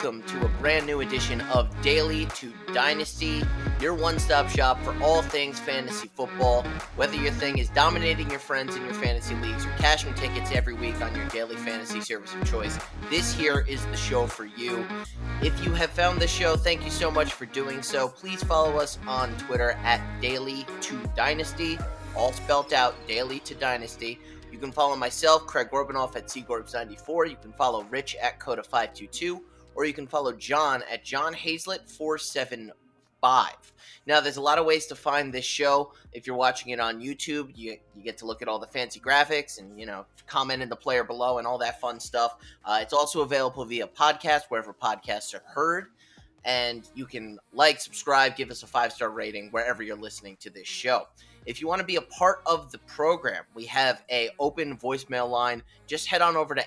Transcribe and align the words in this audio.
welcome 0.00 0.22
to 0.22 0.46
a 0.46 0.48
brand 0.60 0.86
new 0.86 1.00
edition 1.00 1.40
of 1.52 1.68
Daily 1.82 2.26
to 2.26 2.52
Dynasty, 2.72 3.42
your 3.80 3.94
one 3.94 4.20
stop 4.20 4.48
shop 4.48 4.80
for 4.84 4.96
all 5.02 5.22
things 5.22 5.58
fantasy 5.58 6.08
football. 6.14 6.62
Whether 6.94 7.16
your 7.16 7.32
thing 7.32 7.58
is 7.58 7.68
dominating 7.70 8.30
your 8.30 8.38
friends 8.38 8.76
in 8.76 8.84
your 8.84 8.94
fantasy 8.94 9.34
leagues 9.34 9.66
or 9.66 9.70
cashing 9.70 10.14
tickets 10.14 10.52
every 10.52 10.74
week 10.74 11.02
on 11.02 11.12
your 11.16 11.26
daily 11.30 11.56
fantasy 11.56 12.00
service 12.00 12.32
of 12.32 12.48
choice, 12.48 12.78
this 13.10 13.34
here 13.34 13.66
is 13.68 13.84
the 13.86 13.96
show 13.96 14.28
for 14.28 14.44
you. 14.44 14.86
If 15.42 15.64
you 15.64 15.72
have 15.72 15.90
found 15.90 16.20
this 16.20 16.30
show, 16.30 16.54
thank 16.54 16.84
you 16.84 16.92
so 16.92 17.10
much 17.10 17.32
for 17.32 17.46
doing 17.46 17.82
so. 17.82 18.06
Please 18.06 18.40
follow 18.44 18.78
us 18.78 19.00
on 19.08 19.36
Twitter 19.36 19.72
at 19.82 20.00
Daily 20.20 20.64
to 20.82 20.96
Dynasty, 21.16 21.76
all 22.14 22.32
spelled 22.32 22.72
out 22.72 22.94
Daily 23.08 23.40
to 23.40 23.54
Dynasty. 23.56 24.20
You 24.52 24.58
can 24.58 24.70
follow 24.70 24.94
myself, 24.94 25.46
Craig 25.46 25.70
Gorbanoff 25.72 26.14
at 26.14 26.28
Seagorbs94. 26.28 27.30
You 27.30 27.36
can 27.36 27.52
follow 27.52 27.82
Rich 27.90 28.16
at 28.22 28.38
Coda522, 28.38 29.40
or 29.78 29.84
you 29.84 29.94
can 29.94 30.08
follow 30.08 30.32
John 30.32 30.82
at 30.90 31.04
John 31.04 31.32
Hazlett475. 31.32 32.72
Now, 34.06 34.20
there's 34.20 34.38
a 34.38 34.42
lot 34.42 34.58
of 34.58 34.66
ways 34.66 34.86
to 34.86 34.96
find 34.96 35.32
this 35.32 35.44
show. 35.44 35.92
If 36.12 36.26
you're 36.26 36.34
watching 36.34 36.72
it 36.72 36.80
on 36.80 37.00
YouTube, 37.00 37.52
you, 37.54 37.76
you 37.94 38.02
get 38.02 38.18
to 38.18 38.26
look 38.26 38.42
at 38.42 38.48
all 38.48 38.58
the 38.58 38.66
fancy 38.66 38.98
graphics 38.98 39.60
and, 39.60 39.78
you 39.78 39.86
know, 39.86 40.04
comment 40.26 40.64
in 40.64 40.68
the 40.68 40.74
player 40.74 41.04
below 41.04 41.38
and 41.38 41.46
all 41.46 41.58
that 41.58 41.80
fun 41.80 42.00
stuff. 42.00 42.38
Uh, 42.64 42.80
it's 42.82 42.92
also 42.92 43.20
available 43.20 43.64
via 43.64 43.86
podcast, 43.86 44.46
wherever 44.48 44.74
podcasts 44.74 45.32
are 45.32 45.44
heard. 45.46 45.86
And 46.44 46.88
you 46.96 47.06
can 47.06 47.38
like, 47.52 47.80
subscribe, 47.80 48.34
give 48.34 48.50
us 48.50 48.64
a 48.64 48.66
five 48.66 48.92
star 48.92 49.10
rating 49.10 49.50
wherever 49.52 49.84
you're 49.84 49.96
listening 49.96 50.38
to 50.40 50.50
this 50.50 50.66
show. 50.66 51.06
If 51.46 51.60
you 51.60 51.68
want 51.68 51.78
to 51.78 51.86
be 51.86 51.96
a 51.96 52.02
part 52.02 52.40
of 52.46 52.72
the 52.72 52.78
program, 52.78 53.44
we 53.54 53.66
have 53.66 54.02
a 54.10 54.30
open 54.40 54.76
voicemail 54.76 55.30
line. 55.30 55.62
Just 55.86 56.08
head 56.08 56.20
on 56.20 56.36
over 56.36 56.56
to 56.56 56.64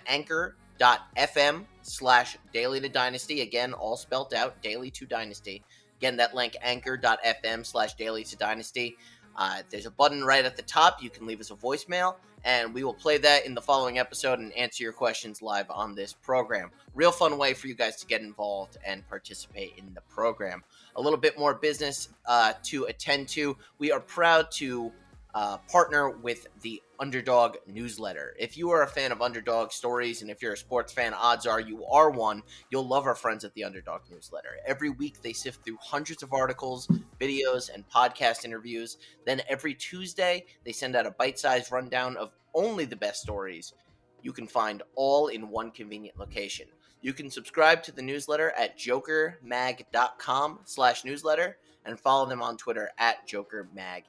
anchor.fm 0.81 1.65
slash 1.81 2.37
daily 2.53 2.79
to 2.79 2.89
dynasty. 2.89 3.41
Again, 3.41 3.73
all 3.73 3.97
spelled 3.97 4.33
out, 4.33 4.61
daily 4.61 4.89
to 4.91 5.05
dynasty. 5.05 5.63
Again, 5.99 6.17
that 6.17 6.33
link, 6.33 6.55
anchor.fm 6.61 7.65
slash 7.65 7.93
daily 7.95 8.23
to 8.23 8.35
dynasty. 8.35 8.97
Uh, 9.35 9.61
there's 9.69 9.85
a 9.85 9.91
button 9.91 10.23
right 10.23 10.43
at 10.43 10.55
the 10.55 10.63
top. 10.63 11.01
You 11.01 11.09
can 11.09 11.25
leave 11.25 11.39
us 11.39 11.51
a 11.51 11.55
voicemail, 11.55 12.15
and 12.43 12.73
we 12.73 12.83
will 12.83 12.93
play 12.93 13.17
that 13.19 13.45
in 13.45 13.53
the 13.53 13.61
following 13.61 13.97
episode 13.97 14.39
and 14.39 14.51
answer 14.53 14.83
your 14.83 14.91
questions 14.91 15.41
live 15.41 15.69
on 15.69 15.95
this 15.95 16.13
program. 16.13 16.69
Real 16.95 17.11
fun 17.11 17.37
way 17.37 17.53
for 17.53 17.67
you 17.67 17.75
guys 17.75 17.95
to 17.97 18.05
get 18.05 18.21
involved 18.21 18.77
and 18.85 19.07
participate 19.07 19.73
in 19.77 19.93
the 19.93 20.01
program 20.01 20.63
a 20.95 21.01
little 21.01 21.19
bit 21.19 21.37
more 21.37 21.53
business 21.53 22.09
uh, 22.25 22.53
to 22.63 22.85
attend 22.85 23.29
to. 23.29 23.55
We 23.77 23.91
are 23.91 24.01
proud 24.01 24.51
to 24.53 24.91
uh, 25.33 25.57
partner 25.69 26.09
with 26.09 26.47
the 26.61 26.81
Underdog 26.99 27.57
newsletter. 27.65 28.35
If 28.37 28.57
you 28.57 28.69
are 28.71 28.83
a 28.83 28.87
fan 28.87 29.11
of 29.11 29.21
Underdog 29.21 29.71
stories 29.71 30.21
and 30.21 30.29
if 30.29 30.41
you're 30.41 30.53
a 30.53 30.57
sports 30.57 30.93
fan, 30.93 31.13
odds 31.13 31.47
are 31.47 31.59
you 31.59 31.85
are 31.85 32.09
one, 32.09 32.43
you'll 32.69 32.87
love 32.87 33.07
our 33.07 33.15
friends 33.15 33.43
at 33.43 33.53
the 33.53 33.63
Underdog 33.63 34.01
newsletter. 34.11 34.57
Every 34.67 34.89
week 34.89 35.21
they 35.21 35.33
sift 35.33 35.63
through 35.63 35.77
hundreds 35.81 36.21
of 36.21 36.33
articles, 36.33 36.87
videos, 37.19 37.73
and 37.73 37.87
podcast 37.89 38.45
interviews. 38.45 38.97
Then 39.25 39.41
every 39.49 39.73
Tuesday 39.73 40.45
they 40.63 40.71
send 40.71 40.95
out 40.95 41.07
a 41.07 41.11
bite 41.11 41.39
sized 41.39 41.71
rundown 41.71 42.17
of 42.17 42.33
only 42.53 42.85
the 42.85 42.95
best 42.95 43.21
stories 43.21 43.73
you 44.21 44.31
can 44.31 44.47
find 44.47 44.83
all 44.95 45.27
in 45.27 45.49
one 45.49 45.71
convenient 45.71 46.19
location. 46.19 46.67
You 47.01 47.13
can 47.13 47.31
subscribe 47.31 47.81
to 47.83 47.91
the 47.91 48.03
newsletter 48.03 48.51
at 48.51 48.77
jokermag.com 48.77 50.59
slash 50.65 51.03
newsletter 51.03 51.57
and 51.85 51.99
follow 51.99 52.27
them 52.27 52.43
on 52.43 52.57
Twitter 52.57 52.91
at 52.99 53.27
jokermaghq. 53.27 54.03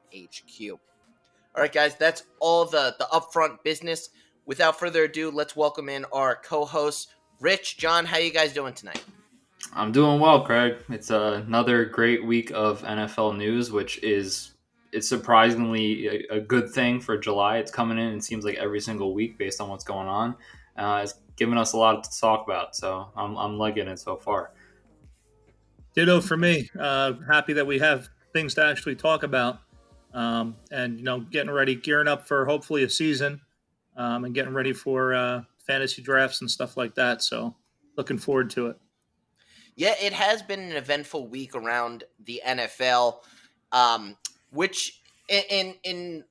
All 1.55 1.61
right, 1.61 1.73
guys, 1.73 1.97
that's 1.97 2.25
all 2.41 2.65
the, 2.65 2.97
the 2.99 3.05
upfront 3.13 3.63
business. 3.63 4.09
Without 4.47 4.79
further 4.79 5.05
ado, 5.05 5.31
let's 5.31 5.55
welcome 5.55 5.91
in 5.91 6.07
our 6.07 6.37
co-hosts, 6.37 7.09
Rich, 7.41 7.77
John. 7.77 8.07
How 8.07 8.17
you 8.17 8.33
guys 8.33 8.55
doing 8.55 8.73
tonight? 8.73 9.05
I'm 9.75 9.93
doing 9.93 10.19
well, 10.19 10.45
Craig. 10.45 10.77
It's 10.89 11.11
another 11.11 11.85
great 11.85 12.25
week 12.25 12.53
of 12.53 12.81
NFL 12.83 13.37
news, 13.37 13.71
which 13.71 14.03
is 14.03 14.53
it's 14.93 15.07
surprisingly 15.07 16.07
a, 16.07 16.37
a, 16.37 16.41
good 16.41 16.71
thing 16.71 17.01
for 17.01 17.19
July. 17.19 17.59
It's 17.59 17.71
coming 17.71 17.99
in. 17.99 18.15
It 18.15 18.25
seems 18.25 18.47
like 18.47 18.57
every 18.57 18.81
single 18.81 19.13
week 19.13 19.37
based 19.37 19.61
on 19.61 19.69
what's 19.69 19.85
going 19.85 20.09
on. 20.09 20.37
Uh, 20.77 21.01
it's 21.03 21.15
given 21.37 21.59
us 21.59 21.75
a 21.75 21.77
lot 21.77 22.03
to 22.05 22.19
talk 22.19 22.47
about. 22.47 22.75
So 22.75 23.09
I'm, 23.15 23.37
I'm 23.37 23.59
liking 23.59 23.89
it 23.89 23.99
so 23.99 24.17
far. 24.17 24.53
Ditto 25.95 26.23
for 26.23 26.37
me. 26.39 26.71
Uh, 26.79 27.13
happy 27.31 27.53
that 27.53 27.67
we 27.67 27.79
have 27.79 28.09
things 28.33 28.55
to 28.55 28.65
actually 28.65 28.97
talk 28.97 29.23
about, 29.23 29.61
um, 30.15 30.57
and 30.71 30.99
you 30.99 31.05
know, 31.05 31.21
getting 31.21 31.51
ready, 31.51 31.75
gearing 31.75 32.09
up 32.09 32.27
for 32.27 32.45
hopefully 32.45 32.83
a 32.83 32.91
season, 32.91 33.41
um, 33.97 34.25
and 34.25 34.35
getting 34.35 34.53
ready 34.55 34.73
for 34.73 35.15
uh, 35.15 35.43
fantasy 35.67 36.03
drafts 36.03 36.41
and 36.41 36.51
stuff 36.51 36.77
like 36.77 36.95
that. 36.95 37.23
So 37.23 37.55
looking 37.97 38.19
forward 38.19 38.51
to 38.51 38.69
it. 38.69 38.77
Yeah, 39.75 39.95
it 40.01 40.13
has 40.13 40.43
been 40.43 40.61
an 40.61 40.77
eventful 40.77 41.29
week 41.29 41.55
around 41.55 42.05
the 42.25 42.43
NFL, 42.47 43.19
um, 43.73 44.17
which 44.51 45.01
in 45.29 45.75
in 45.83 46.25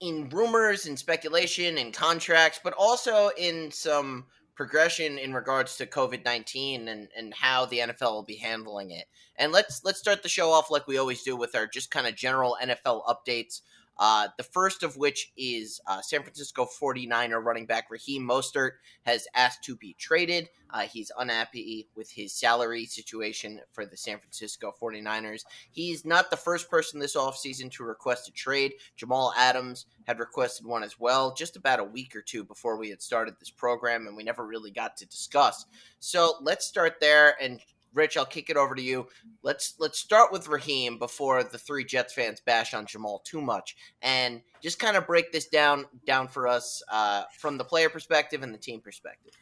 in 0.00 0.28
rumors 0.28 0.86
and 0.86 0.98
speculation 0.98 1.78
and 1.78 1.92
contracts, 1.92 2.60
but 2.62 2.74
also 2.74 3.30
in 3.36 3.70
some 3.70 4.26
progression 4.56 5.18
in 5.18 5.32
regards 5.34 5.76
to 5.76 5.86
COVID 5.86 6.24
nineteen 6.24 6.88
and 6.88 7.08
and 7.16 7.32
how 7.34 7.66
the 7.66 7.78
NFL 7.78 8.12
will 8.12 8.22
be 8.22 8.36
handling 8.36 8.90
it. 8.90 9.04
And 9.36 9.52
let's 9.52 9.84
let's 9.84 9.98
start 9.98 10.22
the 10.22 10.28
show 10.28 10.50
off 10.50 10.70
like 10.70 10.86
we 10.86 10.98
always 10.98 11.22
do 11.22 11.36
with 11.36 11.54
our 11.54 11.66
just 11.66 11.90
kind 11.90 12.06
of 12.06 12.16
general 12.16 12.56
NFL 12.62 13.02
updates. 13.06 13.60
Uh, 13.98 14.28
the 14.36 14.42
first 14.42 14.82
of 14.82 14.96
which 14.96 15.32
is 15.36 15.80
uh, 15.86 16.00
San 16.02 16.22
Francisco 16.22 16.66
49er 16.66 17.42
running 17.42 17.66
back 17.66 17.90
Raheem 17.90 18.22
Mostert 18.22 18.72
has 19.04 19.26
asked 19.34 19.64
to 19.64 19.76
be 19.76 19.94
traded. 19.98 20.48
Uh, 20.70 20.80
he's 20.80 21.12
unhappy 21.18 21.88
with 21.94 22.10
his 22.10 22.34
salary 22.34 22.84
situation 22.84 23.60
for 23.72 23.86
the 23.86 23.96
San 23.96 24.18
Francisco 24.18 24.72
49ers. 24.80 25.42
He's 25.70 26.04
not 26.04 26.30
the 26.30 26.36
first 26.36 26.68
person 26.68 27.00
this 27.00 27.16
offseason 27.16 27.70
to 27.72 27.84
request 27.84 28.28
a 28.28 28.32
trade. 28.32 28.74
Jamal 28.96 29.32
Adams 29.36 29.86
had 30.06 30.18
requested 30.18 30.66
one 30.66 30.82
as 30.82 30.98
well 30.98 31.34
just 31.34 31.56
about 31.56 31.80
a 31.80 31.84
week 31.84 32.14
or 32.14 32.22
two 32.22 32.44
before 32.44 32.76
we 32.76 32.90
had 32.90 33.00
started 33.00 33.34
this 33.38 33.50
program, 33.50 34.06
and 34.06 34.16
we 34.16 34.24
never 34.24 34.46
really 34.46 34.70
got 34.70 34.96
to 34.96 35.06
discuss. 35.06 35.66
So 36.00 36.34
let's 36.42 36.66
start 36.66 36.96
there 37.00 37.36
and 37.40 37.60
Rich, 37.96 38.16
I'll 38.16 38.26
kick 38.26 38.50
it 38.50 38.56
over 38.56 38.74
to 38.74 38.82
you. 38.82 39.08
Let's 39.42 39.74
let's 39.78 39.98
start 39.98 40.30
with 40.30 40.48
Raheem 40.48 40.98
before 40.98 41.42
the 41.42 41.58
three 41.58 41.84
Jets 41.84 42.12
fans 42.12 42.40
bash 42.40 42.74
on 42.74 42.86
Jamal 42.86 43.22
too 43.24 43.40
much, 43.40 43.74
and 44.02 44.42
just 44.62 44.78
kind 44.78 44.96
of 44.96 45.06
break 45.06 45.32
this 45.32 45.48
down 45.48 45.86
down 46.06 46.28
for 46.28 46.46
us 46.46 46.82
uh, 46.92 47.24
from 47.38 47.56
the 47.58 47.64
player 47.64 47.88
perspective 47.88 48.42
and 48.42 48.52
the 48.52 48.58
team 48.58 48.80
perspective. 48.80 49.32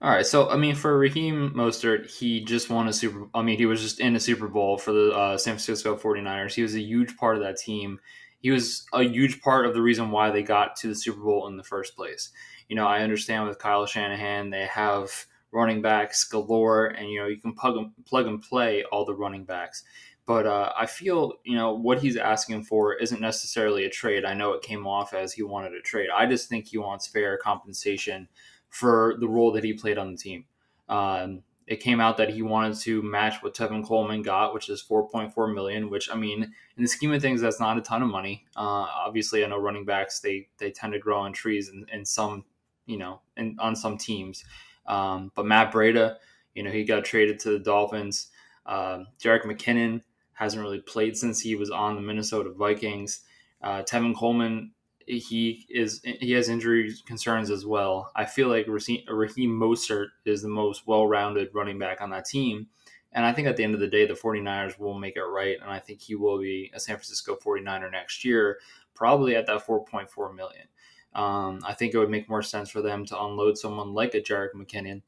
All 0.00 0.10
right, 0.10 0.26
so 0.26 0.48
I 0.48 0.56
mean, 0.56 0.76
for 0.76 0.96
Raheem 0.96 1.52
Mostert, 1.56 2.08
he 2.08 2.44
just 2.44 2.70
won 2.70 2.86
a 2.86 2.92
Super. 2.92 3.26
I 3.34 3.42
mean, 3.42 3.58
he 3.58 3.66
was 3.66 3.82
just 3.82 3.98
in 3.98 4.14
a 4.14 4.20
Super 4.20 4.46
Bowl 4.46 4.78
for 4.78 4.92
the 4.92 5.10
uh, 5.10 5.38
San 5.38 5.54
Francisco 5.54 5.96
49ers. 5.96 6.54
He 6.54 6.62
was 6.62 6.76
a 6.76 6.80
huge 6.80 7.16
part 7.16 7.36
of 7.36 7.42
that 7.42 7.56
team. 7.56 7.98
He 8.40 8.52
was 8.52 8.86
a 8.92 9.02
huge 9.02 9.40
part 9.40 9.66
of 9.66 9.74
the 9.74 9.82
reason 9.82 10.12
why 10.12 10.30
they 10.30 10.42
got 10.44 10.76
to 10.76 10.88
the 10.88 10.94
Super 10.94 11.20
Bowl 11.20 11.48
in 11.48 11.56
the 11.56 11.64
first 11.64 11.96
place. 11.96 12.30
You 12.68 12.76
know, 12.76 12.86
I 12.86 13.00
understand 13.00 13.48
with 13.48 13.58
Kyle 13.58 13.86
Shanahan, 13.86 14.50
they 14.50 14.66
have 14.66 15.26
running 15.50 15.82
backs 15.82 16.24
galore, 16.24 16.86
and 16.86 17.10
you 17.10 17.20
know 17.20 17.26
you 17.26 17.38
can 17.38 17.54
plug 17.54 17.76
and, 17.76 17.92
plug 18.06 18.26
and 18.26 18.42
play 18.42 18.84
all 18.84 19.04
the 19.04 19.14
running 19.14 19.44
backs. 19.44 19.82
But 20.26 20.46
uh, 20.46 20.72
I 20.76 20.86
feel 20.86 21.34
you 21.44 21.56
know 21.56 21.74
what 21.74 22.00
he's 22.00 22.16
asking 22.16 22.64
for 22.64 22.94
isn't 22.94 23.20
necessarily 23.20 23.84
a 23.84 23.90
trade. 23.90 24.24
I 24.24 24.34
know 24.34 24.52
it 24.52 24.62
came 24.62 24.86
off 24.86 25.14
as 25.14 25.32
he 25.32 25.42
wanted 25.42 25.72
a 25.72 25.80
trade. 25.80 26.08
I 26.14 26.26
just 26.26 26.48
think 26.48 26.68
he 26.68 26.78
wants 26.78 27.06
fair 27.06 27.38
compensation 27.38 28.28
for 28.68 29.16
the 29.20 29.28
role 29.28 29.52
that 29.52 29.64
he 29.64 29.72
played 29.72 29.98
on 29.98 30.12
the 30.12 30.18
team. 30.18 30.44
Um, 30.88 31.42
it 31.66 31.80
came 31.80 32.00
out 32.00 32.16
that 32.16 32.30
he 32.30 32.40
wanted 32.40 32.78
to 32.80 33.02
match 33.02 33.42
what 33.42 33.54
Tevin 33.54 33.86
Coleman 33.86 34.22
got, 34.22 34.54
which 34.54 34.70
is 34.70 34.82
4.4 34.82 35.54
million. 35.54 35.90
Which 35.90 36.10
I 36.10 36.14
mean, 36.14 36.42
in 36.42 36.82
the 36.82 36.88
scheme 36.88 37.12
of 37.12 37.22
things, 37.22 37.40
that's 37.40 37.60
not 37.60 37.78
a 37.78 37.82
ton 37.82 38.02
of 38.02 38.08
money. 38.08 38.46
Uh, 38.56 38.86
obviously, 39.06 39.44
I 39.44 39.48
know 39.48 39.58
running 39.58 39.84
backs 39.84 40.20
they 40.20 40.48
they 40.58 40.70
tend 40.70 40.94
to 40.94 40.98
grow 40.98 41.20
on 41.20 41.32
trees 41.32 41.70
in 41.92 42.04
some 42.04 42.44
you 42.86 42.96
know 42.96 43.20
in, 43.36 43.56
on 43.60 43.76
some 43.76 43.96
teams. 43.96 44.44
Um, 44.88 45.30
but 45.36 45.46
Matt 45.46 45.72
Breida, 45.72 46.16
you 46.54 46.64
know, 46.64 46.70
he 46.70 46.82
got 46.82 47.04
traded 47.04 47.38
to 47.40 47.50
the 47.50 47.58
Dolphins. 47.60 48.28
Uh, 48.66 49.04
McKinnon 49.22 50.02
hasn't 50.32 50.62
really 50.62 50.80
played 50.80 51.16
since 51.16 51.40
he 51.40 51.54
was 51.54 51.70
on 51.70 51.94
the 51.94 52.00
Minnesota 52.00 52.50
Vikings. 52.50 53.20
Uh, 53.62 53.82
Tevin 53.82 54.16
Coleman, 54.16 54.72
he 55.06 55.66
is 55.68 56.00
he 56.02 56.32
has 56.32 56.48
injury 56.48 56.94
concerns 57.06 57.50
as 57.50 57.64
well. 57.64 58.10
I 58.14 58.24
feel 58.24 58.48
like 58.48 58.66
Raheem, 58.68 59.06
Mostert 59.08 60.08
is 60.24 60.42
the 60.42 60.48
most 60.48 60.86
well-rounded 60.86 61.48
running 61.54 61.78
back 61.78 62.00
on 62.00 62.10
that 62.10 62.26
team. 62.26 62.68
And 63.12 63.24
I 63.24 63.32
think 63.32 63.48
at 63.48 63.56
the 63.56 63.64
end 63.64 63.74
of 63.74 63.80
the 63.80 63.86
day, 63.86 64.06
the 64.06 64.14
49ers 64.14 64.78
will 64.78 64.98
make 64.98 65.16
it 65.16 65.22
right. 65.22 65.56
And 65.60 65.70
I 65.70 65.78
think 65.78 66.02
he 66.02 66.14
will 66.14 66.38
be 66.38 66.70
a 66.74 66.80
San 66.80 66.96
Francisco 66.96 67.36
49er 67.36 67.90
next 67.90 68.22
year, 68.24 68.58
probably 68.94 69.34
at 69.34 69.46
that 69.46 69.66
4.4 69.66 70.34
million. 70.34 70.66
Um, 71.14 71.60
I 71.64 71.74
think 71.74 71.94
it 71.94 71.98
would 71.98 72.10
make 72.10 72.28
more 72.28 72.42
sense 72.42 72.70
for 72.70 72.82
them 72.82 73.04
to 73.06 73.20
unload 73.20 73.58
someone 73.58 73.94
like 73.94 74.14
a 74.14 74.20
Jerick 74.20 74.54
McKinnon 74.54 75.02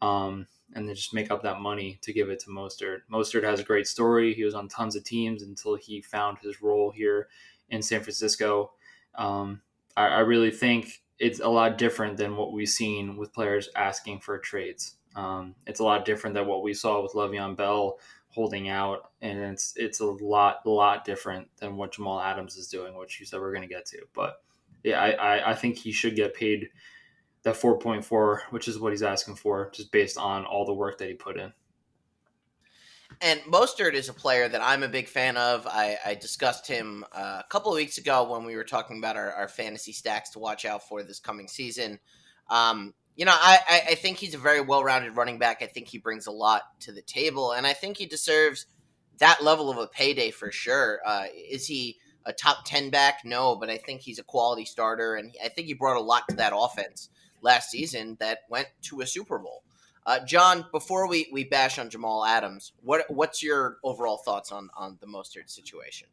um, 0.00 0.46
and 0.74 0.88
then 0.88 0.94
just 0.94 1.14
make 1.14 1.30
up 1.30 1.42
that 1.42 1.60
money 1.60 1.98
to 2.02 2.12
give 2.12 2.30
it 2.30 2.40
to 2.40 2.50
Mostert. 2.50 3.00
Mostert 3.12 3.44
has 3.44 3.60
a 3.60 3.64
great 3.64 3.86
story. 3.86 4.32
He 4.34 4.44
was 4.44 4.54
on 4.54 4.68
tons 4.68 4.96
of 4.96 5.04
teams 5.04 5.42
until 5.42 5.74
he 5.74 6.00
found 6.00 6.38
his 6.38 6.62
role 6.62 6.90
here 6.90 7.28
in 7.68 7.82
San 7.82 8.00
Francisco. 8.00 8.72
Um, 9.16 9.60
I, 9.96 10.06
I, 10.06 10.18
really 10.20 10.50
think 10.50 11.02
it's 11.18 11.40
a 11.40 11.48
lot 11.48 11.78
different 11.78 12.16
than 12.16 12.36
what 12.36 12.52
we've 12.52 12.68
seen 12.68 13.16
with 13.16 13.32
players 13.32 13.68
asking 13.74 14.20
for 14.20 14.38
trades. 14.38 14.96
Um, 15.16 15.56
it's 15.66 15.80
a 15.80 15.84
lot 15.84 16.04
different 16.04 16.34
than 16.34 16.46
what 16.46 16.62
we 16.62 16.72
saw 16.74 17.02
with 17.02 17.12
Le'Veon 17.12 17.56
Bell 17.56 17.98
holding 18.28 18.68
out, 18.68 19.10
and 19.20 19.38
it's 19.38 19.74
it's 19.76 20.00
a 20.00 20.06
lot 20.06 20.64
lot 20.64 21.04
different 21.04 21.48
than 21.58 21.76
what 21.76 21.92
Jamal 21.92 22.20
Adams 22.20 22.56
is 22.56 22.68
doing, 22.68 22.96
which 22.96 23.18
you 23.18 23.26
said 23.26 23.40
we're 23.40 23.52
going 23.52 23.68
to 23.68 23.74
get 23.74 23.86
to. 23.86 23.98
But 24.14 24.40
yeah, 24.82 25.00
I, 25.00 25.10
I, 25.10 25.50
I 25.50 25.54
think 25.54 25.76
he 25.76 25.92
should 25.92 26.16
get 26.16 26.34
paid 26.34 26.68
that 27.42 27.56
four 27.56 27.78
point 27.78 28.04
four, 28.04 28.42
which 28.50 28.68
is 28.68 28.78
what 28.78 28.92
he's 28.92 29.02
asking 29.02 29.36
for, 29.36 29.70
just 29.70 29.92
based 29.92 30.18
on 30.18 30.44
all 30.44 30.64
the 30.64 30.74
work 30.74 30.98
that 30.98 31.08
he 31.08 31.14
put 31.14 31.38
in. 31.38 31.52
And 33.20 33.40
Mostert 33.40 33.94
is 33.94 34.08
a 34.08 34.14
player 34.14 34.48
that 34.48 34.62
I'm 34.62 34.82
a 34.82 34.88
big 34.88 35.08
fan 35.08 35.36
of. 35.36 35.66
I, 35.66 35.98
I 36.06 36.14
discussed 36.14 36.66
him 36.66 37.04
uh, 37.12 37.42
a 37.44 37.46
couple 37.50 37.72
of 37.72 37.76
weeks 37.76 37.98
ago 37.98 38.30
when 38.30 38.44
we 38.44 38.56
were 38.56 38.64
talking 38.64 38.98
about 38.98 39.16
our, 39.16 39.32
our 39.32 39.48
fantasy 39.48 39.92
stacks 39.92 40.30
to 40.30 40.38
watch 40.38 40.64
out 40.64 40.88
for 40.88 41.02
this 41.02 41.18
coming 41.18 41.48
season. 41.48 41.98
Um, 42.48 42.94
you 43.16 43.26
know, 43.26 43.34
I, 43.34 43.82
I 43.90 43.94
think 43.96 44.16
he's 44.16 44.34
a 44.34 44.38
very 44.38 44.60
well 44.60 44.82
rounded 44.84 45.16
running 45.16 45.38
back. 45.38 45.62
I 45.62 45.66
think 45.66 45.88
he 45.88 45.98
brings 45.98 46.26
a 46.26 46.30
lot 46.30 46.62
to 46.80 46.92
the 46.92 47.02
table, 47.02 47.52
and 47.52 47.66
I 47.66 47.74
think 47.74 47.98
he 47.98 48.06
deserves 48.06 48.66
that 49.18 49.42
level 49.42 49.70
of 49.70 49.76
a 49.76 49.86
payday 49.86 50.30
for 50.30 50.50
sure. 50.50 51.00
Uh, 51.04 51.24
is 51.34 51.66
he 51.66 51.98
a 52.26 52.32
top 52.32 52.64
10 52.64 52.90
back? 52.90 53.20
No, 53.24 53.56
but 53.56 53.70
I 53.70 53.78
think 53.78 54.00
he's 54.00 54.18
a 54.18 54.24
quality 54.24 54.64
starter, 54.64 55.14
and 55.16 55.34
I 55.44 55.48
think 55.48 55.66
he 55.66 55.74
brought 55.74 55.96
a 55.96 56.00
lot 56.00 56.28
to 56.28 56.36
that 56.36 56.52
offense 56.54 57.08
last 57.42 57.70
season 57.70 58.16
that 58.20 58.40
went 58.48 58.68
to 58.82 59.00
a 59.00 59.06
Super 59.06 59.38
Bowl. 59.38 59.62
Uh, 60.06 60.18
John, 60.24 60.64
before 60.72 61.08
we, 61.08 61.28
we 61.32 61.44
bash 61.44 61.78
on 61.78 61.90
Jamal 61.90 62.24
Adams, 62.24 62.72
what 62.82 63.04
what's 63.10 63.42
your 63.42 63.78
overall 63.84 64.16
thoughts 64.16 64.50
on, 64.50 64.70
on 64.76 64.98
the 65.00 65.06
Mostert 65.06 65.50
situation? 65.50 66.08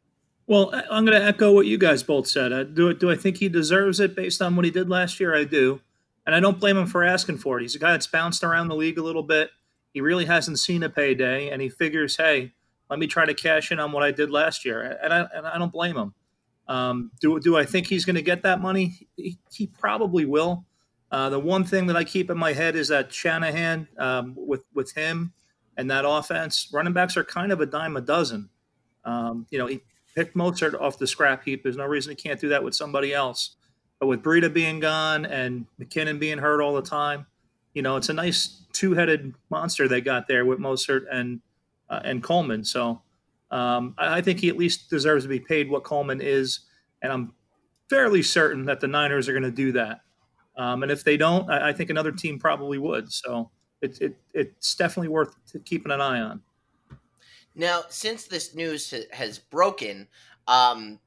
Well, 0.46 0.70
I'm 0.90 1.04
going 1.04 1.18
to 1.18 1.26
echo 1.26 1.52
what 1.52 1.66
you 1.66 1.76
guys 1.76 2.02
both 2.02 2.26
said. 2.26 2.74
Do 2.74 2.94
do 2.94 3.10
I 3.10 3.16
think 3.16 3.38
he 3.38 3.48
deserves 3.48 4.00
it 4.00 4.14
based 4.14 4.40
on 4.40 4.56
what 4.56 4.64
he 4.64 4.70
did 4.70 4.88
last 4.88 5.20
year? 5.20 5.34
I 5.34 5.44
do. 5.44 5.80
And 6.26 6.34
I 6.34 6.40
don't 6.40 6.60
blame 6.60 6.76
him 6.76 6.86
for 6.86 7.04
asking 7.04 7.38
for 7.38 7.58
it. 7.58 7.62
He's 7.62 7.74
a 7.74 7.78
guy 7.78 7.92
that's 7.92 8.06
bounced 8.06 8.44
around 8.44 8.68
the 8.68 8.76
league 8.76 8.98
a 8.98 9.02
little 9.02 9.22
bit. 9.22 9.50
He 9.94 10.02
really 10.02 10.26
hasn't 10.26 10.58
seen 10.58 10.82
a 10.82 10.90
payday, 10.90 11.48
and 11.48 11.62
he 11.62 11.70
figures, 11.70 12.18
hey, 12.18 12.52
let 12.90 12.98
me 12.98 13.06
try 13.06 13.26
to 13.26 13.34
cash 13.34 13.70
in 13.72 13.78
on 13.78 13.92
what 13.92 14.02
I 14.02 14.10
did 14.10 14.30
last 14.30 14.64
year. 14.64 14.98
And 15.02 15.12
I, 15.12 15.26
and 15.34 15.46
I 15.46 15.58
don't 15.58 15.72
blame 15.72 15.96
him. 15.96 16.14
Um, 16.68 17.10
do, 17.20 17.40
do 17.40 17.56
I 17.56 17.64
think 17.64 17.86
he's 17.86 18.04
going 18.04 18.16
to 18.16 18.22
get 18.22 18.42
that 18.42 18.60
money? 18.60 19.08
He, 19.16 19.38
he 19.50 19.66
probably 19.66 20.24
will. 20.24 20.64
Uh, 21.10 21.30
the 21.30 21.38
one 21.38 21.64
thing 21.64 21.86
that 21.86 21.96
I 21.96 22.04
keep 22.04 22.30
in 22.30 22.36
my 22.36 22.52
head 22.52 22.76
is 22.76 22.88
that 22.88 23.12
Shanahan, 23.12 23.88
um, 23.98 24.34
with 24.36 24.64
with 24.74 24.92
him 24.92 25.32
and 25.78 25.90
that 25.90 26.04
offense, 26.06 26.68
running 26.72 26.92
backs 26.92 27.16
are 27.16 27.24
kind 27.24 27.50
of 27.50 27.60
a 27.60 27.66
dime 27.66 27.96
a 27.96 28.00
dozen. 28.00 28.50
Um, 29.04 29.46
you 29.50 29.58
know, 29.58 29.66
he 29.66 29.80
picked 30.14 30.36
Mostert 30.36 30.78
off 30.78 30.98
the 30.98 31.06
scrap 31.06 31.44
heap. 31.44 31.62
There's 31.62 31.76
no 31.76 31.86
reason 31.86 32.10
he 32.10 32.16
can't 32.16 32.38
do 32.38 32.48
that 32.50 32.62
with 32.62 32.74
somebody 32.74 33.14
else. 33.14 33.56
But 33.98 34.08
with 34.08 34.22
Breida 34.22 34.52
being 34.52 34.80
gone 34.80 35.24
and 35.24 35.66
McKinnon 35.80 36.18
being 36.18 36.38
hurt 36.38 36.60
all 36.60 36.74
the 36.74 36.82
time, 36.82 37.26
you 37.72 37.82
know, 37.82 37.96
it's 37.96 38.08
a 38.10 38.12
nice 38.12 38.62
two-headed 38.72 39.34
monster 39.50 39.88
they 39.88 40.00
got 40.00 40.28
there 40.28 40.44
with 40.44 40.58
Mostert 40.58 41.04
and 41.10 41.40
uh, 41.90 42.00
and 42.04 42.22
Coleman. 42.22 42.64
So 42.64 43.02
um, 43.50 43.94
I, 43.98 44.18
I, 44.18 44.22
think 44.22 44.40
he 44.40 44.48
at 44.48 44.56
least 44.56 44.90
deserves 44.90 45.24
to 45.24 45.28
be 45.28 45.40
paid 45.40 45.70
what 45.70 45.84
Coleman 45.84 46.20
is, 46.20 46.60
and 47.02 47.12
I'm 47.12 47.32
fairly 47.88 48.22
certain 48.22 48.64
that 48.66 48.80
the 48.80 48.88
Niners 48.88 49.28
are 49.28 49.32
going 49.32 49.42
to 49.42 49.50
do 49.50 49.72
that. 49.72 50.02
Um, 50.56 50.82
and 50.82 50.92
if 50.92 51.04
they 51.04 51.16
don't, 51.16 51.48
I, 51.50 51.68
I, 51.68 51.72
think 51.72 51.88
another 51.88 52.12
team 52.12 52.38
probably 52.38 52.78
would. 52.78 53.10
So 53.12 53.50
it, 53.80 54.00
it, 54.00 54.16
it's 54.34 54.74
definitely 54.74 55.08
worth 55.08 55.34
keeping 55.64 55.92
an 55.92 56.00
eye 56.00 56.20
on. 56.20 56.42
Now, 57.54 57.82
since 57.88 58.24
this 58.24 58.54
news 58.54 58.92
has 59.12 59.38
broken, 59.38 60.06
um, 60.46 60.98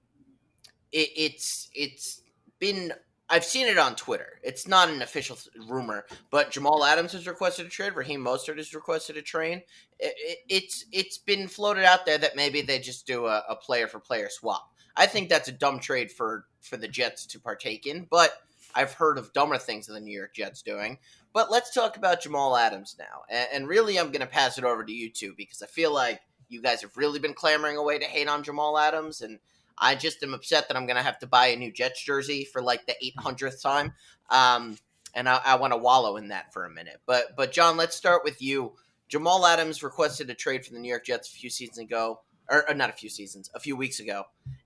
it, 0.91 1.09
it's 1.15 1.69
it's 1.73 2.21
been 2.59 2.91
I've 3.31 3.45
seen 3.45 3.67
it 3.67 3.77
on 3.77 3.95
Twitter. 3.95 4.39
It's 4.43 4.67
not 4.67 4.89
an 4.89 5.01
official 5.01 5.37
rumor, 5.69 6.05
but 6.29 6.51
Jamal 6.51 6.83
Adams 6.83 7.13
has 7.13 7.25
requested 7.25 7.65
a 7.65 7.69
trade. 7.69 7.95
Raheem 7.95 8.23
Mostert 8.23 8.57
has 8.57 8.75
requested 8.75 9.15
a 9.15 9.21
trade. 9.21 9.63
It, 9.99 10.13
it, 10.17 10.37
it's 10.49 10.85
it's 10.91 11.17
been 11.17 11.47
floated 11.47 11.85
out 11.85 12.05
there 12.05 12.17
that 12.17 12.35
maybe 12.35 12.61
they 12.61 12.79
just 12.79 13.07
do 13.07 13.27
a, 13.27 13.43
a 13.47 13.55
player 13.55 13.87
for 13.87 13.99
player 13.99 14.27
swap. 14.29 14.69
I 14.97 15.05
think 15.05 15.29
that's 15.29 15.47
a 15.47 15.53
dumb 15.53 15.79
trade 15.79 16.11
for 16.11 16.45
for 16.59 16.75
the 16.75 16.89
Jets 16.89 17.25
to 17.27 17.39
partake 17.39 17.87
in, 17.87 18.05
but 18.09 18.33
I've 18.75 18.93
heard 18.93 19.17
of 19.17 19.31
dumber 19.31 19.57
things 19.57 19.87
than 19.87 19.95
the 19.95 20.01
New 20.01 20.17
York 20.17 20.33
Jets 20.33 20.61
doing. 20.61 20.97
But 21.33 21.49
let's 21.49 21.73
talk 21.73 21.95
about 21.95 22.21
Jamal 22.21 22.57
Adams 22.57 22.97
now, 22.99 23.23
and, 23.29 23.47
and 23.53 23.67
really, 23.67 23.97
I'm 23.97 24.11
going 24.11 24.19
to 24.19 24.27
pass 24.27 24.57
it 24.57 24.65
over 24.65 24.83
to 24.83 24.91
you 24.91 25.09
two 25.09 25.33
because 25.37 25.61
I 25.61 25.67
feel 25.67 25.93
like 25.93 26.19
you 26.49 26.61
guys 26.61 26.81
have 26.81 26.97
really 26.97 27.19
been 27.19 27.33
clamoring 27.33 27.77
away 27.77 27.97
to 27.97 28.05
hate 28.05 28.27
on 28.27 28.43
Jamal 28.43 28.77
Adams 28.77 29.21
and 29.21 29.39
I 29.81 29.95
just 29.95 30.21
am 30.23 30.33
upset 30.33 30.67
that 30.67 30.77
I'm 30.77 30.85
going 30.85 30.97
to 30.97 31.03
have 31.03 31.19
to 31.19 31.27
buy 31.27 31.47
a 31.47 31.55
new 31.55 31.71
Jets 31.71 32.03
jersey 32.03 32.45
for 32.45 32.61
like 32.61 32.85
the 32.85 32.95
800th 33.17 33.61
time. 33.61 33.93
Um, 34.29 34.77
and 35.13 35.27
I, 35.27 35.41
I 35.43 35.55
want 35.55 35.73
to 35.73 35.77
wallow 35.77 36.17
in 36.17 36.29
that 36.29 36.53
for 36.53 36.65
a 36.65 36.69
minute. 36.69 37.01
But 37.05 37.35
but 37.35 37.51
John, 37.51 37.77
let's 37.77 37.95
start 37.95 38.23
with 38.23 38.41
you. 38.41 38.73
Jamal 39.07 39.45
Adams 39.45 39.83
requested 39.83 40.29
a 40.29 40.33
trade 40.33 40.65
from 40.65 40.75
the 40.75 40.81
New 40.81 40.87
York 40.87 41.05
Jets 41.05 41.27
a 41.29 41.31
few 41.31 41.49
seasons 41.49 41.79
ago, 41.79 42.21
or, 42.49 42.69
or 42.69 42.73
not 42.73 42.89
a 42.89 42.93
few 42.93 43.09
seasons, 43.09 43.49
a 43.53 43.59
few 43.59 43.75
weeks 43.75 43.99
ago, 43.99 44.23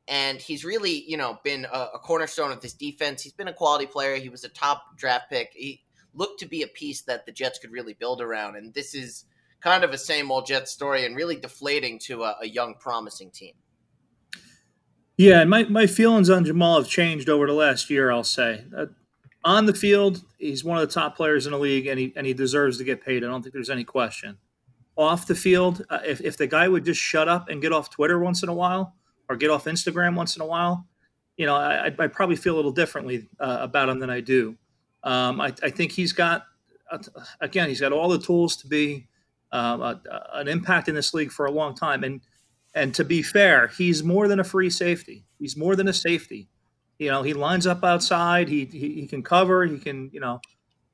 and 0.07 0.39
he's 0.39 0.63
really 0.63 1.03
you 1.07 1.17
know 1.17 1.39
been 1.43 1.65
a, 1.65 1.87
a, 1.95 1.99
cornerstone 1.99 2.51
of 2.51 2.61
this 2.61 2.73
defense. 2.73 3.23
He's 3.23 3.33
been 3.33 3.47
a 3.47 3.53
quality 3.53 3.87
player. 3.87 4.17
He 4.17 4.29
was 4.29 4.43
a 4.43 4.49
top 4.49 4.97
draft 4.97 5.29
pick. 5.29 5.51
He 5.55 5.81
looked 6.13 6.41
to 6.41 6.45
be 6.45 6.61
a 6.61 6.67
piece 6.67 7.01
that 7.03 7.25
the 7.25 7.31
Jets 7.31 7.57
could 7.57 7.71
really 7.71 7.93
build 7.93 8.21
around, 8.21 8.55
and 8.55 8.73
this 8.73 8.93
is 8.93 9.25
kind 9.61 9.83
of 9.83 9.91
a 9.91 9.97
same 9.97 10.29
old 10.29 10.45
Jets 10.45 10.71
story 10.71 11.05
and 11.05 11.15
really 11.15 11.37
deflating 11.37 11.97
to 11.97 12.23
a, 12.23 12.35
a 12.41 12.47
young, 12.47 12.75
promising 12.75 13.31
team. 13.31 13.53
Yeah, 15.17 15.45
my, 15.45 15.63
my 15.63 15.87
feelings 15.87 16.29
on 16.29 16.43
Jamal 16.43 16.77
have 16.77 16.89
changed 16.89 17.29
over 17.29 17.47
the 17.47 17.53
last 17.53 17.89
year, 17.89 18.11
I'll 18.11 18.23
say. 18.23 18.65
Uh, 18.75 18.87
on 19.45 19.65
the 19.65 19.73
field, 19.73 20.21
he's 20.37 20.63
one 20.63 20.77
of 20.77 20.87
the 20.87 20.93
top 20.93 21.15
players 21.15 21.45
in 21.45 21.53
the 21.53 21.59
league, 21.59 21.87
and 21.87 21.97
he, 21.97 22.11
and 22.15 22.27
he 22.27 22.33
deserves 22.33 22.77
to 22.79 22.83
get 22.83 23.03
paid. 23.03 23.23
I 23.23 23.27
don't 23.27 23.41
think 23.41 23.53
there's 23.53 23.69
any 23.69 23.85
question. 23.85 24.37
Off 24.97 25.27
the 25.27 25.35
field, 25.35 25.85
uh, 25.89 25.99
if, 26.05 26.19
if 26.21 26.35
the 26.37 26.47
guy 26.47 26.67
would 26.67 26.83
just 26.83 26.99
shut 26.99 27.29
up 27.29 27.47
and 27.49 27.61
get 27.61 27.71
off 27.71 27.89
Twitter 27.89 28.19
once 28.19 28.43
in 28.43 28.49
a 28.49 28.53
while 28.53 28.95
or 29.29 29.35
get 29.35 29.49
off 29.49 29.65
Instagram 29.65 30.15
once 30.15 30.35
in 30.35 30.41
a 30.41 30.45
while, 30.45 30.85
you 31.37 31.45
know, 31.45 31.55
I, 31.55 31.85
I 31.87 32.07
probably 32.07 32.35
feel 32.35 32.55
a 32.55 32.57
little 32.57 32.71
differently 32.71 33.29
uh, 33.39 33.57
about 33.61 33.89
him 33.89 33.99
than 33.99 34.09
I 34.09 34.19
do. 34.19 34.57
Um, 35.03 35.39
I, 35.39 35.53
I, 35.61 35.69
think 35.69 35.91
he's 35.91 36.13
got, 36.13 36.45
uh, 36.91 36.97
again, 37.41 37.69
he's 37.69 37.81
got 37.81 37.91
all 37.91 38.09
the 38.09 38.19
tools 38.19 38.55
to 38.57 38.67
be 38.67 39.07
um, 39.51 39.81
a, 39.81 40.01
an 40.33 40.47
impact 40.47 40.87
in 40.87 40.95
this 40.95 41.13
league 41.13 41.31
for 41.31 41.45
a 41.45 41.51
long 41.51 41.73
time. 41.73 42.03
And– 42.03 42.19
and 42.75 42.93
to 42.95 43.05
be 43.05 43.23
fair, 43.23 43.67
he's 43.67 44.03
more 44.03 44.27
than 44.27 44.39
a 44.39 44.43
free 44.43 44.69
safety. 44.69 45.25
He's 45.39 45.55
more 45.55 45.77
than 45.77 45.87
a 45.87 45.93
safety. 45.93 46.49
You 46.99 47.09
know, 47.09 47.23
he 47.23 47.33
lines 47.33 47.65
up 47.65 47.83
outside. 47.83 48.49
He 48.49 48.65
he, 48.65 48.93
he 48.93 49.07
can 49.07 49.23
cover. 49.23 49.65
He 49.65 49.79
can 49.79 50.09
you 50.13 50.19
know, 50.19 50.41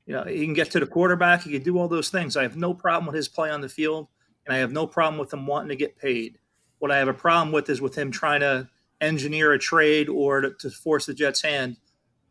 you 0.06 0.14
know 0.14 0.22
he 0.22 0.44
can 0.44 0.54
get 0.54 0.70
to 0.70 0.80
the 0.80 0.86
quarterback. 0.86 1.42
He 1.42 1.50
can 1.50 1.62
do 1.62 1.78
all 1.78 1.88
those 1.88 2.08
things. 2.08 2.36
I 2.36 2.42
have 2.42 2.56
no 2.56 2.72
problem 2.72 3.06
with 3.06 3.16
his 3.16 3.28
play 3.28 3.50
on 3.50 3.60
the 3.60 3.68
field, 3.68 4.08
and 4.46 4.54
I 4.54 4.58
have 4.58 4.72
no 4.72 4.86
problem 4.86 5.18
with 5.18 5.32
him 5.32 5.46
wanting 5.46 5.70
to 5.70 5.76
get 5.76 5.98
paid. 5.98 6.38
What 6.78 6.90
I 6.90 6.98
have 6.98 7.08
a 7.08 7.14
problem 7.14 7.52
with 7.52 7.68
is 7.68 7.80
with 7.80 7.96
him 7.96 8.10
trying 8.10 8.40
to 8.40 8.68
engineer 9.00 9.52
a 9.52 9.58
trade 9.58 10.08
or 10.08 10.40
to, 10.40 10.50
to 10.60 10.70
force 10.70 11.06
the 11.06 11.14
Jets' 11.14 11.42
hand 11.42 11.76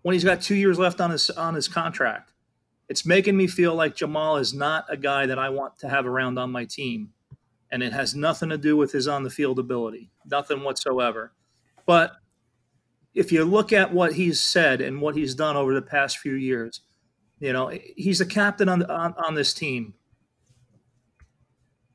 when 0.01 0.13
he's 0.13 0.23
got 0.23 0.41
two 0.41 0.55
years 0.55 0.79
left 0.79 1.01
on 1.01 1.11
his 1.11 1.29
on 1.29 1.55
his 1.55 1.67
contract. 1.67 2.31
It's 2.87 3.05
making 3.05 3.37
me 3.37 3.47
feel 3.47 3.75
like 3.75 3.95
Jamal 3.95 4.37
is 4.37 4.53
not 4.53 4.85
a 4.89 4.97
guy 4.97 5.25
that 5.25 5.39
I 5.39 5.49
want 5.49 5.77
to 5.79 5.89
have 5.89 6.05
around 6.05 6.37
on 6.37 6.51
my 6.51 6.65
team 6.65 7.13
and 7.71 7.81
it 7.81 7.93
has 7.93 8.15
nothing 8.15 8.49
to 8.49 8.57
do 8.57 8.75
with 8.75 8.91
his 8.91 9.07
on 9.07 9.23
the 9.23 9.29
field 9.29 9.59
ability, 9.59 10.11
nothing 10.25 10.63
whatsoever. 10.63 11.33
But 11.85 12.13
if 13.13 13.31
you 13.31 13.43
look 13.43 13.73
at 13.73 13.93
what 13.93 14.13
he's 14.13 14.39
said 14.39 14.81
and 14.81 15.01
what 15.01 15.15
he's 15.15 15.35
done 15.35 15.57
over 15.57 15.73
the 15.73 15.81
past 15.81 16.19
few 16.19 16.33
years, 16.33 16.81
you 17.39 17.53
know, 17.53 17.71
he's 17.95 18.21
a 18.21 18.25
captain 18.25 18.69
on, 18.69 18.83
on, 18.83 19.15
on 19.25 19.35
this 19.35 19.53
team. 19.53 19.93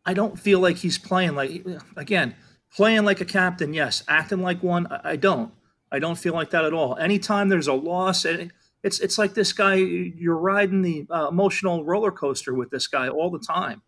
I 0.04 0.14
don't 0.14 0.38
feel 0.38 0.60
like 0.60 0.76
he's 0.76 0.98
playing 0.98 1.34
like, 1.34 1.66
again, 1.96 2.34
playing 2.74 3.04
like 3.04 3.20
a 3.20 3.24
captain, 3.24 3.72
yes. 3.74 4.02
Acting 4.08 4.42
like 4.42 4.62
one, 4.62 4.86
I 4.86 5.16
don't. 5.16 5.52
I 5.90 5.98
don't 5.98 6.18
feel 6.18 6.34
like 6.34 6.50
that 6.50 6.64
at 6.64 6.72
all. 6.72 6.96
Anytime 6.96 7.48
there's 7.48 7.68
a 7.68 7.72
loss, 7.72 8.24
it's 8.24 9.00
it's 9.00 9.18
like 9.18 9.34
this 9.34 9.52
guy. 9.52 9.74
You're 9.74 10.36
riding 10.36 10.82
the 10.82 11.06
uh, 11.10 11.28
emotional 11.28 11.84
roller 11.84 12.10
coaster 12.10 12.54
with 12.54 12.70
this 12.70 12.86
guy 12.88 13.08
all 13.08 13.30
the 13.30 13.38
time. 13.38 13.82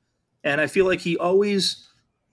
And 0.45 0.61
I 0.61 0.67
feel 0.67 0.87
like 0.87 1.01
he 1.01 1.17
always, 1.17 1.89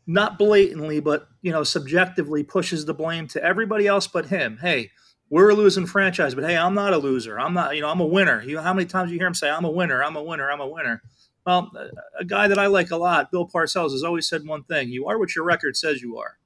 not 0.08 0.38
blatantly, 0.38 1.00
but 1.00 1.28
you 1.42 1.52
know, 1.52 1.64
subjectively 1.64 2.44
pushes 2.44 2.86
the 2.86 2.94
blame 2.94 3.28
to 3.30 3.44
everybody 3.44 3.88
else 3.88 4.08
but 4.08 4.28
him. 4.28 4.58
Hey, 4.62 4.92
we're 5.30 5.50
a 5.50 5.56
losing 5.56 5.86
franchise, 5.86 6.36
but 6.36 6.44
hey, 6.44 6.56
I'm 6.56 6.76
not 6.76 6.94
a 6.94 6.98
loser. 6.98 7.40
I'm 7.40 7.54
not, 7.54 7.76
you 7.76 7.82
know, 7.82 7.90
I'm 7.90 8.00
a 8.00 8.06
winner. 8.06 8.44
You 8.44 8.56
know, 8.56 8.62
how 8.62 8.74
many 8.74 8.86
times 8.86 9.12
you 9.12 9.18
hear 9.18 9.28
him 9.28 9.34
say, 9.34 9.50
I'm 9.50 9.66
a 9.66 9.72
winner, 9.72 10.04
I'm 10.04 10.16
a 10.16 10.24
winner, 10.24 10.52
I'm 10.52 10.62
a 10.62 10.68
winner? 10.68 11.02
Well, 11.46 11.72
a 12.20 12.26
guy 12.26 12.48
that 12.48 12.58
I 12.58 12.68
like 12.68 12.92
a 12.92 12.98
lot, 12.98 13.32
Bill 13.32 13.48
Parcells, 13.48 13.92
has 13.92 14.04
always 14.04 14.28
said 14.28 14.46
one 14.46 14.64
thing 14.64 14.90
you 14.90 15.08
are 15.08 15.20
what 15.20 15.36
your 15.36 15.46
record 15.46 15.78
says 15.78 16.02
you 16.02 16.18
are. 16.18 16.38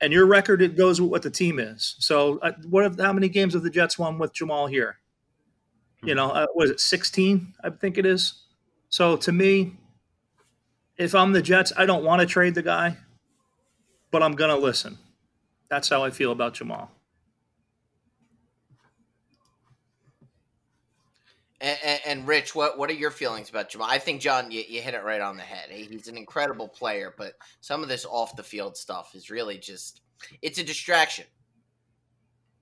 And 0.00 0.12
your 0.12 0.26
record, 0.26 0.62
it 0.62 0.76
goes 0.76 1.00
with 1.00 1.10
what 1.10 1.22
the 1.22 1.30
team 1.30 1.58
is. 1.58 1.96
So, 1.98 2.38
uh, 2.38 2.52
what? 2.68 2.84
Have, 2.84 3.00
how 3.00 3.12
many 3.12 3.28
games 3.28 3.54
have 3.54 3.62
the 3.62 3.70
Jets 3.70 3.98
won 3.98 4.18
with 4.18 4.34
Jamal 4.34 4.66
here? 4.66 4.98
You 6.02 6.14
know, 6.14 6.30
uh, 6.30 6.46
was 6.54 6.70
it 6.70 6.80
16? 6.80 7.54
I 7.64 7.70
think 7.70 7.96
it 7.96 8.04
is. 8.04 8.42
So, 8.90 9.16
to 9.16 9.32
me, 9.32 9.76
if 10.96 11.14
I'm 11.14 11.32
the 11.32 11.42
Jets, 11.42 11.72
I 11.76 11.86
don't 11.86 12.04
want 12.04 12.20
to 12.20 12.26
trade 12.26 12.54
the 12.54 12.62
guy, 12.62 12.96
but 14.10 14.22
I'm 14.22 14.34
going 14.34 14.50
to 14.50 14.56
listen. 14.56 14.98
That's 15.68 15.88
how 15.88 16.04
I 16.04 16.10
feel 16.10 16.32
about 16.32 16.54
Jamal. 16.54 16.90
And, 21.60 21.78
and, 21.82 22.00
and 22.06 22.28
Rich, 22.28 22.54
what 22.54 22.76
what 22.76 22.90
are 22.90 22.94
your 22.94 23.10
feelings 23.10 23.48
about 23.48 23.70
Jamal? 23.70 23.88
I 23.88 23.98
think 23.98 24.20
John, 24.20 24.50
you, 24.50 24.62
you 24.68 24.82
hit 24.82 24.92
it 24.92 25.02
right 25.02 25.20
on 25.20 25.36
the 25.36 25.42
head. 25.42 25.70
He's 25.70 26.08
an 26.08 26.16
incredible 26.18 26.68
player, 26.68 27.14
but 27.16 27.32
some 27.60 27.82
of 27.82 27.88
this 27.88 28.04
off 28.04 28.36
the 28.36 28.42
field 28.42 28.76
stuff 28.76 29.14
is 29.14 29.30
really 29.30 29.56
just 29.56 30.02
it's 30.42 30.58
a 30.58 30.64
distraction. 30.64 31.24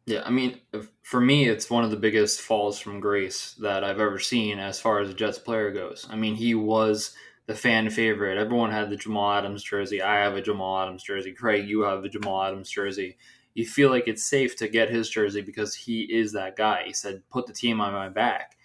Yeah, 0.06 0.22
I 0.24 0.30
mean, 0.30 0.60
for 1.02 1.20
me, 1.20 1.48
it's 1.48 1.70
one 1.70 1.84
of 1.84 1.90
the 1.90 1.96
biggest 1.96 2.40
falls 2.40 2.78
from 2.78 3.00
grace 3.00 3.54
that 3.60 3.84
I've 3.84 4.00
ever 4.00 4.18
seen 4.18 4.58
as 4.58 4.80
far 4.80 5.00
as 5.00 5.08
a 5.08 5.14
Jets 5.14 5.38
player 5.38 5.70
goes. 5.70 6.06
I 6.10 6.16
mean, 6.16 6.34
he 6.34 6.54
was 6.54 7.14
the 7.46 7.54
fan 7.54 7.90
favorite. 7.90 8.38
Everyone 8.38 8.70
had 8.70 8.90
the 8.90 8.96
Jamal 8.96 9.32
Adams 9.32 9.62
jersey. 9.62 10.00
I 10.00 10.20
have 10.20 10.34
a 10.34 10.42
Jamal 10.42 10.82
Adams 10.82 11.02
jersey. 11.02 11.32
Craig, 11.32 11.68
you 11.68 11.80
have 11.82 12.04
a 12.04 12.08
Jamal 12.08 12.42
Adams 12.42 12.70
jersey. 12.70 13.16
You 13.54 13.66
feel 13.66 13.90
like 13.90 14.08
it's 14.08 14.24
safe 14.24 14.56
to 14.56 14.68
get 14.68 14.90
his 14.90 15.10
jersey 15.10 15.42
because 15.42 15.74
he 15.74 16.02
is 16.02 16.32
that 16.32 16.56
guy. 16.56 16.84
He 16.86 16.92
said, 16.92 17.22
"Put 17.30 17.46
the 17.46 17.52
team 17.52 17.80
on 17.80 17.92
my 17.92 18.08
back." 18.08 18.56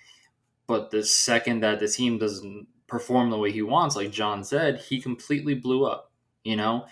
But 0.67 0.91
the 0.91 1.03
second 1.03 1.61
that 1.61 1.79
the 1.79 1.87
team 1.87 2.17
doesn't 2.17 2.67
perform 2.87 3.29
the 3.29 3.37
way 3.37 3.51
he 3.51 3.61
wants, 3.61 3.95
like 3.95 4.11
John 4.11 4.43
said, 4.43 4.79
he 4.79 5.01
completely 5.01 5.55
blew 5.55 5.85
up. 5.85 6.11
You 6.43 6.55
know, 6.55 6.85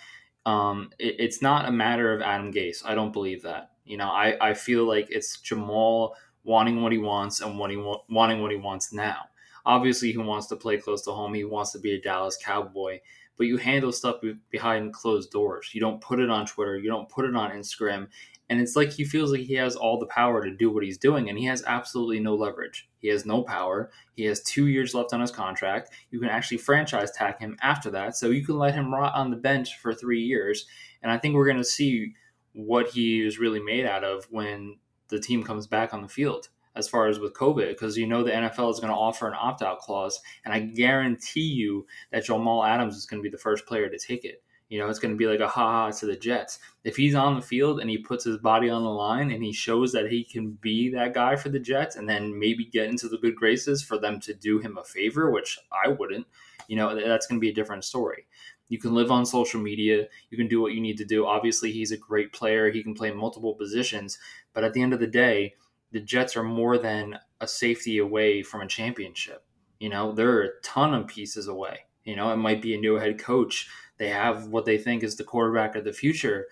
um, 0.46 0.90
it, 1.00 1.16
it's 1.20 1.42
not 1.42 1.68
a 1.68 1.72
matter 1.72 2.14
of 2.14 2.22
Adam 2.22 2.52
Gase. 2.52 2.86
I 2.86 2.96
don't 2.96 3.14
believe 3.14 3.44
that. 3.44 3.72
You 3.86 3.98
know, 3.98 4.10
I, 4.10 4.36
I 4.42 4.54
feel 4.54 4.86
like 4.86 5.08
it's 5.10 5.40
Jamal 5.40 6.16
wanting 6.44 6.82
what 6.82 6.92
he 6.92 6.98
wants 6.98 7.42
and 7.42 7.58
wanting, 7.58 7.96
wanting 8.10 8.42
what 8.42 8.52
he 8.52 8.58
wants 8.58 8.92
now. 8.92 9.26
Obviously, 9.66 10.12
he 10.12 10.18
wants 10.18 10.48
to 10.48 10.56
play 10.56 10.78
close 10.78 11.02
to 11.04 11.12
home. 11.12 11.34
He 11.34 11.44
wants 11.44 11.72
to 11.72 11.80
be 11.80 11.94
a 11.94 12.02
Dallas 12.02 12.38
Cowboy, 12.38 13.00
but 13.38 13.48
you 13.48 13.58
handle 13.58 13.92
stuff 13.92 14.18
behind 14.50 14.94
closed 14.94 15.32
doors. 15.32 15.72
You 15.74 15.82
don't 15.82 16.02
put 16.02 16.20
it 16.20 16.30
on 16.30 16.46
Twitter. 16.46 16.78
You 16.78 16.90
don't 16.90 17.10
put 17.10 17.26
it 17.26 17.36
on 17.36 17.52
Instagram. 17.52 18.08
And 18.48 18.62
it's 18.62 18.76
like 18.76 18.92
he 18.92 19.04
feels 19.06 19.32
like 19.32 19.42
he 19.42 19.56
has 19.56 19.76
all 19.76 20.00
the 20.00 20.06
power 20.06 20.44
to 20.44 20.56
do 20.56 20.70
what 20.70 20.84
he's 20.84 21.00
doing, 21.00 21.30
and 21.30 21.38
he 21.38 21.46
has 21.46 21.64
absolutely 21.66 22.20
no 22.20 22.36
leverage. 22.36 22.88
He 23.00 23.08
has 23.08 23.26
no 23.26 23.42
power. 23.42 23.90
He 24.16 24.26
has 24.26 24.44
two 24.44 24.68
years 24.68 24.94
left 24.94 25.14
on 25.14 25.22
his 25.22 25.32
contract. 25.32 25.90
You 26.12 26.20
can 26.20 26.30
actually 26.30 26.58
franchise 26.58 27.12
tag 27.12 27.40
him 27.40 27.58
after 27.62 27.90
that, 27.92 28.16
so 28.16 28.30
you 28.30 28.46
can 28.46 28.60
let 28.60 28.76
him 28.76 28.94
rot 28.94 29.16
on 29.16 29.32
the 29.32 29.36
bench 29.36 29.80
for 29.80 29.96
three 29.96 30.22
years. 30.22 30.68
And 31.02 31.12
I 31.12 31.18
think 31.18 31.34
we're 31.34 31.46
going 31.46 31.58
to 31.58 31.64
see 31.64 32.14
what 32.54 32.90
he 32.90 33.26
is 33.26 33.40
really 33.40 33.60
made 33.60 33.86
out 33.86 34.04
of 34.04 34.26
when 34.30 34.78
the 35.10 35.20
team 35.20 35.44
comes 35.44 35.66
back 35.66 35.94
on 35.94 36.02
the 36.02 36.08
field 36.08 36.50
as 36.76 36.88
far 36.88 37.08
as 37.08 37.20
with 37.20 37.34
COVID, 37.34 37.70
because 37.70 37.98
you 37.98 38.08
know 38.08 38.24
the 38.24 38.32
NFL 38.32 38.72
is 38.72 38.80
going 38.80 38.92
to 38.92 38.98
offer 38.98 39.28
an 39.28 39.36
opt 39.40 39.62
out 39.62 39.80
clause. 39.80 40.20
And 40.44 40.54
I 40.54 40.60
guarantee 40.60 41.42
you 41.42 41.86
that 42.12 42.26
Jamal 42.26 42.64
Adams 42.64 42.96
is 42.96 43.06
going 43.06 43.22
to 43.22 43.28
be 43.28 43.32
the 43.32 43.38
first 43.38 43.66
player 43.66 43.90
to 43.90 43.98
take 43.98 44.26
it. 44.26 44.42
You 44.70 44.80
know, 44.80 44.90
it's 44.90 45.00
going 45.00 45.14
to 45.14 45.18
be 45.18 45.28
like 45.28 45.42
a 45.42 45.48
ha 45.48 45.70
ha 45.70 45.92
to 45.92 46.06
the 46.08 46.16
Jets. 46.16 46.58
If 46.84 46.96
he's 46.96 47.14
on 47.14 47.36
the 47.36 47.42
field 47.42 47.80
and 47.80 47.90
he 47.90 48.00
puts 48.00 48.24
his 48.24 48.38
body 48.38 48.70
on 48.70 48.84
the 48.84 48.90
line 48.90 49.32
and 49.32 49.44
he 49.44 49.54
shows 49.54 49.92
that 49.92 50.12
he 50.12 50.24
can 50.24 50.58
be 50.60 50.90
that 50.90 51.14
guy 51.14 51.36
for 51.36 51.50
the 51.50 51.60
Jets 51.60 51.96
and 51.96 52.10
then 52.10 52.38
maybe 52.38 52.66
get 52.66 52.90
into 52.90 53.08
the 53.08 53.20
good 53.20 53.36
graces 53.36 53.84
for 53.84 54.00
them 54.00 54.20
to 54.22 54.34
do 54.34 54.60
him 54.60 54.78
a 54.78 54.84
favor, 54.84 55.30
which 55.30 55.60
I 55.72 55.90
wouldn't, 55.90 56.26
you 56.68 56.76
know, 56.76 56.96
that's 56.96 57.28
going 57.28 57.40
to 57.40 57.46
be 57.46 57.52
a 57.52 57.54
different 57.54 57.86
story. 57.86 58.26
You 58.68 58.80
can 58.80 58.96
live 58.96 59.12
on 59.12 59.26
social 59.28 59.62
media. 59.62 60.08
You 60.32 60.38
can 60.38 60.48
do 60.48 60.60
what 60.60 60.74
you 60.74 60.82
need 60.82 60.98
to 60.98 61.06
do. 61.06 61.28
Obviously, 61.28 61.72
he's 61.72 61.92
a 61.92 61.98
great 61.98 62.34
player. 62.34 62.72
He 62.72 62.82
can 62.82 62.96
play 62.96 63.12
multiple 63.12 63.54
positions. 63.54 64.18
But 64.54 64.64
at 64.64 64.74
the 64.74 64.82
end 64.82 64.94
of 64.94 65.00
the 65.00 65.08
day, 65.08 65.54
the 65.92 66.00
Jets 66.00 66.36
are 66.36 66.44
more 66.44 66.78
than 66.78 67.20
a 67.42 67.48
safety 67.48 67.98
away 67.98 68.44
from 68.44 68.62
a 68.62 68.68
championship. 68.68 69.44
You 69.80 69.90
know, 69.90 70.12
they're 70.12 70.42
a 70.42 70.62
ton 70.64 70.94
of 70.94 71.08
pieces 71.08 71.48
away. 71.48 71.80
You 72.04 72.16
know, 72.16 72.32
it 72.32 72.38
might 72.38 72.62
be 72.62 72.76
a 72.76 72.80
new 72.80 72.96
head 72.96 73.20
coach. 73.20 73.68
They 73.98 74.10
have 74.10 74.48
what 74.48 74.66
they 74.66 74.78
think 74.78 75.04
is 75.04 75.16
the 75.16 75.24
quarterback 75.24 75.76
of 75.76 75.84
the 75.84 75.94
future. 75.94 76.48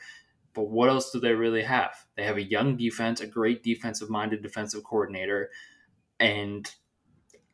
But 0.54 0.70
what 0.70 0.90
else 0.90 1.12
do 1.12 1.20
they 1.20 1.34
really 1.34 1.64
have? 1.64 2.06
They 2.16 2.24
have 2.24 2.38
a 2.38 2.44
young 2.44 2.78
defense, 2.78 3.22
a 3.22 3.28
great 3.28 3.64
defensive 3.64 4.10
minded 4.10 4.42
defensive 4.44 4.84
coordinator, 4.84 5.50
and 6.20 6.70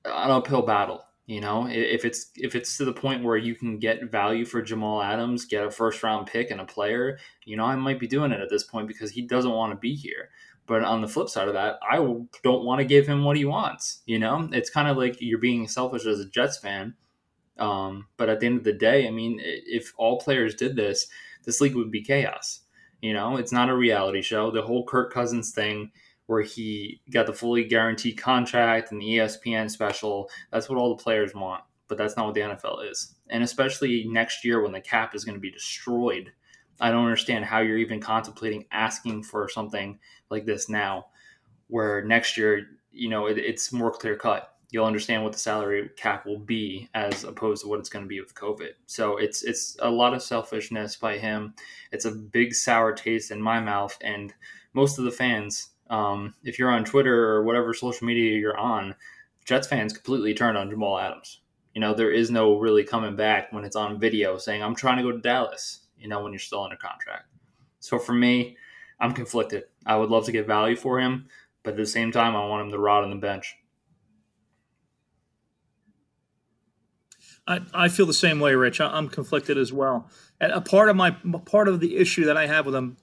an 0.05 0.31
uphill 0.31 0.63
battle. 0.63 1.05
You 1.25 1.41
know, 1.41 1.67
if 1.69 2.05
it's 2.05 2.31
if 2.35 2.55
it's 2.55 2.75
to 2.77 2.85
the 2.85 2.93
point 2.93 3.23
where 3.23 3.37
you 3.37 3.53
can 3.53 3.77
get 3.77 4.09
value 4.09 4.45
for 4.45 4.63
Jamal 4.63 5.01
Adams, 5.01 5.45
get 5.45 5.63
a 5.63 5.69
first 5.69 6.01
round 6.01 6.25
pick 6.25 6.49
and 6.49 6.59
a 6.59 6.65
player, 6.65 7.19
you 7.45 7.55
know, 7.55 7.65
I 7.65 7.75
might 7.75 7.99
be 7.99 8.07
doing 8.07 8.31
it 8.31 8.41
at 8.41 8.49
this 8.49 8.63
point 8.63 8.87
because 8.87 9.11
he 9.11 9.21
doesn't 9.21 9.51
want 9.51 9.71
to 9.71 9.77
be 9.77 9.93
here. 9.93 10.29
But 10.69 10.83
on 10.83 11.01
the 11.01 11.07
flip 11.07 11.29
side 11.29 11.47
of 11.47 11.55
that, 11.55 11.79
I 11.81 11.95
don't 11.95 12.63
want 12.63 12.77
to 12.77 12.85
give 12.85 13.07
him 13.07 13.23
what 13.23 13.35
he 13.35 13.43
wants. 13.43 14.03
You 14.05 14.19
know, 14.19 14.47
it's 14.53 14.69
kind 14.69 14.87
of 14.87 14.97
like 14.97 15.17
you're 15.19 15.39
being 15.39 15.67
selfish 15.67 16.05
as 16.05 16.19
a 16.19 16.29
Jets 16.29 16.59
fan. 16.59 16.93
Um, 17.57 18.05
but 18.17 18.29
at 18.29 18.39
the 18.39 18.45
end 18.45 18.59
of 18.59 18.63
the 18.63 18.73
day, 18.73 19.07
I 19.07 19.09
mean, 19.09 19.41
if 19.43 19.91
all 19.97 20.19
players 20.19 20.53
did 20.53 20.75
this, 20.75 21.07
this 21.43 21.59
league 21.59 21.73
would 21.73 21.89
be 21.89 22.03
chaos. 22.03 22.59
You 23.01 23.13
know, 23.13 23.37
it's 23.37 23.51
not 23.51 23.69
a 23.69 23.75
reality 23.75 24.21
show. 24.21 24.51
The 24.51 24.61
whole 24.61 24.85
Kirk 24.85 25.11
Cousins 25.11 25.51
thing 25.51 25.91
where 26.27 26.43
he 26.43 27.01
got 27.09 27.25
the 27.25 27.33
fully 27.33 27.63
guaranteed 27.63 28.19
contract 28.19 28.91
and 28.91 29.01
the 29.01 29.17
ESPN 29.17 29.71
special. 29.71 30.29
That's 30.51 30.69
what 30.69 30.77
all 30.77 30.95
the 30.95 31.03
players 31.03 31.33
want, 31.33 31.63
but 31.87 31.97
that's 31.97 32.15
not 32.15 32.27
what 32.27 32.35
the 32.35 32.41
NFL 32.41 32.87
is. 32.87 33.15
And 33.31 33.41
especially 33.41 34.05
next 34.07 34.45
year 34.45 34.61
when 34.61 34.71
the 34.71 34.81
cap 34.81 35.15
is 35.15 35.25
going 35.25 35.33
to 35.33 35.41
be 35.41 35.49
destroyed, 35.49 36.31
I 36.79 36.91
don't 36.91 37.05
understand 37.05 37.45
how 37.45 37.59
you're 37.59 37.77
even 37.77 37.99
contemplating 37.99 38.65
asking 38.71 39.23
for 39.23 39.49
something 39.49 39.99
like 40.29 40.45
this 40.45 40.69
now, 40.69 41.07
where 41.67 42.03
next 42.03 42.37
year, 42.37 42.67
you 42.91 43.09
know, 43.09 43.27
it, 43.27 43.37
it's 43.37 43.71
more 43.71 43.91
clear 43.91 44.15
cut. 44.15 44.55
You'll 44.71 44.85
understand 44.85 45.23
what 45.23 45.33
the 45.33 45.39
salary 45.39 45.89
cap 45.97 46.25
will 46.25 46.39
be 46.39 46.89
as 46.93 47.23
opposed 47.23 47.63
to 47.63 47.67
what 47.67 47.79
it's 47.79 47.89
going 47.89 48.05
to 48.05 48.09
be 48.09 48.21
with 48.21 48.35
COVID. 48.35 48.73
So 48.85 49.17
it's 49.17 49.43
it's 49.43 49.77
a 49.81 49.89
lot 49.89 50.13
of 50.13 50.21
selfishness 50.21 50.95
by 50.95 51.17
him. 51.17 51.55
It's 51.91 52.05
a 52.05 52.11
big 52.11 52.53
sour 52.53 52.93
taste 52.93 53.31
in 53.31 53.41
my 53.41 53.59
mouth, 53.59 53.97
and 54.01 54.33
most 54.73 54.99
of 54.99 55.05
the 55.05 55.11
fans 55.11 55.69
um, 55.89 56.35
if 56.43 56.59
you're 56.59 56.69
on 56.69 56.85
Twitter 56.85 57.29
or 57.29 57.43
whatever 57.43 57.73
social 57.73 58.05
media 58.05 58.37
you're 58.37 58.57
on, 58.57 58.95
Jets 59.45 59.67
fans 59.67 59.93
completely 59.93 60.33
turned 60.33 60.57
on 60.57 60.69
Jamal 60.69 60.99
Adams. 60.99 61.41
You 61.73 61.81
know, 61.81 61.93
there 61.93 62.11
is 62.11 62.29
no 62.29 62.57
really 62.57 62.83
coming 62.83 63.15
back 63.15 63.51
when 63.51 63.63
it's 63.63 63.75
on 63.75 63.99
video 63.99 64.37
saying, 64.37 64.61
I'm 64.61 64.75
trying 64.75 64.97
to 64.97 65.03
go 65.03 65.11
to 65.11 65.19
Dallas, 65.19 65.78
you 65.99 66.07
know, 66.07 66.23
when 66.23 66.33
you're 66.33 66.39
still 66.39 66.63
under 66.63 66.75
contract. 66.75 67.25
So 67.79 67.99
for 67.99 68.13
me, 68.13 68.57
I'm 68.99 69.13
conflicted. 69.13 69.63
I 69.85 69.95
would 69.95 70.09
love 70.09 70.25
to 70.25 70.31
get 70.31 70.47
value 70.47 70.75
for 70.75 70.99
him, 70.99 71.27
but 71.63 71.71
at 71.71 71.77
the 71.77 71.85
same 71.85 72.11
time, 72.11 72.35
I 72.35 72.45
want 72.45 72.65
him 72.65 72.71
to 72.71 72.79
rot 72.79 73.03
on 73.03 73.09
the 73.09 73.15
bench. 73.15 73.55
I, 77.47 77.61
I 77.73 77.87
feel 77.87 78.05
the 78.05 78.13
same 78.13 78.39
way, 78.39 78.53
Rich. 78.53 78.79
I'm 78.79 79.09
conflicted 79.09 79.57
as 79.57 79.73
well. 79.73 80.09
And 80.39 80.51
a 80.51 80.61
part 80.61 80.89
of 80.89 80.95
my 80.95 81.11
part 81.45 81.67
of 81.67 81.79
the 81.79 81.97
issue 81.97 82.25
that 82.25 82.37
I 82.37 82.45
have 82.45 82.65
with 82.65 82.75
him 82.75 82.97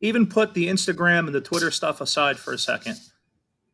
even 0.00 0.26
put 0.26 0.54
the 0.54 0.66
Instagram 0.66 1.26
and 1.26 1.34
the 1.34 1.40
Twitter 1.40 1.70
stuff 1.70 2.00
aside 2.00 2.38
for 2.38 2.52
a 2.52 2.58
second. 2.58 2.96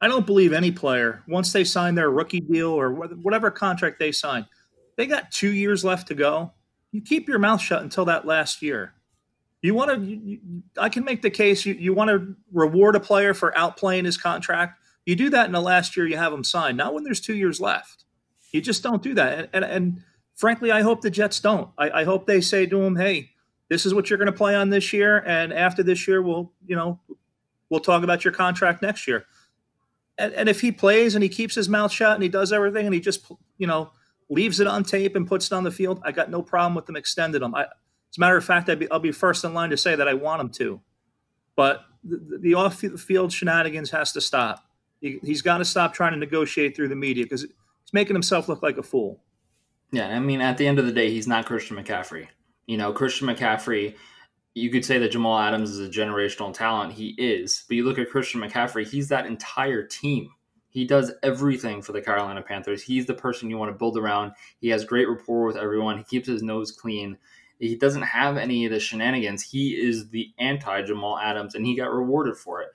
I 0.00 0.09
don't 0.09 0.26
believe 0.26 0.52
any 0.52 0.71
player, 0.71 1.23
once 1.28 1.52
they 1.52 1.64
sign 1.64 1.95
their 1.95 2.11
rookie 2.11 2.40
deal 2.40 2.71
or 2.71 2.90
whatever 2.92 3.50
contract 3.50 3.99
they 3.99 4.12
sign, 4.12 4.47
they 4.97 5.07
got 5.07 5.31
two 5.31 5.50
years 5.50 5.85
left 5.85 6.09
to 6.09 6.14
go. 6.14 6.52
You 6.93 7.03
keep 7.03 7.29
your 7.29 7.39
mouth 7.39 7.61
shut 7.61 7.83
until 7.83 8.05
that 8.05 8.27
last 8.27 8.63
year. 8.63 8.95
You 9.63 9.75
want 9.75 9.91
to, 9.91 10.39
I 10.77 10.89
can 10.89 11.05
make 11.05 11.23
the 11.23 11.31
case 11.31 11.65
you, 11.65 11.75
you 11.75 11.95
want 11.95 12.11
to 12.11 12.37
reward 12.53 12.97
a 12.97 13.01
player 13.01 13.33
for 13.33 13.53
outplaying 13.53 14.05
his 14.05 14.19
contract. 14.19 14.79
You 15.07 15.17
do 15.17 15.31
that 15.31 15.47
in 15.47 15.53
the 15.53 15.61
last 15.61 15.97
year 15.97 16.07
you 16.07 16.17
have 16.17 16.33
him 16.33 16.45
signed, 16.45 16.77
not 16.77 16.95
when 16.95 17.05
there's 17.05 17.21
two 17.21 17.35
years 17.35 17.61
left. 17.61 18.05
You 18.53 18.61
just 18.61 18.83
don't 18.83 19.03
do 19.03 19.15
that. 19.15 19.39
And, 19.39 19.49
and, 19.53 19.65
and 19.65 20.03
frankly, 20.35 20.71
I 20.71 20.83
hope 20.83 21.01
the 21.01 21.11
Jets 21.11 21.41
don't. 21.41 21.71
I, 21.79 21.91
I 21.91 22.05
hope 22.05 22.27
they 22.27 22.41
say 22.41 22.67
to 22.67 22.83
him, 22.83 22.97
hey, 22.97 23.31
this 23.73 23.87
is 23.87 23.95
what 23.95 24.11
you're 24.11 24.19
going 24.19 24.27
to 24.27 24.37
play 24.37 24.55
on 24.55 24.69
this 24.69 24.93
year, 24.93 25.23
and 25.27 25.51
after 25.51 25.83
this 25.83 26.07
year, 26.07 26.21
we'll 26.21 26.53
you 26.67 26.77
know 26.77 27.01
we'll 27.71 27.81
talk 27.81 28.03
about 28.03 28.23
your 28.23 28.35
contract 28.35 28.83
next 28.83 29.09
year. 29.09 29.25
And, 30.19 30.35
and 30.35 30.47
if 30.47 30.61
he 30.61 30.71
plays 30.73 31.15
and 31.15 31.23
he 31.23 31.31
keeps 31.31 31.55
his 31.55 31.71
mouth 31.71 31.91
shut 31.91 32.13
and 32.13 32.23
he 32.23 32.29
does 32.29 32.53
everything 32.53 32.85
and 32.85 32.95
he 32.95 33.01
just 33.01 33.25
you 33.57 33.67
know 33.67 33.91
leaves 34.33 34.61
it 34.61 34.67
on 34.67 34.85
tape 34.85 35.15
and 35.17 35.27
puts 35.27 35.47
it 35.47 35.53
on 35.55 35.65
the 35.65 35.71
field, 35.71 36.01
I 36.05 36.12
got 36.12 36.31
no 36.31 36.43
problem 36.43 36.75
with 36.75 36.87
them 36.87 36.97
extending 36.97 37.41
them. 37.41 37.55
I, 37.55 37.62
as 37.62 38.19
a 38.19 38.21
matter 38.21 38.37
of 38.37 38.45
fact, 38.45 38.69
I'd 38.69 38.79
be, 38.79 38.91
I'll 38.91 38.99
be 38.99 39.12
first 39.12 39.45
in 39.45 39.55
line 39.55 39.71
to 39.71 39.77
say 39.77 39.95
that 39.95 40.09
I 40.09 40.15
want 40.15 40.41
him 40.41 40.49
to. 40.51 40.81
But 41.57 41.85
the, 42.05 42.39
the 42.41 42.55
off-field 42.55 43.33
shenanigans 43.33 43.91
has 43.91 44.12
to 44.12 44.21
stop. 44.21 44.65
He, 45.01 45.19
he's 45.23 45.43
got 45.43 45.59
to 45.59 45.65
stop 45.65 45.95
trying 45.95 46.12
to 46.12 46.19
negotiate 46.19 46.75
through 46.75 46.89
the 46.89 46.97
media 46.97 47.25
because 47.25 47.43
he's 47.43 47.93
making 47.93 48.15
himself 48.15 48.49
look 48.49 48.62
like 48.62 48.79
a 48.79 48.83
fool. 48.83 49.21
Yeah, 49.91 50.09
I 50.09 50.19
mean, 50.21 50.41
at 50.41 50.57
the 50.57 50.67
end 50.67 50.79
of 50.79 50.87
the 50.87 50.93
day, 50.93 51.11
he's 51.11 51.27
not 51.27 51.47
Christian 51.47 51.77
McCaffrey. 51.77 52.29
You 52.67 52.79
know, 52.79 52.93
Christian 52.93 53.29
McCaffrey, 53.29 53.95
you 54.55 54.71
could 54.71 54.85
say 54.85 54.99
that 54.99 55.11
Jamal 55.11 55.39
Adams 55.39 55.71
is 55.71 55.87
a 55.87 55.91
generational 55.91 56.55
talent. 56.55 56.93
He 56.93 57.15
is. 57.19 57.65
But 57.69 57.77
you 57.77 57.85
look 57.85 57.99
at 57.99 58.09
Christian 58.11 58.41
McCaffrey, 58.41 58.87
he's 58.87 59.09
that 59.09 59.27
entire 59.27 59.83
team. 59.83 60.31
He 60.73 60.87
does 60.87 61.12
everything 61.23 61.83
for 61.83 61.93
the 61.93 62.00
Carolina 62.00 62.43
Panthers. 62.43 62.83
He's 62.83 63.05
the 63.05 63.14
person 63.14 63.50
you 63.50 63.59
want 63.59 63.71
to 63.71 63.79
build 63.79 63.99
around. 63.99 64.33
He 64.59 64.71
has 64.71 64.87
great 64.87 65.07
rapport 65.09 65.47
with 65.47 65.57
everyone. 65.57 65.99
He 65.99 66.05
keeps 66.05 66.26
his 66.26 66.43
nose 66.43 66.73
clean. 66.73 67.19
He 67.59 67.76
doesn't 67.76 68.02
have 68.02 68.38
any 68.38 68.64
of 68.64 68.73
the 68.73 68.81
shenanigans. 68.81 69.43
He 69.43 69.75
is 69.75 70.09
the 70.09 70.31
anti 70.38 70.83
Jamal 70.83 71.19
Adams, 71.19 71.55
and 71.55 71.64
he 71.67 71.76
got 71.76 71.93
rewarded 71.93 72.37
for 72.37 72.62
it. 72.62 72.71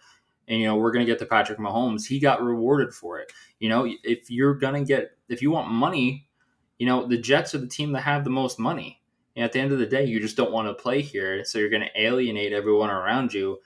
And, 0.48 0.62
you 0.62 0.68
know, 0.68 0.76
we're 0.78 0.92
going 0.92 1.06
to 1.06 1.12
get 1.12 1.20
to 1.20 1.26
Patrick 1.26 1.60
Mahomes. 1.60 2.06
He 2.08 2.20
got 2.20 2.42
rewarded 2.42 2.94
for 2.94 3.20
it. 3.20 3.34
You 3.60 3.68
know, 3.68 3.86
if 4.04 4.30
you're 4.30 4.56
going 4.56 4.76
to 4.76 4.88
get, 4.88 5.18
if 5.28 5.42
you 5.42 5.52
want 5.52 5.70
money, 5.70 6.30
you 6.78 6.86
know, 6.86 7.08
the 7.08 7.18
Jets 7.18 7.56
are 7.56 7.58
the 7.58 7.68
team 7.68 7.92
that 7.94 8.02
have 8.02 8.24
the 8.24 8.30
most 8.30 8.60
money 8.60 9.02
And 9.36 9.44
at 9.44 9.52
the 9.52 9.60
end 9.60 9.72
of 9.72 9.80
the 9.80 9.86
day, 9.86 10.06
you 10.06 10.20
just 10.20 10.38
don't 10.38 10.52
want 10.52 10.68
to 10.68 10.74
play 10.82 11.02
here. 11.02 11.44
So 11.44 11.60
you're 11.60 11.70
going 11.70 11.82
to 11.82 12.02
alienate 12.02 12.54
everyone 12.54 12.92
around 12.92 13.34
you. 13.34 13.60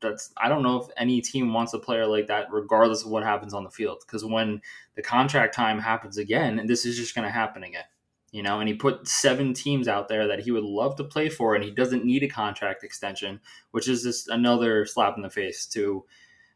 That's 0.00 0.32
I 0.36 0.48
don't 0.48 0.62
know 0.62 0.80
if 0.80 0.88
any 0.96 1.20
team 1.20 1.52
wants 1.52 1.72
a 1.74 1.78
player 1.78 2.06
like 2.06 2.26
that, 2.28 2.50
regardless 2.50 3.04
of 3.04 3.10
what 3.10 3.22
happens 3.22 3.54
on 3.54 3.64
the 3.64 3.70
field. 3.70 4.02
Because 4.06 4.24
when 4.24 4.60
the 4.94 5.02
contract 5.02 5.54
time 5.54 5.78
happens 5.78 6.18
again, 6.18 6.58
and 6.58 6.68
this 6.68 6.84
is 6.84 6.96
just 6.96 7.14
going 7.14 7.26
to 7.26 7.32
happen 7.32 7.62
again, 7.62 7.84
you 8.32 8.42
know. 8.42 8.60
And 8.60 8.68
he 8.68 8.74
put 8.74 9.08
seven 9.08 9.54
teams 9.54 9.88
out 9.88 10.08
there 10.08 10.26
that 10.28 10.40
he 10.40 10.50
would 10.50 10.64
love 10.64 10.96
to 10.96 11.04
play 11.04 11.28
for, 11.28 11.54
and 11.54 11.64
he 11.64 11.70
doesn't 11.70 12.04
need 12.04 12.22
a 12.22 12.28
contract 12.28 12.84
extension, 12.84 13.40
which 13.70 13.88
is 13.88 14.02
just 14.02 14.28
another 14.28 14.86
slap 14.86 15.16
in 15.16 15.22
the 15.22 15.30
face 15.30 15.66
to 15.68 16.04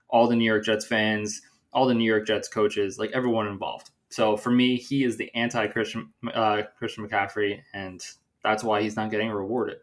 all 0.09 0.26
the 0.26 0.37
New 0.37 0.44
York 0.44 0.64
Jets 0.64 0.87
fans, 0.87 1.42
all 1.73 1.87
the 1.87 1.94
New 1.94 2.04
York 2.04 2.26
Jets 2.26 2.49
coaches, 2.49 2.99
like 2.99 3.11
everyone 3.12 3.47
involved. 3.47 3.90
So 4.11 4.37
for 4.37 4.50
me, 4.50 4.76
he 4.76 5.04
is 5.04 5.16
the 5.16 5.32
anti 5.35 5.66
Christian 5.68 6.12
uh, 6.35 6.62
Christian 6.78 7.09
McCaffrey, 7.09 7.61
and 7.73 8.04
that's 8.42 8.64
why 8.64 8.82
he's 8.82 8.97
not 8.97 9.11
getting 9.11 9.30
rewarded. 9.30 9.78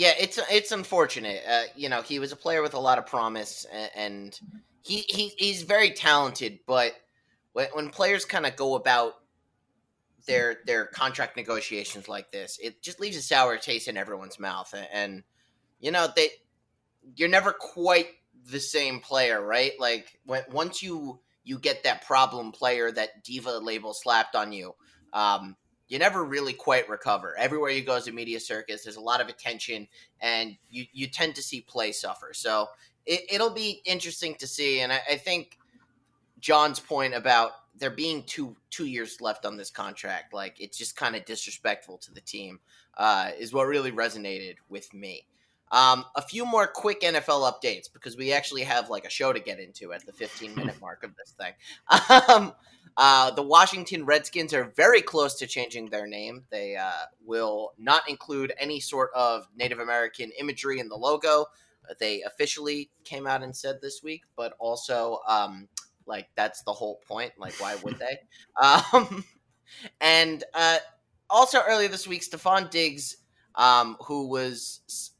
Yeah, 0.00 0.14
it's 0.18 0.40
it's 0.50 0.72
unfortunate. 0.72 1.42
Uh, 1.46 1.64
you 1.76 1.90
know, 1.90 2.00
he 2.00 2.20
was 2.20 2.32
a 2.32 2.36
player 2.36 2.62
with 2.62 2.72
a 2.72 2.78
lot 2.80 2.96
of 2.96 3.04
promise, 3.04 3.66
and, 3.94 4.40
he, 4.80 5.04
he 5.06 5.28
he's 5.36 5.60
very 5.60 5.90
talented. 5.90 6.60
But 6.66 6.92
when, 7.52 7.68
when 7.74 7.90
players 7.90 8.24
kind 8.24 8.46
of 8.46 8.56
go 8.56 8.76
about 8.76 9.12
their 10.26 10.60
their 10.64 10.86
contract 10.86 11.36
negotiations 11.36 12.08
like 12.08 12.32
this, 12.32 12.58
it 12.62 12.80
just 12.80 12.98
leaves 12.98 13.18
a 13.18 13.20
sour 13.20 13.58
taste 13.58 13.88
in 13.88 13.98
everyone's 13.98 14.38
mouth. 14.38 14.72
And, 14.72 14.88
and 14.90 15.22
you 15.80 15.90
know, 15.90 16.08
they 16.16 16.30
you're 17.14 17.28
never 17.28 17.52
quite 17.52 18.08
the 18.50 18.58
same 18.58 19.00
player, 19.00 19.38
right? 19.38 19.72
Like 19.78 20.18
when 20.24 20.44
once 20.50 20.82
you 20.82 21.20
you 21.44 21.58
get 21.58 21.82
that 21.82 22.06
problem 22.06 22.52
player, 22.52 22.90
that 22.90 23.22
diva 23.22 23.58
label 23.58 23.92
slapped 23.92 24.34
on 24.34 24.52
you. 24.52 24.74
Um, 25.12 25.56
you 25.90 25.98
never 25.98 26.24
really 26.24 26.52
quite 26.52 26.88
recover. 26.88 27.36
Everywhere 27.36 27.70
you 27.70 27.82
go 27.82 27.96
as 27.96 28.06
a 28.06 28.12
media 28.12 28.38
circus, 28.40 28.84
there's 28.84 28.96
a 28.96 29.00
lot 29.00 29.20
of 29.20 29.28
attention, 29.28 29.88
and 30.20 30.56
you 30.70 30.86
you 30.92 31.08
tend 31.08 31.34
to 31.34 31.42
see 31.42 31.60
play 31.60 31.92
suffer. 31.92 32.30
So 32.32 32.68
it, 33.04 33.40
will 33.40 33.50
be 33.50 33.82
interesting 33.84 34.36
to 34.36 34.46
see. 34.46 34.80
And 34.80 34.92
I, 34.92 35.00
I, 35.10 35.16
think 35.16 35.58
John's 36.38 36.78
point 36.78 37.14
about 37.14 37.52
there 37.76 37.90
being 37.90 38.22
two 38.22 38.56
two 38.70 38.86
years 38.86 39.20
left 39.20 39.44
on 39.44 39.56
this 39.56 39.70
contract, 39.70 40.32
like 40.32 40.60
it's 40.60 40.78
just 40.78 40.96
kind 40.96 41.16
of 41.16 41.24
disrespectful 41.24 41.98
to 41.98 42.14
the 42.14 42.20
team, 42.20 42.60
uh, 42.96 43.30
is 43.36 43.52
what 43.52 43.66
really 43.66 43.90
resonated 43.90 44.54
with 44.68 44.94
me. 44.94 45.26
Um, 45.72 46.04
a 46.14 46.22
few 46.22 46.44
more 46.46 46.68
quick 46.68 47.00
NFL 47.00 47.52
updates 47.52 47.92
because 47.92 48.16
we 48.16 48.32
actually 48.32 48.62
have 48.62 48.90
like 48.90 49.04
a 49.04 49.10
show 49.10 49.32
to 49.32 49.40
get 49.40 49.58
into 49.58 49.92
at 49.92 50.06
the 50.06 50.12
15 50.12 50.54
minute 50.54 50.76
mark 50.80 51.02
of 51.02 51.10
this 51.16 51.32
thing. 51.32 51.52
Um, 52.28 52.52
uh, 53.02 53.30
the 53.30 53.42
Washington 53.42 54.04
Redskins 54.04 54.52
are 54.52 54.74
very 54.76 55.00
close 55.00 55.34
to 55.36 55.46
changing 55.46 55.86
their 55.86 56.06
name. 56.06 56.44
They 56.50 56.76
uh, 56.76 57.06
will 57.24 57.72
not 57.78 58.06
include 58.06 58.52
any 58.58 58.78
sort 58.78 59.08
of 59.14 59.48
Native 59.56 59.78
American 59.78 60.30
imagery 60.38 60.80
in 60.80 60.90
the 60.90 60.96
logo. 60.96 61.46
They 61.98 62.20
officially 62.20 62.90
came 63.04 63.26
out 63.26 63.42
and 63.42 63.56
said 63.56 63.76
this 63.80 64.02
week, 64.02 64.24
but 64.36 64.52
also, 64.58 65.20
um, 65.26 65.66
like, 66.04 66.28
that's 66.36 66.62
the 66.64 66.74
whole 66.74 67.00
point. 67.08 67.32
Like, 67.38 67.54
why 67.54 67.76
would 67.76 67.98
they? 67.98 68.18
Um, 68.92 69.24
and 70.02 70.44
uh, 70.52 70.78
also, 71.30 71.60
earlier 71.66 71.88
this 71.88 72.06
week, 72.06 72.22
Stefon 72.22 72.68
Diggs, 72.70 73.16
um, 73.54 73.96
who 74.04 74.28
was 74.28 75.12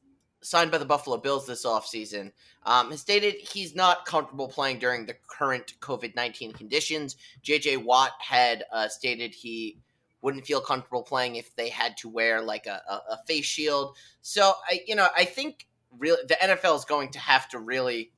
signed 0.42 0.70
by 0.70 0.78
the 0.78 0.84
Buffalo 0.84 1.16
Bills 1.16 1.46
this 1.46 1.66
offseason, 1.66 2.32
um, 2.64 2.90
has 2.90 3.00
stated 3.00 3.34
he's 3.34 3.74
not 3.74 4.06
comfortable 4.06 4.48
playing 4.48 4.78
during 4.78 5.06
the 5.06 5.16
current 5.26 5.74
COVID 5.80 6.14
19 6.16 6.52
conditions. 6.52 7.16
JJ 7.42 7.84
Watt 7.84 8.12
had 8.20 8.64
uh, 8.72 8.88
stated 8.88 9.34
he 9.34 9.78
wouldn't 10.22 10.46
feel 10.46 10.60
comfortable 10.60 11.02
playing 11.02 11.36
if 11.36 11.54
they 11.56 11.68
had 11.68 11.96
to 11.98 12.08
wear 12.08 12.42
like 12.42 12.66
a, 12.66 12.82
a, 12.88 13.12
a 13.12 13.18
face 13.26 13.46
shield. 13.46 13.96
So, 14.20 14.52
I, 14.68 14.80
you 14.86 14.94
know, 14.94 15.08
I 15.16 15.24
think 15.24 15.66
really 15.98 16.22
the 16.28 16.34
NFL 16.34 16.76
is 16.76 16.84
going 16.84 17.10
to 17.12 17.18
have 17.18 17.48
to 17.50 17.58
really 17.58 18.12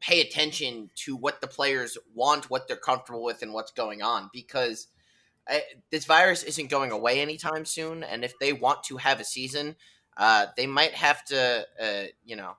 pay 0.00 0.20
attention 0.20 0.90
to 0.96 1.14
what 1.14 1.40
the 1.40 1.46
players 1.46 1.96
want, 2.14 2.50
what 2.50 2.66
they're 2.66 2.76
comfortable 2.76 3.22
with, 3.22 3.42
and 3.42 3.52
what's 3.52 3.70
going 3.70 4.02
on 4.02 4.30
because 4.32 4.88
I, 5.48 5.62
this 5.90 6.04
virus 6.04 6.42
isn't 6.42 6.70
going 6.70 6.90
away 6.90 7.20
anytime 7.20 7.64
soon. 7.64 8.02
And 8.02 8.24
if 8.24 8.38
they 8.38 8.52
want 8.52 8.82
to 8.84 8.96
have 8.96 9.20
a 9.20 9.24
season, 9.24 9.76
uh, 10.16 10.46
they 10.56 10.66
might 10.66 10.92
have 10.92 11.24
to, 11.26 11.66
uh, 11.80 12.04
you 12.24 12.36
know, 12.36 12.56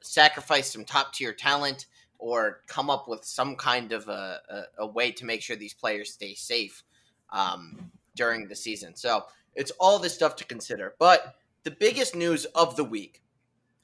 sacrifice 0.00 0.72
some 0.72 0.84
top 0.84 1.12
tier 1.12 1.32
talent 1.32 1.86
or 2.18 2.60
come 2.66 2.90
up 2.90 3.08
with 3.08 3.24
some 3.24 3.56
kind 3.56 3.92
of 3.92 4.08
a, 4.08 4.40
a, 4.48 4.62
a 4.82 4.86
way 4.86 5.10
to 5.10 5.24
make 5.24 5.42
sure 5.42 5.56
these 5.56 5.74
players 5.74 6.12
stay 6.12 6.34
safe 6.34 6.82
um, 7.30 7.90
during 8.14 8.46
the 8.48 8.56
season. 8.56 8.94
So 8.94 9.24
it's 9.54 9.72
all 9.78 9.98
this 9.98 10.14
stuff 10.14 10.36
to 10.36 10.44
consider. 10.44 10.94
But 10.98 11.36
the 11.64 11.70
biggest 11.70 12.14
news 12.14 12.44
of 12.46 12.76
the 12.76 12.84
week 12.84 13.22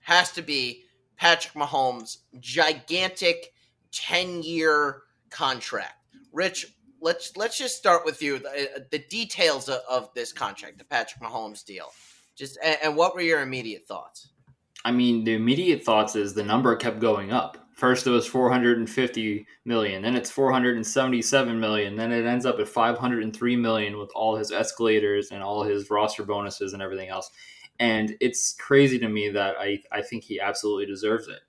has 0.00 0.30
to 0.32 0.42
be 0.42 0.84
Patrick 1.16 1.54
Mahomes' 1.54 2.18
gigantic 2.40 3.52
10 3.92 4.42
year 4.42 5.02
contract. 5.30 5.94
Rich, 6.32 6.66
let's 7.00 7.36
let's 7.36 7.58
just 7.58 7.76
start 7.76 8.04
with 8.04 8.22
you. 8.22 8.38
The, 8.38 8.86
the 8.90 8.98
details 8.98 9.68
of, 9.68 9.80
of, 9.88 10.10
this 10.14 10.32
contract, 10.32 10.78
the 10.78 10.84
Patrick 10.84 11.22
Mahomes 11.22 11.64
deal. 11.64 11.86
Just 12.36 12.58
and, 12.62 12.78
and 12.82 12.96
what 12.96 13.14
were 13.14 13.22
your 13.22 13.42
immediate 13.42 13.86
thoughts? 13.86 14.28
I 14.84 14.92
mean, 14.92 15.24
the 15.24 15.34
immediate 15.34 15.82
thoughts 15.82 16.14
is 16.14 16.34
the 16.34 16.44
number 16.44 16.76
kept 16.76 17.00
going 17.00 17.32
up. 17.32 17.58
First 17.74 18.06
it 18.06 18.10
was 18.10 18.26
450 18.26 19.46
million, 19.64 20.02
then 20.02 20.16
it's 20.16 20.30
477 20.30 21.60
million, 21.60 21.96
then 21.96 22.10
it 22.10 22.24
ends 22.24 22.46
up 22.46 22.58
at 22.58 22.68
503 22.68 23.56
million 23.56 23.98
with 23.98 24.10
all 24.14 24.36
his 24.36 24.50
escalators 24.50 25.30
and 25.30 25.42
all 25.42 25.62
his 25.62 25.90
roster 25.90 26.24
bonuses 26.24 26.72
and 26.72 26.80
everything 26.80 27.10
else. 27.10 27.30
And 27.78 28.16
it's 28.20 28.54
crazy 28.54 28.98
to 29.00 29.08
me 29.08 29.28
that 29.30 29.56
I, 29.58 29.82
I 29.92 30.00
think 30.00 30.24
he 30.24 30.40
absolutely 30.40 30.86
deserves 30.86 31.28
it. 31.28 31.40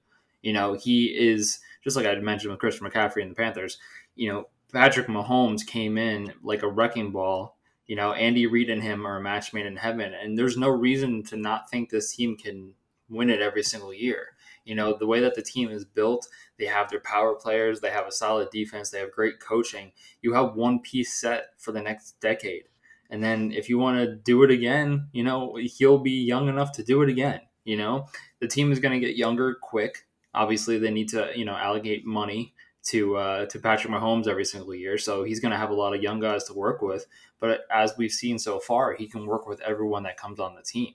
You 0.42 0.52
know, 0.52 0.74
he 0.74 1.06
is 1.06 1.60
just 1.84 1.96
like 1.96 2.06
I 2.06 2.16
mentioned 2.16 2.52
with 2.52 2.60
Christian 2.60 2.88
McCaffrey 2.88 3.22
and 3.22 3.32
the 3.32 3.36
Panthers, 3.36 3.78
you 4.16 4.30
know, 4.30 4.50
Patrick 4.74 5.08
Mahomes 5.08 5.66
came 5.66 5.98
in 5.98 6.34
like 6.44 6.64
a 6.64 6.68
wrecking 6.68 7.12
ball 7.12 7.57
you 7.88 7.96
know, 7.96 8.12
Andy 8.14 8.46
Reid 8.48 8.70
and 8.70 8.84
him 8.84 9.08
are 9.08 9.18
a 9.18 9.22
match 9.22 9.54
made 9.54 9.66
in 9.66 9.78
heaven. 9.78 10.14
And 10.14 10.38
there's 10.38 10.58
no 10.58 10.70
reason 10.70 11.24
to 11.24 11.38
not 11.38 11.70
think 11.70 11.90
this 11.90 12.16
team 12.16 12.36
can 12.36 12.74
win 13.10 13.30
it 13.30 13.42
every 13.42 13.64
single 13.64 13.94
year. 13.94 14.36
You 14.66 14.76
know, 14.76 14.98
the 14.98 15.08
way 15.08 15.22
that 15.22 15.36
the 15.36 15.42
team 15.42 15.70
is 15.70 15.86
built, 15.86 16.28
they 16.60 16.66
have 16.66 16.90
their 16.90 17.00
power 17.00 17.34
players, 17.36 17.80
they 17.80 17.90
have 17.90 18.06
a 18.06 18.12
solid 18.12 18.50
defense, 18.52 18.90
they 18.90 19.00
have 19.00 19.14
great 19.14 19.40
coaching. 19.40 19.94
You 20.22 20.34
have 20.34 20.56
one 20.56 20.80
piece 20.80 21.14
set 21.14 21.52
for 21.58 21.72
the 21.72 21.82
next 21.82 22.20
decade. 22.20 22.64
And 23.10 23.24
then 23.24 23.54
if 23.54 23.70
you 23.70 23.78
want 23.78 24.00
to 24.00 24.16
do 24.16 24.44
it 24.44 24.52
again, 24.52 25.08
you 25.14 25.24
know, 25.24 25.58
he'll 25.78 26.00
be 26.00 26.26
young 26.26 26.50
enough 26.50 26.74
to 26.74 26.84
do 26.84 27.02
it 27.02 27.10
again. 27.10 27.40
You 27.64 27.78
know, 27.78 28.08
the 28.40 28.48
team 28.48 28.74
is 28.74 28.80
going 28.80 29.00
to 29.00 29.06
get 29.06 29.16
younger 29.16 29.56
quick. 29.62 30.06
Obviously, 30.34 30.78
they 30.78 30.92
need 30.92 31.10
to, 31.10 31.32
you 31.34 31.46
know, 31.46 31.56
allocate 31.56 32.06
money 32.06 32.54
to 32.88 33.18
uh, 33.18 33.46
to 33.48 33.60
Patrick 33.60 33.92
Mahomes 33.92 34.28
every 34.28 34.46
single 34.46 34.74
year, 34.74 34.98
so 34.98 35.24
he's 35.24 35.40
going 35.40 35.52
to 35.52 35.58
have 35.58 35.70
a 35.70 35.76
lot 35.76 35.94
of 35.94 36.02
young 36.02 36.20
guys 36.20 36.46
to 36.46 36.54
work 36.54 36.82
with. 36.82 37.06
But 37.40 37.62
as 37.72 37.94
we've 37.98 38.12
seen 38.12 38.40
so 38.40 38.60
far, 38.60 38.94
he 38.94 39.08
can 39.08 39.26
work 39.26 39.48
with 39.48 39.62
everyone 39.62 40.04
that 40.04 40.18
comes 40.18 40.40
on 40.40 40.56
the 40.56 40.62
team. 40.62 40.94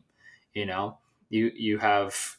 You 0.54 0.66
know, 0.66 0.98
you 1.28 1.50
you 1.54 1.78
have 1.78 2.36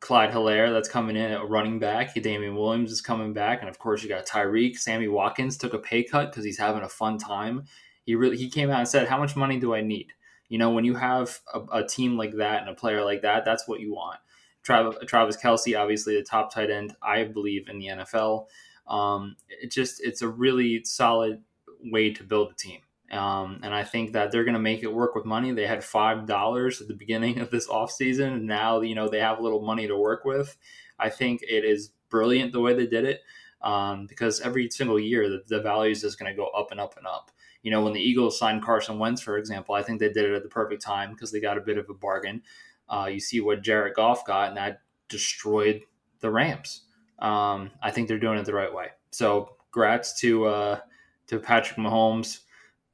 Clyde 0.00 0.30
Helaire 0.30 0.72
that's 0.72 0.88
coming 0.88 1.16
in 1.16 1.32
at 1.32 1.48
running 1.48 1.78
back. 1.78 2.14
Damien 2.14 2.54
Williams 2.54 2.92
is 2.92 3.00
coming 3.00 3.32
back, 3.32 3.60
and 3.60 3.68
of 3.68 3.78
course 3.78 4.02
you 4.02 4.08
got 4.08 4.26
Tyreek. 4.26 4.76
Sammy 4.76 5.08
Watkins 5.08 5.56
took 5.56 5.74
a 5.74 5.78
pay 5.78 6.04
cut 6.04 6.30
because 6.30 6.44
he's 6.44 6.58
having 6.58 6.82
a 6.82 6.88
fun 6.88 7.18
time. 7.18 7.64
He 8.06 8.14
really 8.14 8.36
he 8.36 8.48
came 8.48 8.70
out 8.70 8.78
and 8.78 8.88
said, 8.88 9.08
"How 9.08 9.18
much 9.18 9.34
money 9.34 9.58
do 9.58 9.74
I 9.74 9.80
need?" 9.80 10.12
You 10.48 10.58
know, 10.58 10.70
when 10.70 10.84
you 10.84 10.94
have 10.94 11.40
a, 11.52 11.60
a 11.80 11.86
team 11.86 12.16
like 12.16 12.36
that 12.36 12.60
and 12.60 12.70
a 12.70 12.74
player 12.74 13.04
like 13.04 13.22
that, 13.22 13.44
that's 13.44 13.66
what 13.66 13.80
you 13.80 13.92
want. 13.92 14.20
Travis, 14.62 15.36
Kelce, 15.36 15.78
obviously 15.78 16.16
the 16.16 16.22
top 16.22 16.52
tight 16.52 16.70
end, 16.70 16.96
I 17.02 17.24
believe 17.24 17.68
in 17.68 17.78
the 17.78 17.88
NFL. 17.88 18.46
Um, 18.86 19.36
it 19.48 19.70
just 19.70 20.02
it's 20.02 20.22
a 20.22 20.28
really 20.28 20.84
solid 20.84 21.42
way 21.82 22.12
to 22.12 22.24
build 22.24 22.52
a 22.52 22.54
team. 22.54 22.80
Um, 23.10 23.60
and 23.62 23.74
I 23.74 23.84
think 23.84 24.12
that 24.12 24.32
they're 24.32 24.44
going 24.44 24.54
to 24.54 24.60
make 24.60 24.82
it 24.82 24.92
work 24.92 25.14
with 25.14 25.24
money. 25.24 25.52
They 25.52 25.66
had 25.66 25.84
five 25.84 26.26
dollars 26.26 26.80
at 26.80 26.88
the 26.88 26.94
beginning 26.94 27.38
of 27.38 27.50
this 27.50 27.68
offseason. 27.68 28.34
And 28.34 28.46
now, 28.46 28.80
you 28.80 28.94
know, 28.94 29.08
they 29.08 29.20
have 29.20 29.38
a 29.38 29.42
little 29.42 29.62
money 29.62 29.86
to 29.86 29.96
work 29.96 30.24
with. 30.24 30.56
I 30.98 31.10
think 31.10 31.42
it 31.42 31.64
is 31.64 31.90
brilliant 32.08 32.52
the 32.52 32.60
way 32.60 32.74
they 32.74 32.86
did 32.86 33.04
it 33.04 33.20
um, 33.62 34.06
because 34.06 34.40
every 34.40 34.70
single 34.70 35.00
year 35.00 35.28
the, 35.28 35.42
the 35.48 35.60
value 35.60 35.90
is 35.90 36.16
going 36.16 36.32
to 36.32 36.36
go 36.36 36.46
up 36.48 36.70
and 36.70 36.80
up 36.80 36.96
and 36.96 37.06
up. 37.06 37.30
You 37.62 37.70
know, 37.70 37.82
when 37.82 37.94
the 37.94 38.00
Eagles 38.00 38.38
signed 38.38 38.62
Carson 38.62 38.98
Wentz, 38.98 39.22
for 39.22 39.38
example, 39.38 39.74
I 39.74 39.82
think 39.82 39.98
they 39.98 40.12
did 40.12 40.26
it 40.26 40.34
at 40.34 40.42
the 40.42 40.48
perfect 40.50 40.82
time 40.82 41.12
because 41.12 41.32
they 41.32 41.40
got 41.40 41.56
a 41.56 41.62
bit 41.62 41.78
of 41.78 41.88
a 41.88 41.94
bargain. 41.94 42.42
Uh, 42.88 43.08
you 43.10 43.20
see 43.20 43.40
what 43.40 43.62
Jared 43.62 43.94
Goff 43.94 44.26
got, 44.26 44.48
and 44.48 44.56
that 44.58 44.82
destroyed 45.08 45.80
the 46.20 46.30
Rams. 46.30 46.82
Um, 47.18 47.70
I 47.82 47.90
think 47.90 48.08
they're 48.08 48.18
doing 48.18 48.38
it 48.38 48.44
the 48.44 48.54
right 48.54 48.72
way. 48.72 48.88
So, 49.10 49.56
grats 49.72 50.16
to 50.18 50.46
uh, 50.46 50.80
to 51.28 51.38
Patrick 51.38 51.78
Mahomes 51.78 52.40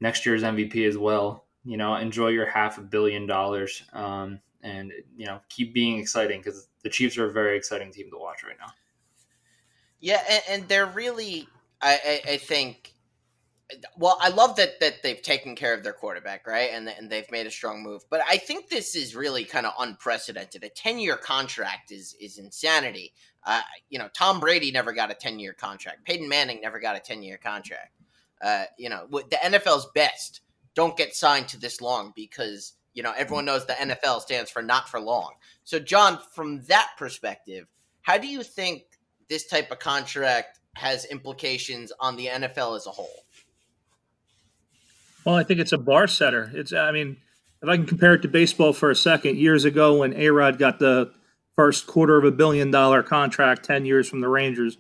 next 0.01 0.27
year's 0.27 0.43
MVP 0.43 0.87
as 0.87 0.99
well. 0.99 1.45
You 1.65 1.77
know, 1.77 1.95
enjoy 1.97 2.29
your 2.29 2.47
half 2.47 2.79
a 2.79 2.83
billion 2.83 3.27
dollars, 3.27 3.83
um, 3.93 4.41
and 4.63 4.93
you 5.17 5.27
know, 5.27 5.41
keep 5.49 5.75
being 5.75 5.99
exciting 5.99 6.41
because 6.41 6.69
the 6.83 6.91
Chiefs 6.91 7.19
are 7.19 7.27
a 7.27 7.33
very 7.33 7.57
exciting 7.57 7.93
team 7.93 8.11
to 8.11 8.19
watch 8.19 8.43
right 8.43 8.57
now. 8.59 8.73
Yeah, 10.01 10.23
and, 10.29 10.43
and 10.49 10.69
they're 10.69 10.87
really, 10.87 11.47
I, 11.83 12.23
I, 12.27 12.33
I 12.33 12.37
think, 12.39 12.95
well, 13.99 14.17
I 14.21 14.31
love 14.31 14.57
that 14.57 14.81
that 14.81 15.03
they've 15.03 15.21
taken 15.21 15.55
care 15.55 15.75
of 15.75 15.85
their 15.85 15.93
quarterback, 15.93 16.47
right? 16.47 16.71
And 16.73 16.89
and 16.89 17.11
they've 17.11 17.31
made 17.31 17.47
a 17.47 17.51
strong 17.51 17.83
move. 17.83 18.03
But 18.11 18.23
I 18.29 18.39
think 18.39 18.69
this 18.69 18.97
is 18.97 19.15
really 19.15 19.45
kind 19.45 19.67
of 19.67 19.75
unprecedented. 19.79 20.65
A 20.65 20.71
ten 20.71 20.99
year 20.99 21.17
contract 21.17 21.93
is 21.93 22.17
is 22.21 22.39
insanity. 22.39 23.13
You 23.89 23.99
know, 23.99 24.09
Tom 24.15 24.41
Brady 24.41 24.71
never 24.71 24.93
got 24.93 25.11
a 25.11 25.15
ten 25.15 25.39
year 25.39 25.53
contract. 25.53 26.05
Peyton 26.05 26.29
Manning 26.29 26.61
never 26.61 26.79
got 26.79 26.97
a 26.97 27.01
ten 27.01 27.23
year 27.23 27.39
contract. 27.39 27.93
Uh, 28.43 28.65
you 28.79 28.89
know, 28.89 29.07
the 29.11 29.39
NFL's 29.43 29.89
best 29.95 30.41
don't 30.75 30.97
get 30.97 31.15
signed 31.15 31.49
to 31.49 31.59
this 31.59 31.81
long 31.81 32.13
because 32.15 32.75
you 32.95 33.03
know 33.03 33.13
everyone 33.17 33.45
knows 33.45 33.67
the 33.67 33.75
NFL 33.75 34.21
stands 34.21 34.51
for 34.51 34.63
not 34.63 34.89
for 34.89 35.01
long. 35.01 35.33
So, 35.65 35.79
John, 35.79 36.19
from 36.33 36.63
that 36.63 36.91
perspective, 36.97 37.67
how 38.03 38.19
do 38.19 38.27
you 38.27 38.43
think 38.43 38.83
this 39.29 39.47
type 39.47 39.71
of 39.71 39.79
contract 39.79 40.59
has 40.75 41.05
implications 41.07 41.93
on 42.01 42.17
the 42.17 42.27
NFL 42.27 42.77
as 42.77 42.87
a 42.87 42.91
whole? 42.91 43.25
Well, 45.25 45.35
I 45.35 45.45
think 45.45 45.61
it's 45.61 45.73
a 45.73 45.79
bar 45.79 46.07
setter. 46.07 46.51
It's, 46.55 46.73
I 46.73 46.93
mean, 46.93 47.17
if 47.63 47.69
I 47.69 47.77
can 47.77 47.87
compare 47.87 48.15
it 48.15 48.23
to 48.23 48.29
baseball 48.29 48.73
for 48.73 48.91
a 48.91 48.97
second, 48.97 49.37
years 49.37 49.65
ago 49.65 49.99
when 49.99 50.15
A 50.15 50.31
Rod 50.31 50.59
got 50.59 50.79
the 50.79 51.13
first 51.61 51.87
quarter 51.87 52.17
of 52.17 52.25
a 52.25 52.31
billion 52.31 52.71
dollar 52.71 53.03
contract, 53.03 53.67
10 53.67 53.85
years 53.85 54.09
from 54.09 54.23
the 54.23 54.29
Rangers, 54.29 54.79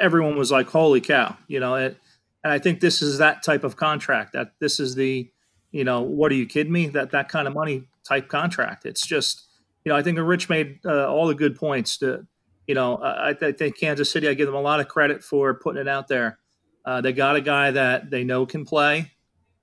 everyone 0.00 0.36
was 0.36 0.50
like, 0.50 0.66
holy 0.66 1.00
cow, 1.00 1.36
you 1.46 1.60
know, 1.60 1.76
it, 1.76 1.96
and 2.42 2.52
I 2.52 2.58
think 2.58 2.80
this 2.80 3.02
is 3.02 3.18
that 3.18 3.44
type 3.44 3.62
of 3.62 3.76
contract 3.76 4.32
that 4.32 4.50
this 4.58 4.80
is 4.80 4.96
the, 4.96 5.30
you 5.70 5.84
know, 5.84 6.02
what 6.02 6.32
are 6.32 6.34
you 6.34 6.44
kidding 6.44 6.72
me? 6.72 6.88
That, 6.88 7.12
that 7.12 7.28
kind 7.28 7.46
of 7.46 7.54
money 7.54 7.86
type 8.02 8.26
contract. 8.26 8.84
It's 8.84 9.06
just, 9.06 9.46
you 9.84 9.92
know, 9.92 9.96
I 9.96 10.02
think 10.02 10.18
Rich 10.20 10.48
made 10.48 10.80
uh, 10.84 11.08
all 11.08 11.28
the 11.28 11.36
good 11.36 11.54
points 11.54 11.98
to, 11.98 12.26
you 12.66 12.74
know, 12.74 12.96
I, 12.96 13.36
I 13.40 13.52
think 13.52 13.78
Kansas 13.78 14.10
City, 14.10 14.26
I 14.26 14.34
give 14.34 14.46
them 14.46 14.56
a 14.56 14.60
lot 14.60 14.80
of 14.80 14.88
credit 14.88 15.22
for 15.22 15.54
putting 15.54 15.80
it 15.80 15.86
out 15.86 16.08
there. 16.08 16.40
Uh, 16.84 17.00
they 17.00 17.12
got 17.12 17.36
a 17.36 17.40
guy 17.40 17.70
that 17.70 18.10
they 18.10 18.24
know 18.24 18.44
can 18.44 18.64
play 18.64 19.12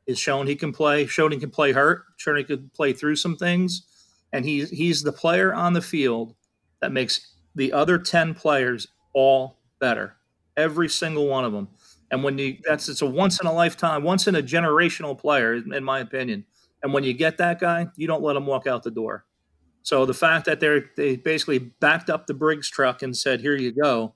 is 0.07 0.17
shown 0.17 0.47
he 0.47 0.55
can 0.55 0.71
play, 0.71 1.05
shown 1.05 1.33
he 1.33 1.37
can 1.37 1.49
play 1.49 1.73
hurt, 1.73 2.05
shown 2.15 2.37
he 2.37 2.45
could 2.45 2.73
play 2.73 2.93
through 2.93 3.17
some 3.17 3.35
things, 3.35 3.87
and 4.33 4.43
he's 4.43 4.69
he's 4.69 5.03
the 5.03 5.13
player 5.13 5.53
on 5.53 5.73
the 5.73 5.81
field 5.81 6.35
that 6.81 6.91
makes 6.91 7.35
the 7.55 7.71
other 7.71 7.97
ten 7.97 8.33
players 8.33 8.87
all 9.13 9.59
better, 9.79 10.15
every 10.57 10.89
single 10.89 11.27
one 11.27 11.45
of 11.45 11.53
them. 11.53 11.69
And 12.11 12.23
when 12.23 12.37
you 12.37 12.57
that's 12.67 12.89
it's 12.89 13.01
a 13.01 13.05
once 13.05 13.39
in 13.39 13.47
a 13.47 13.53
lifetime, 13.53 14.03
once 14.03 14.27
in 14.27 14.35
a 14.35 14.43
generational 14.43 15.17
player, 15.17 15.53
in 15.53 15.83
my 15.83 15.99
opinion. 15.99 16.45
And 16.81 16.93
when 16.93 17.05
you 17.05 17.13
get 17.13 17.37
that 17.37 17.61
guy, 17.61 17.87
you 17.95 18.07
don't 18.07 18.21
let 18.21 18.35
him 18.35 18.45
walk 18.45 18.67
out 18.67 18.83
the 18.83 18.91
door. 18.91 19.23
So 19.83 20.05
the 20.05 20.13
fact 20.13 20.45
that 20.45 20.59
they're 20.59 20.89
they 20.97 21.15
basically 21.15 21.59
backed 21.59 22.09
up 22.09 22.27
the 22.27 22.33
Brinks 22.33 22.69
truck 22.69 23.01
and 23.03 23.15
said, 23.15 23.41
"Here 23.41 23.55
you 23.55 23.71
go," 23.71 24.15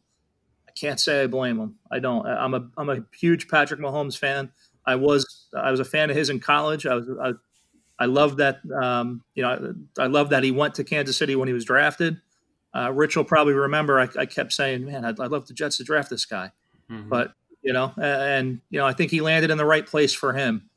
I 0.68 0.72
can't 0.72 1.00
say 1.00 1.24
I 1.24 1.28
blame 1.28 1.58
them. 1.58 1.76
I 1.92 2.00
don't. 2.00 2.26
I'm 2.26 2.54
a 2.54 2.70
I'm 2.78 2.90
a 2.90 3.06
huge 3.18 3.48
Patrick 3.48 3.80
Mahomes 3.80 4.18
fan. 4.18 4.52
I 4.86 4.96
was 4.96 5.48
I 5.56 5.72
was 5.72 5.80
a 5.80 5.86
fan 5.86 6.10
of 6.10 6.16
his 6.16 6.30
in 6.30 6.40
college. 6.40 6.86
I 6.86 6.96
was 6.96 7.10
I, 7.22 7.34
I 8.00 8.06
love 8.06 8.38
that 8.38 8.60
um, 8.82 9.24
you 9.34 9.44
know 9.44 9.76
I, 9.98 10.04
I 10.04 10.08
love 10.08 10.30
that 10.30 10.44
he 10.44 10.52
went 10.52 10.76
to 10.76 10.84
Kansas 10.84 11.18
City 11.18 11.36
when 11.36 11.48
he 11.48 11.54
was 11.54 11.66
drafted. 11.66 12.22
Uh, 12.76 12.92
Rich 12.92 13.16
will 13.16 13.24
probably 13.24 13.54
remember 13.54 14.00
I, 14.00 14.08
I 14.18 14.26
kept 14.26 14.54
saying, 14.54 14.86
"Man, 14.86 15.06
I'd, 15.06 15.20
I'd, 15.20 15.32
love 15.32 15.48
the 15.48 15.54
Jets 15.54 15.78
to 15.78 15.84
draft 15.84 16.10
this 16.10 16.26
guy," 16.26 16.52
mm-hmm. 16.90 17.10
but 17.10 17.34
you 17.62 17.74
know, 17.74 17.92
and 17.98 18.62
you 18.70 18.80
know 18.80 18.86
I 18.86 18.94
think 18.94 19.12
he 19.12 19.22
landed 19.22 19.52
in 19.52 19.58
the 19.58 19.66
right 19.66 19.86
place 19.86 20.14
for 20.14 20.34
him. 20.34 20.70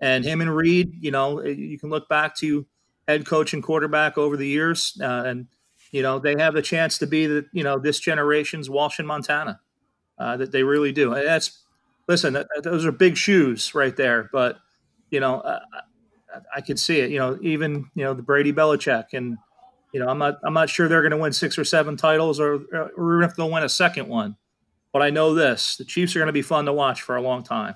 And 0.00 0.24
him 0.24 0.40
and 0.40 0.54
Reid, 0.54 0.92
you 1.00 1.10
know, 1.10 1.42
you 1.42 1.76
can 1.76 1.90
look 1.90 2.08
back 2.08 2.36
to 2.36 2.64
head 3.08 3.26
coach 3.26 3.52
and 3.52 3.64
quarterback 3.64 4.16
over 4.16 4.36
the 4.36 4.46
years, 4.46 4.96
uh, 5.02 5.24
and 5.26 5.48
you 5.90 6.02
know 6.02 6.20
they 6.20 6.36
have 6.38 6.54
the 6.54 6.62
chance 6.62 6.98
to 6.98 7.06
be 7.06 7.26
the 7.26 7.46
you 7.52 7.64
know 7.64 7.78
this 7.80 7.98
generation's 7.98 8.70
Walsh 8.70 9.00
and 9.00 9.08
Montana. 9.08 9.60
Uh, 10.18 10.36
that 10.36 10.50
they 10.50 10.64
really 10.64 10.90
do. 10.90 11.12
And 11.12 11.24
that's 11.24 11.62
listen, 12.08 12.44
those 12.62 12.84
are 12.84 12.90
big 12.90 13.16
shoes 13.16 13.72
right 13.72 13.94
there. 13.94 14.28
But 14.32 14.58
you 15.10 15.20
know, 15.20 15.40
uh, 15.40 15.60
I 16.54 16.60
could 16.60 16.78
see 16.78 17.00
it. 17.00 17.10
You 17.10 17.18
know, 17.18 17.38
even 17.42 17.90
you 17.94 18.04
know 18.04 18.14
the 18.14 18.22
Brady 18.22 18.52
Belichick, 18.52 19.06
and 19.12 19.38
you 19.92 20.00
know, 20.00 20.08
I'm 20.08 20.18
not 20.18 20.38
I'm 20.44 20.54
not 20.54 20.68
sure 20.68 20.88
they're 20.88 21.02
going 21.02 21.12
to 21.12 21.18
win 21.18 21.32
six 21.32 21.58
or 21.58 21.64
seven 21.64 21.96
titles, 21.96 22.40
or 22.40 22.60
or 22.96 23.16
even 23.16 23.28
if 23.28 23.36
they'll 23.36 23.50
win 23.50 23.62
a 23.62 23.68
second 23.68 24.08
one. 24.08 24.36
But 24.92 25.02
I 25.02 25.10
know 25.10 25.34
this: 25.34 25.76
the 25.76 25.84
Chiefs 25.84 26.14
are 26.16 26.18
going 26.18 26.28
to 26.28 26.32
be 26.32 26.42
fun 26.42 26.66
to 26.66 26.72
watch 26.72 27.02
for 27.02 27.16
a 27.16 27.22
long 27.22 27.42
time. 27.42 27.74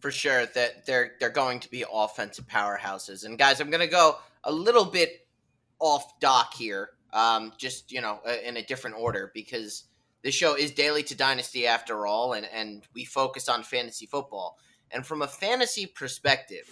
For 0.00 0.10
sure, 0.10 0.46
that 0.46 0.86
they're 0.86 1.12
they're 1.20 1.30
going 1.30 1.60
to 1.60 1.70
be 1.70 1.84
offensive 1.90 2.46
powerhouses. 2.46 3.24
And 3.24 3.38
guys, 3.38 3.60
I'm 3.60 3.70
going 3.70 3.80
to 3.80 3.86
go 3.86 4.18
a 4.44 4.52
little 4.52 4.84
bit 4.84 5.26
off 5.80 6.18
dock 6.20 6.54
here, 6.54 6.90
um, 7.12 7.52
just 7.58 7.90
you 7.92 8.00
know, 8.00 8.20
uh, 8.26 8.36
in 8.44 8.56
a 8.56 8.62
different 8.62 8.96
order 8.96 9.30
because 9.34 9.84
this 10.22 10.34
show 10.34 10.54
is 10.54 10.72
daily 10.72 11.02
to 11.04 11.16
dynasty 11.16 11.66
after 11.66 12.06
all, 12.06 12.32
and, 12.32 12.46
and 12.52 12.82
we 12.94 13.04
focus 13.04 13.48
on 13.48 13.62
fantasy 13.62 14.06
football. 14.06 14.58
And 14.90 15.06
from 15.06 15.22
a 15.22 15.28
fantasy 15.28 15.86
perspective, 15.86 16.66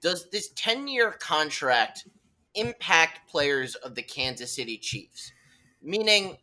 does 0.00 0.28
this 0.30 0.50
10 0.56 0.88
year 0.88 1.12
contract 1.12 2.06
impact 2.54 3.30
players 3.30 3.74
of 3.76 3.94
the 3.94 4.02
Kansas 4.02 4.52
City 4.52 4.76
Chiefs? 4.76 5.32
Meaning, 5.82 6.36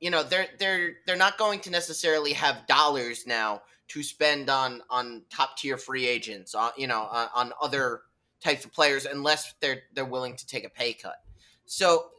you 0.00 0.10
know, 0.10 0.22
they're 0.22 0.46
they're 0.58 0.92
they're 1.06 1.16
not 1.16 1.38
going 1.38 1.60
to 1.60 1.70
necessarily 1.70 2.32
have 2.32 2.66
dollars 2.66 3.26
now 3.26 3.62
to 3.88 4.02
spend 4.02 4.48
on 4.48 4.82
on 4.90 5.22
top 5.30 5.56
tier 5.56 5.76
free 5.76 6.06
agents, 6.06 6.54
on 6.54 6.70
you 6.76 6.86
know, 6.86 7.02
on, 7.10 7.28
on 7.34 7.52
other 7.60 8.02
types 8.42 8.64
of 8.64 8.72
players 8.72 9.06
unless 9.06 9.54
they're 9.60 9.82
they're 9.94 10.04
willing 10.04 10.36
to 10.36 10.46
take 10.46 10.64
a 10.64 10.70
pay 10.70 10.92
cut. 10.92 11.16
So 11.66 12.10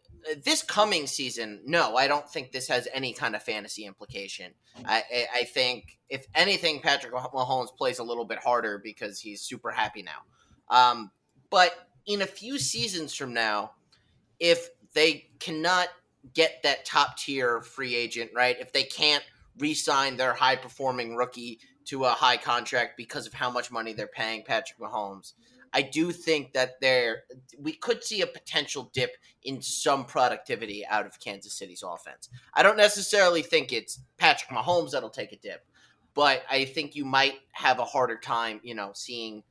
this 0.43 0.61
coming 0.61 1.07
season, 1.07 1.61
no, 1.65 1.95
I 1.95 2.07
don't 2.07 2.29
think 2.29 2.51
this 2.51 2.67
has 2.67 2.87
any 2.93 3.13
kind 3.13 3.35
of 3.35 3.43
fantasy 3.43 3.85
implication. 3.85 4.53
I, 4.85 5.03
I 5.33 5.43
think, 5.43 5.97
if 6.09 6.25
anything, 6.35 6.81
Patrick 6.81 7.13
Mahomes 7.13 7.75
plays 7.75 7.99
a 7.99 8.03
little 8.03 8.25
bit 8.25 8.39
harder 8.39 8.77
because 8.77 9.19
he's 9.19 9.41
super 9.41 9.71
happy 9.71 10.03
now. 10.03 10.21
Um, 10.69 11.11
but 11.49 11.71
in 12.05 12.21
a 12.21 12.27
few 12.27 12.57
seasons 12.59 13.13
from 13.13 13.33
now, 13.33 13.71
if 14.39 14.69
they 14.93 15.29
cannot 15.39 15.89
get 16.33 16.61
that 16.63 16.85
top 16.85 17.17
tier 17.17 17.61
free 17.61 17.95
agent, 17.95 18.31
right? 18.33 18.57
If 18.59 18.73
they 18.73 18.83
can't 18.83 19.23
re 19.57 19.73
sign 19.73 20.17
their 20.17 20.33
high 20.33 20.55
performing 20.55 21.15
rookie 21.15 21.59
to 21.85 22.05
a 22.05 22.09
high 22.09 22.37
contract 22.37 22.97
because 22.97 23.25
of 23.25 23.33
how 23.33 23.49
much 23.49 23.71
money 23.71 23.93
they're 23.93 24.07
paying 24.07 24.43
Patrick 24.43 24.79
Mahomes, 24.79 25.33
I 25.73 25.81
do 25.81 26.11
think 26.11 26.53
that 26.53 26.79
there 26.81 27.23
we 27.59 27.73
could 27.73 28.03
see 28.03 28.21
a 28.21 28.27
potential 28.27 28.89
dip 28.93 29.15
in 29.43 29.61
some 29.61 30.05
productivity 30.05 30.85
out 30.85 31.05
of 31.05 31.19
Kansas 31.19 31.53
City's 31.53 31.83
offense. 31.83 32.29
I 32.53 32.63
don't 32.63 32.77
necessarily 32.77 33.41
think 33.41 33.71
it's 33.71 33.99
Patrick 34.17 34.49
Mahomes 34.49 34.91
that'll 34.91 35.09
take 35.09 35.31
a 35.31 35.37
dip, 35.37 35.65
but 36.13 36.43
I 36.49 36.65
think 36.65 36.95
you 36.95 37.05
might 37.05 37.35
have 37.51 37.79
a 37.79 37.85
harder 37.85 38.17
time, 38.17 38.59
you 38.63 38.75
know, 38.75 38.91
seeing 38.93 39.43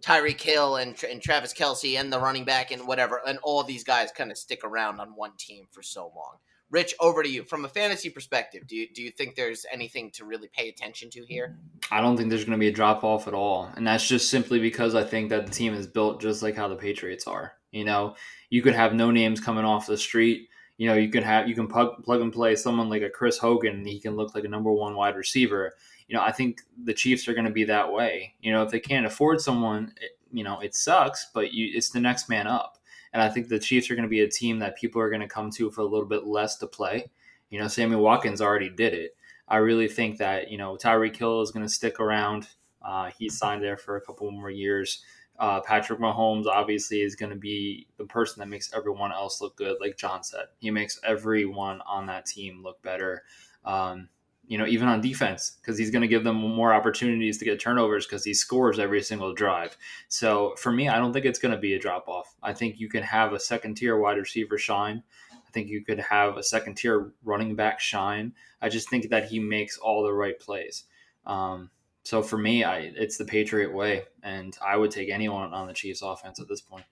Tyreek 0.00 0.40
Hill 0.40 0.76
and, 0.76 1.02
and 1.04 1.20
Travis 1.20 1.52
Kelce 1.52 1.98
and 1.98 2.12
the 2.12 2.20
running 2.20 2.44
back 2.44 2.70
and 2.70 2.86
whatever, 2.86 3.20
and 3.26 3.38
all 3.42 3.62
these 3.62 3.84
guys 3.84 4.10
kind 4.12 4.30
of 4.30 4.38
stick 4.38 4.64
around 4.64 5.00
on 5.00 5.16
one 5.16 5.32
team 5.38 5.66
for 5.70 5.82
so 5.82 6.12
long. 6.14 6.36
Rich, 6.70 6.94
over 7.00 7.22
to 7.22 7.28
you. 7.28 7.42
From 7.42 7.64
a 7.64 7.68
fantasy 7.68 8.10
perspective, 8.10 8.66
do 8.66 8.76
you, 8.76 8.88
do 8.94 9.02
you 9.02 9.10
think 9.10 9.34
there's 9.34 9.66
anything 9.72 10.10
to 10.12 10.24
really 10.24 10.48
pay 10.48 10.68
attention 10.68 11.10
to 11.10 11.24
here? 11.24 11.56
I 11.90 12.00
don't 12.00 12.16
think 12.16 12.30
there's 12.30 12.44
going 12.44 12.56
to 12.56 12.60
be 12.60 12.68
a 12.68 12.72
drop 12.72 13.02
off 13.02 13.26
at 13.26 13.34
all. 13.34 13.70
And 13.76 13.86
that's 13.86 14.06
just 14.06 14.30
simply 14.30 14.60
because 14.60 14.94
I 14.94 15.02
think 15.02 15.30
that 15.30 15.46
the 15.46 15.52
team 15.52 15.74
is 15.74 15.86
built 15.86 16.20
just 16.20 16.42
like 16.42 16.54
how 16.54 16.68
the 16.68 16.76
Patriots 16.76 17.26
are. 17.26 17.54
You 17.72 17.84
know, 17.84 18.14
you 18.50 18.62
could 18.62 18.74
have 18.74 18.94
no 18.94 19.10
names 19.10 19.40
coming 19.40 19.64
off 19.64 19.86
the 19.86 19.98
street. 19.98 20.48
You 20.76 20.88
know, 20.88 20.94
you 20.94 21.10
can 21.10 21.22
have 21.22 21.48
you 21.48 21.54
can 21.54 21.66
plug, 21.66 22.02
plug 22.04 22.20
and 22.20 22.32
play 22.32 22.56
someone 22.56 22.88
like 22.88 23.02
a 23.02 23.10
Chris 23.10 23.36
Hogan, 23.36 23.74
and 23.76 23.86
he 23.86 24.00
can 24.00 24.16
look 24.16 24.34
like 24.34 24.44
a 24.44 24.48
number 24.48 24.72
one 24.72 24.96
wide 24.96 25.16
receiver. 25.16 25.74
You 26.08 26.16
know, 26.16 26.22
I 26.22 26.32
think 26.32 26.62
the 26.82 26.94
Chiefs 26.94 27.28
are 27.28 27.34
going 27.34 27.44
to 27.44 27.50
be 27.50 27.64
that 27.64 27.92
way. 27.92 28.34
You 28.40 28.52
know, 28.52 28.62
if 28.62 28.70
they 28.70 28.80
can't 28.80 29.06
afford 29.06 29.40
someone, 29.40 29.92
it, 30.00 30.18
you 30.32 30.42
know, 30.42 30.60
it 30.60 30.74
sucks, 30.74 31.28
but 31.34 31.52
you, 31.52 31.70
it's 31.74 31.90
the 31.90 32.00
next 32.00 32.28
man 32.28 32.46
up. 32.46 32.78
And 33.12 33.22
I 33.22 33.28
think 33.28 33.48
the 33.48 33.58
Chiefs 33.58 33.90
are 33.90 33.94
going 33.94 34.04
to 34.04 34.10
be 34.10 34.20
a 34.20 34.28
team 34.28 34.58
that 34.60 34.76
people 34.76 35.00
are 35.00 35.10
going 35.10 35.20
to 35.20 35.28
come 35.28 35.50
to 35.52 35.70
for 35.70 35.80
a 35.80 35.86
little 35.86 36.06
bit 36.06 36.26
less 36.26 36.56
to 36.58 36.66
play. 36.66 37.10
You 37.50 37.58
know, 37.58 37.68
Sammy 37.68 37.96
Watkins 37.96 38.40
already 38.40 38.70
did 38.70 38.94
it. 38.94 39.16
I 39.48 39.56
really 39.56 39.88
think 39.88 40.18
that, 40.18 40.50
you 40.50 40.58
know, 40.58 40.76
Tyreek 40.76 41.16
Hill 41.16 41.42
is 41.42 41.50
going 41.50 41.66
to 41.66 41.72
stick 41.72 41.98
around. 41.98 42.46
Uh, 42.80 43.10
he 43.18 43.28
signed 43.28 43.62
there 43.62 43.76
for 43.76 43.96
a 43.96 44.00
couple 44.00 44.30
more 44.30 44.50
years. 44.50 45.02
Uh, 45.38 45.60
Patrick 45.60 45.98
Mahomes 45.98 46.46
obviously 46.46 47.00
is 47.00 47.16
going 47.16 47.30
to 47.30 47.36
be 47.36 47.86
the 47.96 48.04
person 48.04 48.40
that 48.40 48.48
makes 48.48 48.72
everyone 48.74 49.10
else 49.10 49.40
look 49.40 49.56
good, 49.56 49.78
like 49.80 49.96
John 49.96 50.22
said. 50.22 50.44
He 50.58 50.70
makes 50.70 51.00
everyone 51.02 51.80
on 51.88 52.06
that 52.06 52.26
team 52.26 52.62
look 52.62 52.80
better. 52.82 53.24
Um, 53.64 54.08
you 54.50 54.58
know, 54.58 54.66
even 54.66 54.88
on 54.88 55.00
defense, 55.00 55.58
because 55.62 55.78
he's 55.78 55.92
going 55.92 56.02
to 56.02 56.08
give 56.08 56.24
them 56.24 56.34
more 56.34 56.74
opportunities 56.74 57.38
to 57.38 57.44
get 57.44 57.60
turnovers 57.60 58.04
because 58.04 58.24
he 58.24 58.34
scores 58.34 58.80
every 58.80 59.00
single 59.00 59.32
drive. 59.32 59.76
So 60.08 60.56
for 60.56 60.72
me, 60.72 60.88
I 60.88 60.98
don't 60.98 61.12
think 61.12 61.24
it's 61.24 61.38
going 61.38 61.54
to 61.54 61.60
be 61.60 61.74
a 61.74 61.78
drop 61.78 62.08
off. 62.08 62.34
I 62.42 62.52
think 62.52 62.80
you 62.80 62.88
can 62.88 63.04
have 63.04 63.32
a 63.32 63.38
second 63.38 63.76
tier 63.76 63.96
wide 63.96 64.18
receiver 64.18 64.58
shine. 64.58 65.04
I 65.32 65.50
think 65.52 65.68
you 65.68 65.84
could 65.84 66.00
have 66.00 66.36
a 66.36 66.42
second 66.42 66.74
tier 66.74 67.12
running 67.22 67.54
back 67.54 67.78
shine. 67.78 68.32
I 68.60 68.70
just 68.70 68.90
think 68.90 69.10
that 69.10 69.26
he 69.28 69.38
makes 69.38 69.78
all 69.78 70.02
the 70.02 70.12
right 70.12 70.36
plays. 70.36 70.82
Um, 71.26 71.70
so 72.02 72.20
for 72.20 72.36
me, 72.36 72.64
I, 72.64 72.90
it's 72.96 73.18
the 73.18 73.24
Patriot 73.24 73.72
way, 73.72 74.02
and 74.24 74.58
I 74.60 74.76
would 74.76 74.90
take 74.90 75.10
anyone 75.10 75.54
on 75.54 75.68
the 75.68 75.74
Chiefs 75.74 76.02
offense 76.02 76.40
at 76.40 76.48
this 76.48 76.60
point. 76.60 76.86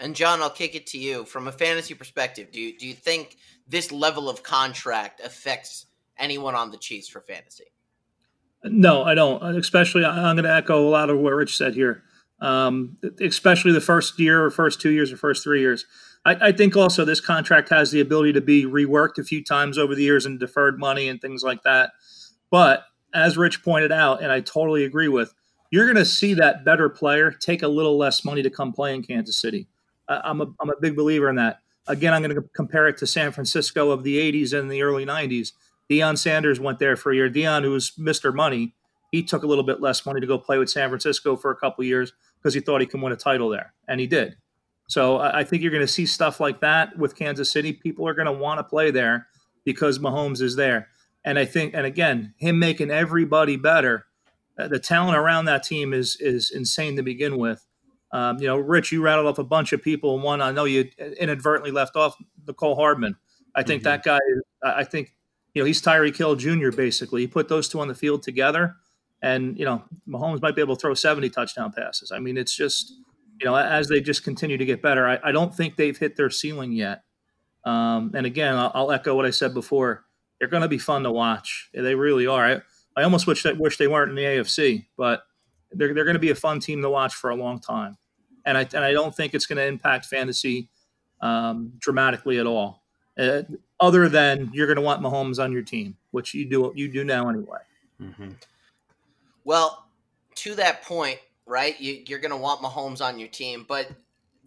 And 0.00 0.16
John, 0.16 0.42
I'll 0.42 0.50
kick 0.50 0.74
it 0.74 0.88
to 0.88 0.98
you 0.98 1.24
from 1.26 1.46
a 1.46 1.52
fantasy 1.52 1.94
perspective. 1.94 2.50
Do 2.50 2.60
you 2.60 2.76
do 2.76 2.88
you 2.88 2.94
think 2.94 3.36
this 3.68 3.92
level 3.92 4.28
of 4.28 4.42
contract 4.42 5.20
affects 5.22 5.86
anyone 6.20 6.54
on 6.54 6.70
the 6.70 6.76
Chiefs 6.76 7.08
for 7.08 7.20
fantasy? 7.20 7.72
No, 8.62 9.02
I 9.02 9.14
don't. 9.14 9.42
Especially, 9.56 10.04
I'm 10.04 10.36
going 10.36 10.44
to 10.44 10.54
echo 10.54 10.86
a 10.86 10.90
lot 10.90 11.10
of 11.10 11.18
what 11.18 11.32
Rich 11.32 11.56
said 11.56 11.74
here. 11.74 12.02
Um, 12.40 12.96
especially 13.20 13.72
the 13.72 13.80
first 13.80 14.18
year, 14.18 14.44
or 14.44 14.50
first 14.50 14.80
two 14.80 14.90
years, 14.90 15.12
or 15.12 15.16
first 15.16 15.42
three 15.44 15.60
years. 15.60 15.84
I, 16.24 16.48
I, 16.48 16.52
think 16.52 16.74
also 16.74 17.04
this 17.04 17.20
contract 17.20 17.68
has 17.68 17.90
the 17.90 18.00
ability 18.00 18.32
to 18.34 18.40
be 18.40 18.64
reworked 18.64 19.18
a 19.18 19.24
few 19.24 19.44
times 19.44 19.76
over 19.76 19.94
the 19.94 20.02
years 20.02 20.24
and 20.24 20.40
deferred 20.40 20.78
money 20.78 21.08
and 21.08 21.20
things 21.20 21.42
like 21.42 21.62
that. 21.64 21.92
But 22.50 22.84
as 23.14 23.36
Rich 23.36 23.62
pointed 23.62 23.92
out, 23.92 24.22
and 24.22 24.32
I 24.32 24.40
totally 24.40 24.84
agree 24.84 25.08
with, 25.08 25.34
you're 25.70 25.86
going 25.86 25.96
to 25.96 26.04
see 26.04 26.34
that 26.34 26.64
better 26.64 26.88
player 26.88 27.30
take 27.30 27.62
a 27.62 27.68
little 27.68 27.96
less 27.96 28.24
money 28.24 28.42
to 28.42 28.50
come 28.50 28.72
play 28.72 28.94
in 28.94 29.02
Kansas 29.02 29.40
City. 29.40 29.68
I'm 30.08 30.40
a, 30.40 30.46
I'm 30.60 30.70
a 30.70 30.80
big 30.80 30.96
believer 30.96 31.28
in 31.28 31.36
that. 31.36 31.60
Again, 31.86 32.12
I'm 32.12 32.22
going 32.22 32.34
to 32.34 32.42
compare 32.54 32.88
it 32.88 32.96
to 32.98 33.06
San 33.06 33.32
Francisco 33.32 33.90
of 33.90 34.02
the 34.02 34.18
80s 34.18 34.58
and 34.58 34.70
the 34.70 34.82
early 34.82 35.06
90s. 35.06 35.52
Deion 35.90 36.16
Sanders 36.16 36.60
went 36.60 36.78
there 36.78 36.96
for 36.96 37.10
a 37.10 37.14
year. 37.14 37.28
Deion, 37.28 37.62
who 37.62 37.72
was 37.72 37.92
Mr. 37.98 38.32
Money, 38.32 38.74
he 39.10 39.22
took 39.22 39.42
a 39.42 39.46
little 39.46 39.64
bit 39.64 39.80
less 39.80 40.06
money 40.06 40.20
to 40.20 40.26
go 40.26 40.38
play 40.38 40.58
with 40.58 40.70
San 40.70 40.88
Francisco 40.88 41.36
for 41.36 41.50
a 41.50 41.56
couple 41.56 41.84
years 41.84 42.12
because 42.38 42.54
he 42.54 42.60
thought 42.60 42.80
he 42.80 42.86
could 42.86 43.02
win 43.02 43.12
a 43.12 43.16
title 43.16 43.48
there, 43.48 43.74
and 43.88 44.00
he 44.00 44.06
did. 44.06 44.36
So 44.88 45.18
I 45.18 45.44
think 45.44 45.62
you're 45.62 45.70
going 45.70 45.86
to 45.86 45.92
see 45.92 46.04
stuff 46.04 46.40
like 46.40 46.60
that 46.62 46.98
with 46.98 47.14
Kansas 47.14 47.50
City. 47.50 47.72
People 47.72 48.08
are 48.08 48.14
going 48.14 48.26
to 48.26 48.32
want 48.32 48.58
to 48.58 48.64
play 48.64 48.90
there 48.90 49.28
because 49.64 50.00
Mahomes 50.00 50.40
is 50.40 50.56
there. 50.56 50.88
And 51.24 51.38
I 51.38 51.44
think, 51.44 51.74
and 51.74 51.86
again, 51.86 52.34
him 52.38 52.58
making 52.58 52.90
everybody 52.90 53.56
better. 53.56 54.06
Uh, 54.58 54.66
the 54.66 54.80
talent 54.80 55.16
around 55.16 55.44
that 55.44 55.62
team 55.62 55.92
is 55.92 56.16
is 56.18 56.50
insane 56.50 56.96
to 56.96 57.02
begin 57.02 57.38
with. 57.38 57.64
Um, 58.12 58.38
you 58.38 58.48
know, 58.48 58.56
Rich, 58.56 58.90
you 58.90 59.00
rattled 59.00 59.28
off 59.28 59.38
a 59.38 59.44
bunch 59.44 59.72
of 59.72 59.80
people, 59.80 60.18
one 60.18 60.40
I 60.40 60.50
know 60.50 60.64
you 60.64 60.90
inadvertently 61.20 61.70
left 61.70 61.94
off, 61.94 62.16
Mecole 62.44 62.74
Hardman. 62.74 63.16
I 63.54 63.62
think 63.62 63.82
mm-hmm. 63.82 63.90
that 63.90 64.02
guy. 64.02 64.18
I 64.64 64.82
think 64.82 65.14
you 65.54 65.62
know 65.62 65.66
he's 65.66 65.82
Tyreek 65.82 66.16
Hill 66.16 66.36
Jr. 66.36 66.70
Basically, 66.70 67.22
he 67.22 67.26
put 67.26 67.48
those 67.48 67.68
two 67.68 67.80
on 67.80 67.88
the 67.88 67.94
field 67.94 68.22
together, 68.22 68.76
and 69.22 69.58
you 69.58 69.64
know 69.64 69.82
Mahomes 70.08 70.42
might 70.42 70.54
be 70.54 70.62
able 70.62 70.76
to 70.76 70.80
throw 70.80 70.94
seventy 70.94 71.30
touchdown 71.30 71.72
passes. 71.72 72.12
I 72.12 72.18
mean, 72.18 72.36
it's 72.36 72.54
just 72.54 72.94
you 73.40 73.46
know 73.46 73.54
as 73.54 73.88
they 73.88 74.00
just 74.00 74.24
continue 74.24 74.58
to 74.58 74.64
get 74.64 74.82
better. 74.82 75.08
I, 75.08 75.18
I 75.24 75.32
don't 75.32 75.54
think 75.54 75.76
they've 75.76 75.96
hit 75.96 76.16
their 76.16 76.30
ceiling 76.30 76.72
yet. 76.72 77.02
Um, 77.64 78.12
and 78.14 78.24
again, 78.24 78.54
I'll, 78.54 78.72
I'll 78.74 78.92
echo 78.92 79.14
what 79.14 79.26
I 79.26 79.30
said 79.30 79.52
before 79.52 80.06
they're 80.40 80.48
going 80.48 80.62
to 80.62 80.68
be 80.68 80.78
fun 80.78 81.02
to 81.04 81.12
watch. 81.12 81.68
They 81.74 81.94
really 81.94 82.26
are. 82.26 82.44
I, 82.44 82.60
I 82.96 83.04
almost 83.04 83.26
wish 83.26 83.42
that 83.44 83.58
wish 83.58 83.76
they 83.76 83.86
weren't 83.86 84.10
in 84.10 84.16
the 84.16 84.22
AFC, 84.22 84.86
but 84.96 85.22
they're 85.70 85.94
they're 85.94 86.04
going 86.04 86.14
to 86.14 86.20
be 86.20 86.30
a 86.30 86.34
fun 86.34 86.58
team 86.58 86.82
to 86.82 86.90
watch 86.90 87.14
for 87.14 87.30
a 87.30 87.36
long 87.36 87.60
time. 87.60 87.96
And 88.44 88.56
I 88.58 88.62
and 88.62 88.84
I 88.84 88.92
don't 88.92 89.14
think 89.14 89.34
it's 89.34 89.46
going 89.46 89.58
to 89.58 89.66
impact 89.66 90.06
fantasy 90.06 90.70
um, 91.20 91.72
dramatically 91.78 92.38
at 92.38 92.46
all. 92.46 92.82
Uh, 93.18 93.42
other 93.80 94.08
than 94.08 94.50
you're 94.52 94.66
going 94.66 94.76
to 94.76 94.82
want 94.82 95.02
Mahomes 95.02 95.42
on 95.42 95.52
your 95.52 95.62
team, 95.62 95.96
which 96.10 96.34
you 96.34 96.48
do 96.48 96.72
you 96.74 96.88
do 96.88 97.04
now 97.04 97.28
anyway. 97.28 97.58
Mm-hmm. 98.00 98.30
Well, 99.44 99.86
to 100.36 100.54
that 100.56 100.82
point, 100.82 101.18
right? 101.46 101.78
You, 101.80 102.02
you're 102.06 102.18
going 102.18 102.30
to 102.30 102.36
want 102.36 102.60
Mahomes 102.60 103.00
on 103.00 103.18
your 103.18 103.28
team, 103.28 103.64
but 103.66 103.88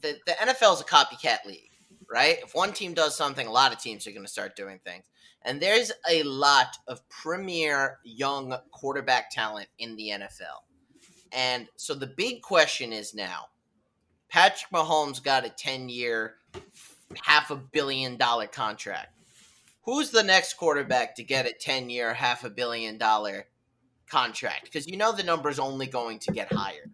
the 0.01 0.17
the 0.25 0.33
NFL 0.33 0.75
is 0.75 0.81
a 0.81 0.85
copycat 0.85 1.45
league, 1.45 1.71
right? 2.11 2.37
If 2.43 2.55
one 2.55 2.73
team 2.73 2.93
does 2.93 3.15
something, 3.15 3.47
a 3.47 3.51
lot 3.51 3.73
of 3.73 3.79
teams 3.79 4.07
are 4.07 4.11
going 4.11 4.25
to 4.25 4.31
start 4.31 4.55
doing 4.55 4.79
things. 4.85 5.05
And 5.45 5.61
there's 5.61 5.91
a 6.09 6.23
lot 6.23 6.77
of 6.87 7.07
premier 7.09 7.99
young 8.03 8.55
quarterback 8.71 9.29
talent 9.29 9.67
in 9.79 9.95
the 9.97 10.11
NFL. 10.11 10.63
And 11.33 11.67
so 11.75 11.93
the 11.93 12.07
big 12.07 12.41
question 12.41 12.93
is 12.93 13.13
now 13.13 13.47
Patrick 14.29 14.71
Mahomes 14.71 15.21
got 15.21 15.45
a 15.45 15.49
10 15.49 15.89
year, 15.89 16.35
half 17.21 17.51
a 17.51 17.55
billion 17.55 18.17
dollar 18.17 18.47
contract. 18.47 19.12
Who's 19.83 20.11
the 20.11 20.23
next 20.23 20.53
quarterback 20.53 21.15
to 21.15 21.23
get 21.23 21.45
a 21.45 21.53
10 21.53 21.89
year, 21.89 22.13
half 22.13 22.43
a 22.43 22.49
billion 22.49 22.97
dollar 22.97 23.47
contract? 24.07 24.65
Because 24.65 24.87
you 24.87 24.97
know 24.97 25.11
the 25.11 25.23
number 25.23 25.49
is 25.49 25.59
only 25.59 25.87
going 25.87 26.19
to 26.19 26.31
get 26.31 26.51
higher. 26.51 26.89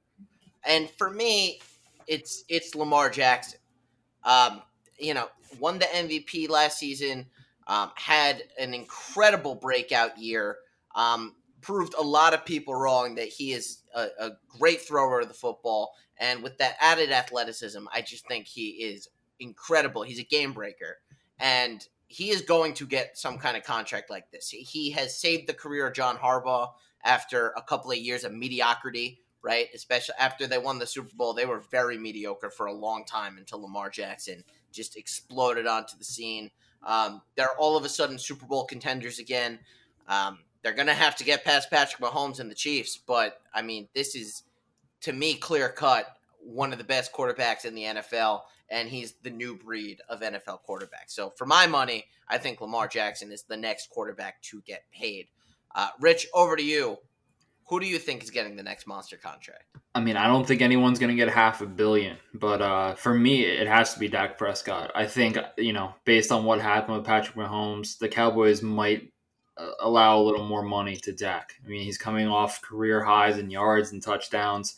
And 0.65 0.89
for 0.89 1.09
me, 1.09 1.61
it's 2.07 2.43
it's 2.49 2.75
Lamar 2.75 3.09
Jackson. 3.09 3.59
Um, 4.23 4.61
you 4.99 5.13
know, 5.13 5.29
won 5.59 5.79
the 5.79 5.85
MVP 5.85 6.49
last 6.49 6.77
season 6.79 7.27
um, 7.69 7.91
had 7.95 8.43
an 8.57 8.73
incredible 8.73 9.53
breakout 9.53 10.17
year. 10.17 10.57
Um, 10.95 11.35
proved 11.61 11.93
a 11.93 12.01
lot 12.01 12.33
of 12.33 12.43
people 12.43 12.73
wrong 12.73 13.15
that 13.15 13.27
he 13.27 13.53
is 13.53 13.83
a, 13.93 14.07
a, 14.19 14.31
great 14.57 14.81
thrower 14.81 15.19
of 15.19 15.27
the 15.27 15.33
football. 15.33 15.93
And 16.17 16.41
with 16.41 16.57
that 16.57 16.75
added 16.81 17.11
athleticism, 17.11 17.85
I 17.93 18.01
just 18.01 18.27
think 18.27 18.47
he 18.47 18.69
is 18.69 19.07
incredible. 19.39 20.01
He's 20.01 20.19
a 20.19 20.23
game 20.23 20.51
breaker. 20.51 20.97
And 21.37 21.85
he 22.09 22.31
is 22.31 22.41
going 22.41 22.73
to 22.73 22.87
get 22.87 23.17
some 23.17 23.37
kind 23.37 23.55
of 23.55 23.63
contract 23.63 24.09
like 24.09 24.31
this. 24.31 24.49
He 24.49 24.89
has 24.91 25.15
saved 25.15 25.47
the 25.47 25.53
career 25.53 25.87
of 25.87 25.93
John 25.93 26.17
Harbaugh 26.17 26.71
after 27.05 27.53
a 27.55 27.61
couple 27.61 27.91
of 27.91 27.97
years 27.97 28.23
of 28.23 28.33
mediocrity, 28.33 29.21
right? 29.43 29.67
Especially 29.75 30.15
after 30.19 30.47
they 30.47 30.57
won 30.57 30.79
the 30.79 30.87
Super 30.87 31.15
Bowl, 31.15 31.33
they 31.33 31.45
were 31.45 31.59
very 31.59 31.99
mediocre 31.99 32.49
for 32.49 32.65
a 32.65 32.73
long 32.73 33.05
time 33.05 33.37
until 33.37 33.61
Lamar 33.61 33.91
Jackson 33.91 34.43
just 34.71 34.97
exploded 34.97 35.67
onto 35.67 35.97
the 35.97 36.03
scene. 36.03 36.49
Um, 36.83 37.21
they're 37.35 37.55
all 37.59 37.77
of 37.77 37.85
a 37.85 37.89
sudden 37.89 38.17
Super 38.17 38.47
Bowl 38.47 38.65
contenders 38.65 39.19
again. 39.19 39.59
Um, 40.07 40.39
they're 40.63 40.73
going 40.73 40.87
to 40.87 40.93
have 40.95 41.15
to 41.17 41.23
get 41.23 41.45
past 41.45 41.69
Patrick 41.69 42.01
Mahomes 42.01 42.39
and 42.39 42.49
the 42.49 42.55
Chiefs, 42.55 42.97
but 42.97 43.39
I 43.53 43.61
mean, 43.61 43.87
this 43.93 44.15
is 44.15 44.43
to 45.01 45.13
me 45.13 45.35
clear 45.35 45.69
cut 45.69 46.07
one 46.39 46.71
of 46.71 46.79
the 46.79 46.83
best 46.83 47.13
quarterbacks 47.13 47.65
in 47.65 47.75
the 47.75 47.83
NFL, 47.83 48.41
and 48.69 48.89
he's 48.89 49.13
the 49.23 49.29
new 49.29 49.55
breed 49.55 50.01
of 50.09 50.21
NFL 50.21 50.59
quarterbacks. 50.67 51.09
So 51.09 51.31
for 51.31 51.45
my 51.45 51.67
money, 51.67 52.05
I 52.27 52.37
think 52.37 52.61
Lamar 52.61 52.87
Jackson 52.87 53.31
is 53.31 53.43
the 53.43 53.57
next 53.57 53.89
quarterback 53.89 54.41
to 54.43 54.61
get 54.61 54.83
paid. 54.91 55.27
Uh, 55.73 55.89
Rich, 55.99 56.27
over 56.33 56.55
to 56.55 56.63
you. 56.63 56.97
Who 57.69 57.79
do 57.79 57.85
you 57.85 57.99
think 57.99 58.23
is 58.23 58.31
getting 58.31 58.55
the 58.55 58.63
next 58.63 58.87
monster 58.87 59.15
contract? 59.15 59.65
I 59.93 59.99
mean, 59.99 60.17
I 60.17 60.25
don't 60.25 60.47
think 60.47 60.61
anyone's 60.61 60.97
going 60.97 61.11
to 61.11 61.15
get 61.15 61.29
half 61.31 61.61
a 61.61 61.67
billion, 61.67 62.17
but 62.33 62.63
uh, 62.63 62.95
for 62.95 63.13
me, 63.13 63.43
it 63.43 63.67
has 63.67 63.93
to 63.93 63.99
be 63.99 64.07
Dak 64.07 64.39
Prescott. 64.39 64.91
I 64.95 65.05
think, 65.05 65.37
you 65.55 65.73
know, 65.73 65.93
based 66.03 66.31
on 66.31 66.45
what 66.45 66.61
happened 66.61 66.97
with 66.97 67.05
Patrick 67.05 67.35
Mahomes, 67.35 67.99
the 67.99 68.09
Cowboys 68.09 68.63
might 68.63 69.11
uh, 69.55 69.71
allow 69.81 70.19
a 70.19 70.23
little 70.23 70.47
more 70.47 70.63
money 70.63 70.95
to 70.95 71.11
Dak. 71.11 71.53
I 71.63 71.67
mean, 71.67 71.83
he's 71.83 71.97
coming 71.97 72.27
off 72.27 72.61
career 72.61 73.03
highs 73.03 73.37
in 73.37 73.51
yards 73.51 73.91
and 73.91 74.01
touchdowns, 74.01 74.75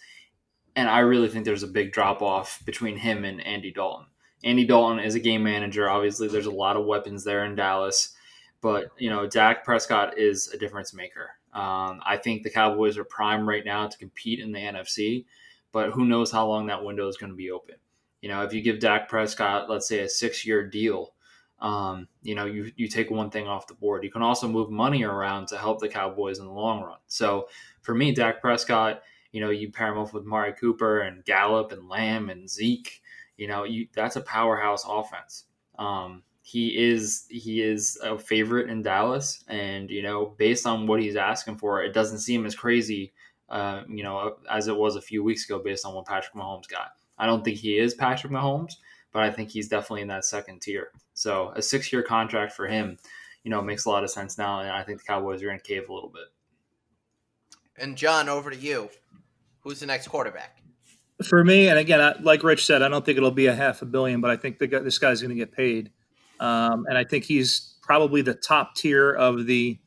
and 0.75 0.89
I 0.89 0.99
really 0.99 1.27
think 1.27 1.45
there's 1.45 1.63
a 1.63 1.67
big 1.67 1.91
drop 1.91 2.21
off 2.21 2.61
between 2.65 2.97
him 2.97 3.25
and 3.25 3.45
Andy 3.45 3.71
Dalton. 3.71 4.05
Andy 4.43 4.65
Dalton 4.65 4.99
is 4.99 5.15
a 5.15 5.19
game 5.19 5.43
manager. 5.43 5.89
Obviously, 5.89 6.27
there's 6.27 6.45
a 6.47 6.51
lot 6.51 6.77
of 6.77 6.85
weapons 6.85 7.23
there 7.23 7.45
in 7.45 7.55
Dallas, 7.55 8.13
but, 8.61 8.87
you 8.97 9.09
know, 9.09 9.27
Dak 9.27 9.63
Prescott 9.63 10.17
is 10.17 10.47
a 10.49 10.57
difference 10.57 10.93
maker. 10.93 11.31
Um, 11.53 11.99
I 12.05 12.17
think 12.17 12.43
the 12.43 12.49
Cowboys 12.49 12.97
are 12.97 13.03
prime 13.03 13.47
right 13.47 13.65
now 13.65 13.87
to 13.87 13.97
compete 13.97 14.39
in 14.39 14.51
the 14.51 14.59
NFC, 14.59 15.25
but 15.71 15.91
who 15.91 16.05
knows 16.05 16.31
how 16.31 16.47
long 16.47 16.67
that 16.67 16.83
window 16.83 17.07
is 17.07 17.17
going 17.17 17.31
to 17.31 17.35
be 17.35 17.51
open. 17.51 17.75
You 18.21 18.29
know, 18.29 18.43
if 18.43 18.53
you 18.53 18.61
give 18.61 18.79
Dak 18.79 19.09
Prescott, 19.09 19.69
let's 19.69 19.87
say, 19.87 19.99
a 19.99 20.09
six 20.09 20.45
year 20.45 20.67
deal, 20.67 21.13
um, 21.59 22.07
you 22.23 22.33
know, 22.33 22.45
you, 22.45 22.71
you 22.75 22.87
take 22.87 23.11
one 23.11 23.29
thing 23.29 23.47
off 23.47 23.67
the 23.67 23.73
board. 23.75 24.03
You 24.03 24.11
can 24.11 24.23
also 24.23 24.47
move 24.47 24.71
money 24.71 25.03
around 25.03 25.47
to 25.47 25.57
help 25.57 25.79
the 25.79 25.89
Cowboys 25.89 26.39
in 26.39 26.45
the 26.45 26.51
long 26.51 26.81
run. 26.81 26.97
So 27.07 27.47
for 27.81 27.93
me, 27.93 28.13
Dak 28.13 28.41
Prescott, 28.41 29.01
you 29.31 29.41
know, 29.41 29.49
you 29.49 29.71
pair 29.71 29.91
him 29.91 29.97
off 29.97 30.13
with 30.13 30.23
Amari 30.23 30.53
Cooper 30.53 31.01
and 31.01 31.23
Gallup 31.25 31.71
and 31.71 31.87
Lamb 31.87 32.29
and 32.29 32.49
Zeke, 32.49 33.01
you 33.37 33.47
know, 33.47 33.63
you 33.63 33.87
that's 33.93 34.15
a 34.17 34.21
powerhouse 34.21 34.85
offense. 34.87 35.45
Um, 35.79 36.23
he 36.43 36.77
is 36.77 37.25
he 37.29 37.61
is 37.61 37.97
a 38.03 38.17
favorite 38.17 38.69
in 38.69 38.81
Dallas, 38.81 39.43
and 39.47 39.89
you 39.89 40.01
know, 40.01 40.35
based 40.37 40.65
on 40.65 40.87
what 40.87 41.01
he's 41.01 41.15
asking 41.15 41.57
for, 41.57 41.83
it 41.83 41.93
doesn't 41.93 42.19
seem 42.19 42.45
as 42.45 42.55
crazy, 42.55 43.13
uh, 43.49 43.83
you 43.87 44.03
know, 44.03 44.35
as 44.49 44.67
it 44.67 44.75
was 44.75 44.95
a 44.95 45.01
few 45.01 45.23
weeks 45.23 45.45
ago, 45.45 45.59
based 45.59 45.85
on 45.85 45.93
what 45.93 46.05
Patrick 46.05 46.33
Mahomes 46.33 46.67
got. 46.67 46.91
I 47.17 47.25
don't 47.25 47.43
think 47.43 47.57
he 47.57 47.77
is 47.77 47.93
Patrick 47.93 48.33
Mahomes, 48.33 48.73
but 49.11 49.23
I 49.23 49.31
think 49.31 49.49
he's 49.49 49.67
definitely 49.67 50.01
in 50.01 50.07
that 50.09 50.25
second 50.25 50.61
tier. 50.61 50.89
So 51.13 51.53
a 51.55 51.61
six 51.61 51.93
year 51.93 52.03
contract 52.03 52.53
for 52.53 52.67
him, 52.67 52.97
you 53.43 53.51
know, 53.51 53.61
makes 53.61 53.85
a 53.85 53.89
lot 53.89 54.03
of 54.03 54.09
sense 54.09 54.37
now, 54.37 54.59
and 54.59 54.69
I 54.69 54.83
think 54.83 54.99
the 54.99 55.05
Cowboys 55.05 55.41
are 55.41 55.47
going 55.47 55.59
to 55.59 55.63
cave 55.63 55.89
a 55.89 55.93
little 55.93 56.09
bit. 56.09 56.25
And 57.77 57.95
John, 57.95 58.29
over 58.29 58.49
to 58.49 58.57
you. 58.57 58.89
Who's 59.61 59.79
the 59.79 59.85
next 59.85 60.07
quarterback? 60.07 60.57
For 61.23 61.43
me, 61.43 61.67
and 61.67 61.77
again, 61.77 62.01
I, 62.01 62.19
like 62.21 62.43
Rich 62.43 62.65
said, 62.65 62.81
I 62.81 62.87
don't 62.87 63.05
think 63.05 63.17
it'll 63.17 63.29
be 63.29 63.45
a 63.45 63.53
half 63.53 63.81
a 63.81 63.85
billion, 63.85 64.21
but 64.21 64.31
I 64.31 64.37
think 64.37 64.57
this 64.57 64.97
guy's 64.97 65.21
going 65.21 65.29
to 65.29 65.35
get 65.35 65.51
paid. 65.51 65.91
Um, 66.39 66.85
and 66.89 66.97
I 66.97 67.03
think 67.03 67.25
he's 67.25 67.75
probably 67.81 68.23
the 68.23 68.33
top 68.33 68.75
tier 68.75 69.11
of 69.11 69.45
the, 69.45 69.77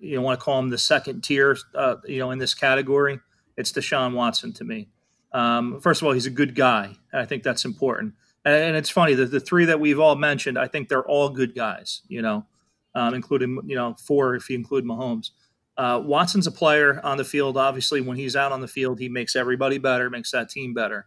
you 0.00 0.16
know, 0.16 0.22
want 0.22 0.40
to 0.40 0.42
call 0.42 0.58
him 0.58 0.70
the 0.70 0.78
second 0.78 1.22
tier, 1.22 1.58
uh, 1.74 1.96
you 2.06 2.18
know, 2.18 2.30
in 2.30 2.38
this 2.38 2.54
category. 2.54 3.20
It's 3.58 3.70
Deshaun 3.70 4.14
Watson 4.14 4.52
to 4.54 4.64
me. 4.64 4.88
Um, 5.32 5.80
first 5.80 6.00
of 6.00 6.06
all, 6.06 6.14
he's 6.14 6.26
a 6.26 6.30
good 6.30 6.54
guy. 6.54 6.96
and 7.12 7.20
I 7.20 7.26
think 7.26 7.42
that's 7.42 7.66
important. 7.66 8.14
And, 8.44 8.54
and 8.54 8.76
it's 8.76 8.90
funny 8.90 9.14
that 9.14 9.30
the 9.30 9.40
three 9.40 9.66
that 9.66 9.80
we've 9.80 10.00
all 10.00 10.16
mentioned, 10.16 10.58
I 10.58 10.68
think 10.68 10.88
they're 10.88 11.04
all 11.04 11.28
good 11.28 11.54
guys, 11.54 12.00
you 12.08 12.22
know, 12.22 12.46
um, 12.94 13.12
including, 13.12 13.58
you 13.66 13.76
know, 13.76 13.94
four 13.94 14.34
if 14.34 14.48
you 14.48 14.56
include 14.56 14.84
Mahomes. 14.84 15.30
Uh, 15.76 16.02
Watson's 16.04 16.46
a 16.46 16.52
player 16.52 17.00
on 17.02 17.16
the 17.16 17.24
field. 17.24 17.56
Obviously, 17.56 18.00
when 18.00 18.16
he's 18.16 18.36
out 18.36 18.52
on 18.52 18.60
the 18.60 18.68
field, 18.68 18.98
he 18.98 19.08
makes 19.08 19.36
everybody 19.36 19.78
better, 19.78 20.10
makes 20.10 20.30
that 20.32 20.48
team 20.48 20.74
better. 20.74 21.06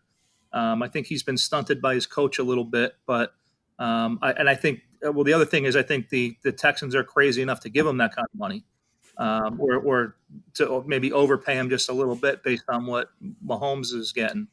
Um, 0.54 0.82
I 0.82 0.88
think 0.88 1.08
he's 1.08 1.24
been 1.24 1.38
stunted 1.38 1.82
by 1.82 1.96
his 1.96 2.08
coach 2.08 2.40
a 2.40 2.44
little 2.44 2.66
bit, 2.66 2.96
but– 3.06 3.34
um, 3.78 4.20
I, 4.22 4.32
and 4.32 4.50
I 4.50 4.56
think, 4.56 4.82
uh, 5.06 5.12
well, 5.12 5.26
the 5.26 5.34
other 5.34 5.46
thing 5.46 5.66
is, 5.66 5.76
I 5.76 5.84
think 5.84 6.08
the 6.08 6.38
the 6.44 6.52
Texans 6.54 6.96
are 6.96 7.04
crazy 7.04 7.42
enough 7.42 7.60
to 7.62 7.70
give 7.70 7.86
him 7.86 7.98
that 7.98 8.16
kind 8.16 8.26
of 8.34 8.40
money. 8.40 8.64
um, 9.18 9.60
or, 9.60 9.76
or 9.78 10.16
to 10.56 10.84
maybe 10.86 11.12
overpay 11.12 11.56
him 11.56 11.70
just 11.70 11.90
a 11.90 11.94
little 11.94 12.16
bit 12.16 12.44
based 12.44 12.66
on 12.70 12.86
what 12.86 13.10
Mahomes 13.46 13.94
is 13.94 14.12
getting. 14.12 14.48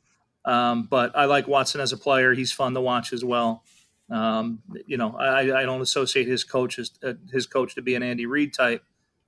Um, 0.45 0.85
but 0.85 1.17
I 1.17 1.27
like 1.27 1.47
Watson 1.49 1.81
as 1.81 1.93
a 1.93 1.97
player. 1.97 2.35
He's 2.35 2.53
fun 2.53 2.75
to 2.75 2.81
watch 2.81 3.13
as 3.13 3.25
well. 3.25 3.65
Um, 4.11 4.61
you 4.87 4.97
know, 4.97 5.17
I, 5.17 5.63
I, 5.63 5.63
don't 5.63 5.81
associate 5.81 6.27
his 6.27 6.45
coach 6.45 6.79
as, 6.79 6.91
uh, 7.03 7.15
his 7.33 7.47
coach 7.47 7.77
to 7.77 7.83
be 7.83 7.95
an 7.95 8.03
Andy 8.03 8.27
Reid 8.27 8.53
type, 8.53 8.85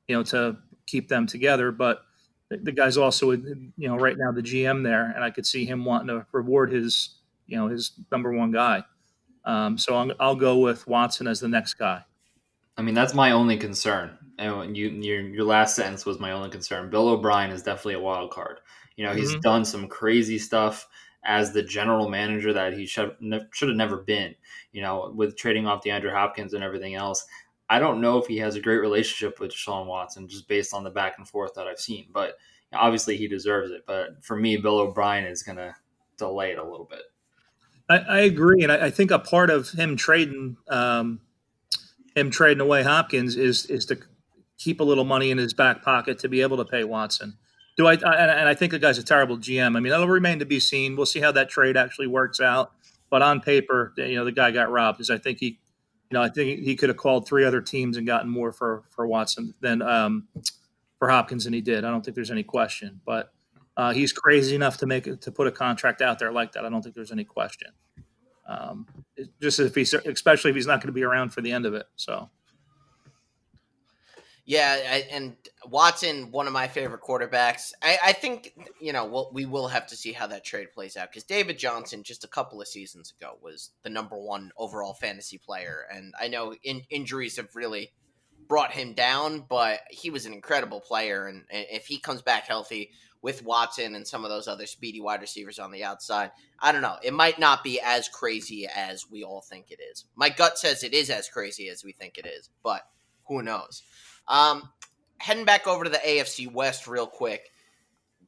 you 0.09 0.17
know, 0.17 0.23
to 0.25 0.59
keep 0.87 1.09
them 1.09 1.27
together. 1.27 1.73
But 1.73 2.03
the, 2.49 2.59
the 2.59 2.73
guy's 2.73 2.97
also, 2.97 3.33
you 3.33 3.73
know, 3.77 3.97
right 3.97 4.17
now 4.19 4.33
the 4.33 4.43
GM 4.43 4.83
there, 4.83 5.13
and 5.15 5.25
I 5.25 5.31
could 5.31 5.47
see 5.47 5.65
him 5.65 5.85
wanting 5.85 6.09
to 6.09 6.27
reward 6.33 6.73
his, 6.73 7.17
you 7.47 7.57
know, 7.57 7.69
his 7.69 7.93
number 8.11 8.33
one 8.33 8.51
guy. 8.51 8.85
Um, 9.45 9.77
so 9.77 9.95
I'll, 9.95 10.13
I'll 10.19 10.37
go 10.37 10.59
with 10.59 10.87
Watson 10.87 11.27
as 11.27 11.41
the 11.41 11.49
next 11.49 11.75
guy. 11.75 12.03
I 12.77 12.83
mean, 12.83 12.95
that's 12.95 13.15
my 13.15 13.33
only 13.33 13.57
concern. 13.57 14.19
And 14.39 14.77
you, 14.77 14.89
your 14.89 15.21
your 15.21 15.45
last 15.45 15.77
sentence 15.77 16.05
was 16.05 16.19
my 16.19 16.33
only 16.33 16.51
concern. 16.51 16.91
Bill 16.91 17.09
O'Brien 17.09 17.51
is 17.51 17.63
definitely 17.63 17.95
a 17.95 18.01
wild 18.01 18.33
card. 18.33 18.59
You 18.97 19.05
know, 19.05 19.15
he's 19.15 19.31
mm-hmm. 19.31 19.41
done 19.41 19.65
some 19.65 19.87
crazy 19.87 20.39
stuff 20.39 20.89
as 21.25 21.53
the 21.53 21.63
general 21.63 22.09
manager 22.09 22.53
that 22.53 22.73
he 22.73 22.85
should 22.85 23.17
should 23.53 23.69
have 23.69 23.77
never 23.77 23.99
been. 23.99 24.35
You 24.73 24.83
know, 24.83 25.13
with 25.15 25.37
trading 25.37 25.67
off 25.67 25.85
DeAndre 25.85 26.13
Hopkins 26.13 26.53
and 26.53 26.65
everything 26.65 26.97
else. 26.97 27.25
I 27.69 27.79
don't 27.79 28.01
know 28.01 28.19
if 28.19 28.27
he 28.27 28.37
has 28.39 28.57
a 28.57 28.61
great 28.61 28.79
relationship 28.79 29.41
with 29.41 29.53
Deshaun 29.53 29.87
Watson, 29.87 30.29
just 30.29 30.49
based 30.49 30.75
on 30.75 30.85
the 30.85 30.91
back 30.91 31.15
and 31.19 31.27
forth 31.27 31.55
that 31.55 31.67
I've 31.67 31.81
seen. 31.81 32.07
But 32.13 32.37
obviously, 32.73 33.17
he 33.17 33.27
deserves 33.27 33.71
it. 33.71 33.85
But 33.87 34.23
for 34.23 34.37
me, 34.37 34.57
Bill 34.57 34.81
O'Brien 34.81 35.25
is 35.25 35.43
going 35.43 35.57
to 35.57 35.75
delay 36.19 36.53
it 36.53 36.59
a 36.59 36.65
little 36.65 36.87
bit. 36.89 37.03
I, 37.89 37.99
I 37.99 38.19
agree, 38.21 38.63
and 38.63 38.73
I, 38.73 38.87
I, 38.87 38.91
think 38.91 39.11
a 39.11 39.19
part 39.19 39.51
of 39.51 39.71
him 39.71 39.97
trading 39.97 40.57
um, 40.69 41.21
him 42.17 42.31
trading 42.31 42.63
away 42.63 42.83
Hopkins 42.83 43.37
is 43.37 43.67
is 43.67 43.85
to 43.87 43.99
keep 44.59 44.81
a 44.81 44.85
little 44.85 45.05
money 45.05 45.31
in 45.31 45.39
his 45.39 45.53
back 45.53 45.83
pocket 45.83 46.19
to 46.21 46.29
be 46.29 46.41
able 46.41 46.57
to 46.57 46.65
pay 46.65 46.85
Watson. 46.85 47.37
Do 47.77 47.87
I? 47.87 47.95
And 47.95 48.49
I 48.49 48.55
think 48.55 48.73
the 48.73 48.79
guy's 48.79 48.99
a 48.99 49.03
terrible 49.03 49.37
GM. 49.37 49.77
I 49.77 49.81
mean, 49.81 49.91
that'll 49.91 50.09
remain 50.09 50.39
to 50.39 50.47
be 50.47 50.61
seen. 50.61 50.97
We'll 50.97 51.07
see 51.07 51.21
how 51.21 51.33
that 51.33 51.49
trade 51.49 51.77
actually 51.77 52.07
works 52.07 52.41
out. 52.41 52.73
But 53.11 53.23
on 53.23 53.41
paper, 53.41 53.93
you 53.97 54.15
know, 54.15 54.25
the 54.25 54.33
guy 54.33 54.51
got 54.51 54.71
robbed 54.71 54.99
because 54.99 55.11
I 55.11 55.19
think 55.19 55.39
he, 55.39 55.59
know, 56.15 56.23
I 56.23 56.29
think 56.31 56.61
he 56.61 56.75
could 56.75 56.89
have 56.89 56.97
called 56.97 57.29
three 57.29 57.45
other 57.45 57.61
teams 57.61 57.97
and 57.97 58.07
gotten 58.07 58.31
more 58.31 58.53
for 58.53 58.85
for 58.91 59.07
Watson 59.07 59.55
than 59.61 59.83
um, 59.83 60.27
for 60.99 61.09
Hopkins, 61.09 61.47
and 61.47 61.55
he 61.55 61.61
did. 61.61 61.85
I 61.85 61.91
don't 61.91 62.05
think 62.05 62.15
there's 62.15 62.31
any 62.31 62.43
question. 62.43 63.01
But 63.05 63.33
uh, 63.77 63.93
he's 63.93 64.13
crazy 64.13 64.55
enough 64.55 64.79
to 64.79 64.87
make 64.87 65.07
it 65.07 65.21
to 65.21 65.31
put 65.31 65.47
a 65.47 65.53
contract 65.53 66.01
out 66.01 66.19
there 66.19 66.33
like 66.33 66.53
that. 66.53 66.65
I 66.65 66.71
don't 66.71 66.83
think 66.83 66.95
there's 66.95 67.13
any 67.13 67.25
question. 67.25 67.71
Um, 68.49 68.87
just 69.41 69.61
if 69.61 69.75
he's, 69.75 69.93
especially 69.95 70.51
if 70.51 70.57
he's 70.57 70.67
not 70.67 70.81
going 70.81 70.89
to 70.89 70.93
be 70.93 71.05
around 71.05 71.31
for 71.31 71.43
the 71.43 71.53
end 71.53 71.67
of 71.67 71.75
it. 71.75 71.87
So. 71.97 72.31
Yeah, 74.47 74.79
I, 74.91 75.07
and 75.11 75.37
Watson, 75.67 76.31
one 76.31 76.47
of 76.47 76.53
my 76.53 76.69
favorite 76.69 77.01
quarterbacks. 77.01 77.73
I, 77.83 77.99
I 78.07 78.13
think 78.13 78.53
you 78.79 78.93
know 78.93 79.07
we'll, 79.07 79.31
we 79.33 79.47
will 79.47 79.69
have 79.69 79.87
to 79.87 79.97
see 79.97 80.13
how 80.13 80.27
that 80.27 80.45
trade 80.45 80.73
plays 80.73 80.97
out 80.97 81.11
because 81.11 81.25
David 81.25 81.59
Johnson, 81.59 82.03
just 82.03 82.25
a 82.25 82.29
couple 82.29 82.61
of 82.61 82.69
seasons 82.69 83.15
ago, 83.19 83.39
was 83.43 83.71
the 83.83 83.91
number 83.91 84.19
one 84.19 84.53
overall 84.59 84.93
fantasy 84.93 85.39
player, 85.39 85.87
and 85.91 86.13
I 86.21 86.29
know 86.29 86.55
in, 86.63 86.83
injuries 86.91 87.37
have 87.37 87.57
really 87.57 87.93
brought 88.47 88.73
him 88.73 88.93
down, 88.93 89.47
but 89.49 89.81
he 89.91 90.11
was 90.11 90.27
an 90.27 90.35
incredible 90.35 90.81
player, 90.81 91.27
and, 91.27 91.45
and 91.51 91.65
if 91.71 91.87
he 91.87 91.99
comes 91.99 92.21
back 92.21 92.47
healthy 92.47 92.91
with 93.23 93.43
Watson 93.43 93.95
and 93.95 94.07
some 94.07 94.23
of 94.23 94.31
those 94.31 94.47
other 94.47 94.67
speedy 94.67 95.01
wide 95.01 95.23
receivers 95.23 95.59
on 95.59 95.73
the 95.73 95.83
outside, 95.83 96.31
I 96.61 96.73
don't 96.73 96.83
know. 96.83 96.99
It 97.03 97.15
might 97.15 97.39
not 97.39 97.65
be 97.65 97.81
as 97.81 98.07
crazy 98.11 98.67
as 98.67 99.07
we 99.11 99.25
all 99.25 99.41
think 99.41 99.71
it 99.71 99.81
is. 99.81 100.05
My 100.15 100.29
gut 100.29 100.59
says 100.59 100.85
it 100.85 100.93
is 100.93 101.09
as 101.09 101.31
crazy 101.31 101.71
as 101.71 101.83
we 101.83 101.93
think 101.93 102.19
it 102.19 102.27
is, 102.27 102.51
but 102.63 102.83
who 103.27 103.43
knows? 103.43 103.83
Um, 104.29 104.69
heading 105.19 105.45
back 105.45 105.67
over 105.67 105.85
to 105.85 105.91
the 105.91 105.99
AFC 105.99 106.53
West 106.53 106.87
real 106.87 107.07
quick. 107.07 107.51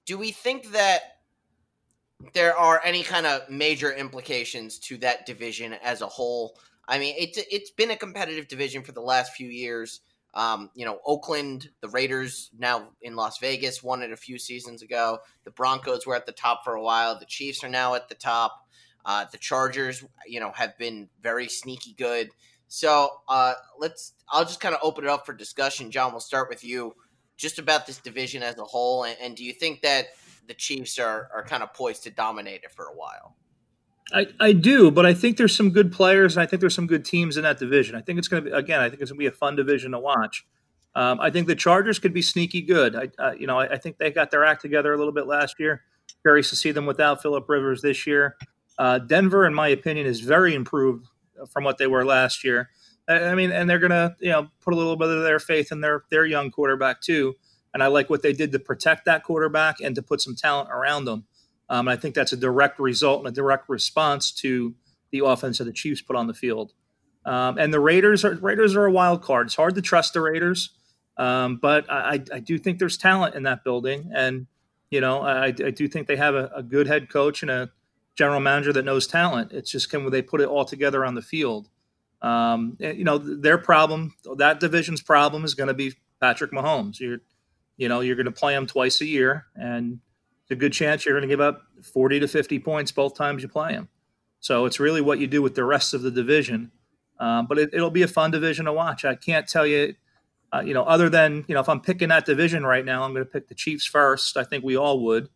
Do 0.05 0.19
we 0.19 0.31
think 0.31 0.73
that 0.73 1.01
there 2.33 2.57
are 2.57 2.81
any 2.85 3.03
kind 3.03 3.27
of 3.27 3.49
major 3.51 3.93
implications 3.93 4.79
to 4.79 4.97
that 4.99 5.27
division 5.27 5.75
as 5.83 6.01
a 6.01 6.07
whole? 6.07 6.59
I 6.89 6.99
mean, 6.99 7.15
it's 7.19 7.39
it's 7.51 7.71
been 7.71 7.91
a 7.91 7.97
competitive 7.97 8.49
division 8.49 8.83
for 8.83 8.93
the 8.93 9.01
last 9.01 9.35
few 9.35 9.49
years. 9.49 10.01
Um, 10.35 10.71
you 10.75 10.85
know, 10.85 11.01
Oakland, 11.07 11.71
the 11.81 11.89
Raiders 11.89 12.51
now 12.59 12.89
in 13.01 13.17
Las 13.17 13.39
Vegas 13.39 13.83
won 13.83 14.03
it 14.03 14.13
a 14.13 14.17
few 14.17 14.39
seasons 14.39 14.83
ago. 14.83 15.19
The 15.45 15.51
Broncos 15.51 16.07
were 16.07 16.15
at 16.15 16.27
the 16.27 16.33
top 16.33 16.63
for 16.63 16.75
a 16.75 16.83
while. 16.83 17.19
The 17.19 17.27
Chiefs 17.27 17.65
are 17.65 17.71
now 17.71 17.95
at 17.95 18.09
the 18.09 18.15
top. 18.15 18.53
Uh, 19.05 19.25
the 19.33 19.39
Chargers, 19.39 20.05
you 20.27 20.41
know, 20.41 20.53
have 20.53 20.77
been 20.79 21.09
very 21.23 21.49
sneaky 21.49 21.95
good. 21.95 22.29
So 22.69 23.09
uh, 23.29 23.55
let's. 23.79 24.13
I'll 24.29 24.45
just 24.45 24.61
kind 24.61 24.75
of 24.75 24.81
open 24.83 25.05
it 25.05 25.11
up 25.11 25.25
for 25.25 25.33
discussion. 25.33 25.91
John, 25.91 26.11
we'll 26.11 26.21
start 26.21 26.49
with 26.49 26.65
you, 26.65 26.95
just 27.37 27.59
about 27.59 27.87
this 27.87 27.99
division 27.99 28.43
as 28.43 28.59
a 28.59 28.65
whole, 28.65 29.05
and, 29.05 29.17
and 29.21 29.37
do 29.37 29.45
you 29.45 29.53
think 29.53 29.83
that 29.83 30.07
the 30.49 30.55
Chiefs 30.55 30.99
are 30.99 31.29
are 31.35 31.45
kind 31.45 31.63
of 31.63 31.73
poised 31.75 32.03
to 32.05 32.11
dominate 32.11 32.63
it 32.65 32.73
for 32.73 32.87
a 32.87 32.95
while? 32.95 33.37
I, 34.13 34.27
I 34.39 34.53
do, 34.53 34.91
but 34.91 35.05
I 35.05 35.15
think 35.15 35.37
there's 35.37 35.55
some 35.55 35.71
good 35.71 35.93
players, 35.93 36.37
and 36.37 36.43
I 36.43 36.47
think 36.47 36.61
there's 36.61 36.75
some 36.75 36.87
good 36.87 37.05
teams 37.05 37.37
in 37.37 37.43
that 37.43 37.59
division. 37.59 37.97
I 37.97 38.01
think 38.01 38.19
it's 38.19 38.29
going 38.29 38.45
to 38.45 38.51
be 38.51 38.57
again. 38.57 38.81
I 38.81 38.89
think 38.89 39.03
it's 39.03 39.11
going 39.11 39.19
to 39.19 39.23
be 39.23 39.27
a 39.27 39.33
fun 39.33 39.57
division 39.57 39.93
to 39.93 39.99
watch. 39.99 40.47
Um, 40.95 41.21
I 41.21 41.31
think 41.31 41.47
the 41.47 41.55
Chargers 41.55 41.99
could 41.99 42.15
be 42.15 42.23
sneaky 42.23 42.63
good. 42.63 42.97
I, 42.97 43.09
uh, 43.19 43.33
you 43.33 43.47
know, 43.47 43.59
I, 43.59 43.75
I, 43.75 43.77
think 43.77 43.99
they 43.99 44.11
got 44.11 44.31
their 44.31 44.47
act 44.47 44.63
together 44.63 44.95
a 44.95 44.97
little 44.97 45.13
bit 45.13 45.27
last 45.27 45.61
year. 45.61 45.83
Curious 46.23 46.49
to 46.51 46.57
see 46.57 46.71
them 46.71 46.87
without 46.87 47.21
Philip 47.21 47.47
Rivers 47.47 47.83
this 47.83 48.07
year. 48.07 48.37
Uh, 48.79 48.99
Denver, 48.99 49.45
in 49.45 49.53
my 49.53 49.69
opinion, 49.69 50.07
is 50.07 50.21
very 50.21 50.55
improved 50.55 51.07
from 51.51 51.65
what 51.65 51.79
they 51.79 51.87
were 51.87 52.05
last 52.05 52.45
year. 52.45 52.71
I 53.09 53.35
mean, 53.35 53.53
and 53.53 53.71
they're 53.71 53.79
gonna 53.79 54.17
you 54.21 54.31
know 54.31 54.49
put 54.61 54.75
a 54.75 54.77
little 54.77 54.97
bit 54.97 55.09
of 55.09 55.23
their 55.23 55.39
faith 55.39 55.71
in 55.73 55.81
their 55.81 56.05
their 56.11 56.27
young 56.27 56.51
quarterback 56.51 57.01
too. 57.01 57.35
And 57.73 57.83
I 57.83 57.89
like 57.89 58.09
what 58.09 58.23
they 58.23 58.33
did 58.33 58.53
to 58.53 58.59
protect 58.59 59.05
that 59.05 59.23
quarterback 59.23 59.81
and 59.81 59.95
to 59.97 60.03
put 60.03 60.23
some 60.23 60.35
talent 60.35 60.71
around 60.71 61.05
them. 61.05 61.25
Um, 61.69 61.89
I 61.89 61.97
think 61.97 62.15
that's 62.15 62.33
a 62.33 62.37
direct 62.37 62.79
result 62.79 63.19
and 63.21 63.29
a 63.29 63.33
direct 63.33 63.69
response 63.69 64.33
to 64.33 64.75
the 65.11 65.25
offense 65.25 65.59
that 65.59 65.65
the 65.65 65.73
Chiefs 65.73 66.01
put 66.01 66.17
on 66.17 66.27
the 66.27 66.35
field. 66.35 66.73
Um, 67.25 67.59
and 67.59 67.75
the 67.75 67.81
Raiders 67.81 68.25
are 68.25 68.35
Raiders 68.37 68.77
are 68.77 68.87
a 68.87 68.93
wild 68.93 69.23
card. 69.23 69.49
It's 69.49 69.57
hard 69.57 69.75
to 69.75 69.83
trust 69.83 70.15
the 70.15 70.21
Raiders, 70.21 70.71
um, 71.17 71.59
but 71.61 71.91
I, 71.91 72.23
I, 72.33 72.39
do 72.39 72.57
think 72.57 72.79
there's 72.79 72.97
talent 72.97 73.35
in 73.35 73.43
that 73.45 73.65
building, 73.65 74.13
and 74.15 74.47
you 74.91 75.01
know 75.01 75.23
I, 75.23 75.47
I 75.47 75.51
do 75.51 75.89
think 75.89 76.07
they 76.07 76.17
have 76.17 76.37
a, 76.37 76.51
a, 76.55 76.63
good 76.63 76.87
head 76.87 77.09
coach 77.11 77.43
and 77.43 77.51
a 77.51 77.71
general 78.17 78.41
manager 78.41 78.73
that 78.73 78.85
knows 78.85 79.07
talent. 79.07 79.53
It's 79.53 79.71
just 79.71 79.91
can 79.91 80.11
they 80.11 80.23
put 80.23 80.41
it 80.41 80.49
all 80.49 80.65
together 80.65 81.05
on 81.05 81.15
the 81.15 81.23
field. 81.23 81.69
Um, 82.23 82.77
you 82.81 83.05
know, 83.05 83.19
their 83.19 83.59
problem, 83.59 84.15
that 84.37 84.59
division's 84.59 85.03
problem 85.03 85.45
is 85.45 85.55
going 85.55 85.69
to 85.69 85.75
be 85.75 85.93
Patrick 86.21 86.51
Mahomes. 86.51 86.99
You're, 86.99 87.21
you 87.77 87.89
know, 87.89 88.01
you're 88.01 88.17
going 88.17 88.27
to 88.27 88.33
play 88.33 88.55
him 88.55 88.67
twice 88.67 89.01
a 89.01 89.07
year, 89.07 89.47
and 89.55 90.01
it's 90.43 90.51
a 90.51 90.57
good 90.57 90.73
chance 90.73 91.05
you're 91.05 91.15
going 91.15 91.29
to 91.29 91.33
give 91.33 91.41
up 91.41 91.63
40 91.83 92.21
to 92.21 92.29
50 92.29 92.59
points 92.61 92.91
both 92.91 93.17
times 93.17 93.43
you 93.43 93.49
play 93.49 93.73
him. 93.73 93.89
So 94.41 94.65
it's 94.65 94.81
really 94.81 95.01
what 95.01 95.19
you 95.19 95.27
do 95.27 95.43
with 95.43 95.55
the 95.55 95.65
rest 95.65 95.93
of 95.93 96.03
the 96.03 96.11
division. 96.11 96.71
Um, 97.19 97.47
but 97.47 97.59
it, 97.59 97.75
will 97.75 97.91
be 97.91 98.03
a 98.03 98.09
fun 98.09 98.31
division 98.31 98.67
to 98.67 98.73
watch. 98.73 99.05
I 99.05 99.15
can't 99.15 99.49
tell 99.49 99.67
you, 99.67 99.95
uh, 100.53 100.61
you 100.61 100.75
know, 100.75 100.85
other 100.85 101.09
than 101.09 101.45
you 101.49 101.55
know, 101.55 101.61
if 101.61 101.69
I'm 101.69 101.81
picking 101.81 102.09
that 102.09 102.27
division 102.27 102.65
right 102.65 102.85
now, 102.85 103.03
I'm 103.03 103.13
going 103.13 103.25
to 103.25 103.31
pick 103.31 103.49
the 103.49 103.55
Chiefs 103.55 103.87
first. 103.87 104.37
I 104.37 104.45
think 104.45 104.65
we 104.65 104.77
all 104.77 105.01
would, 105.01 105.29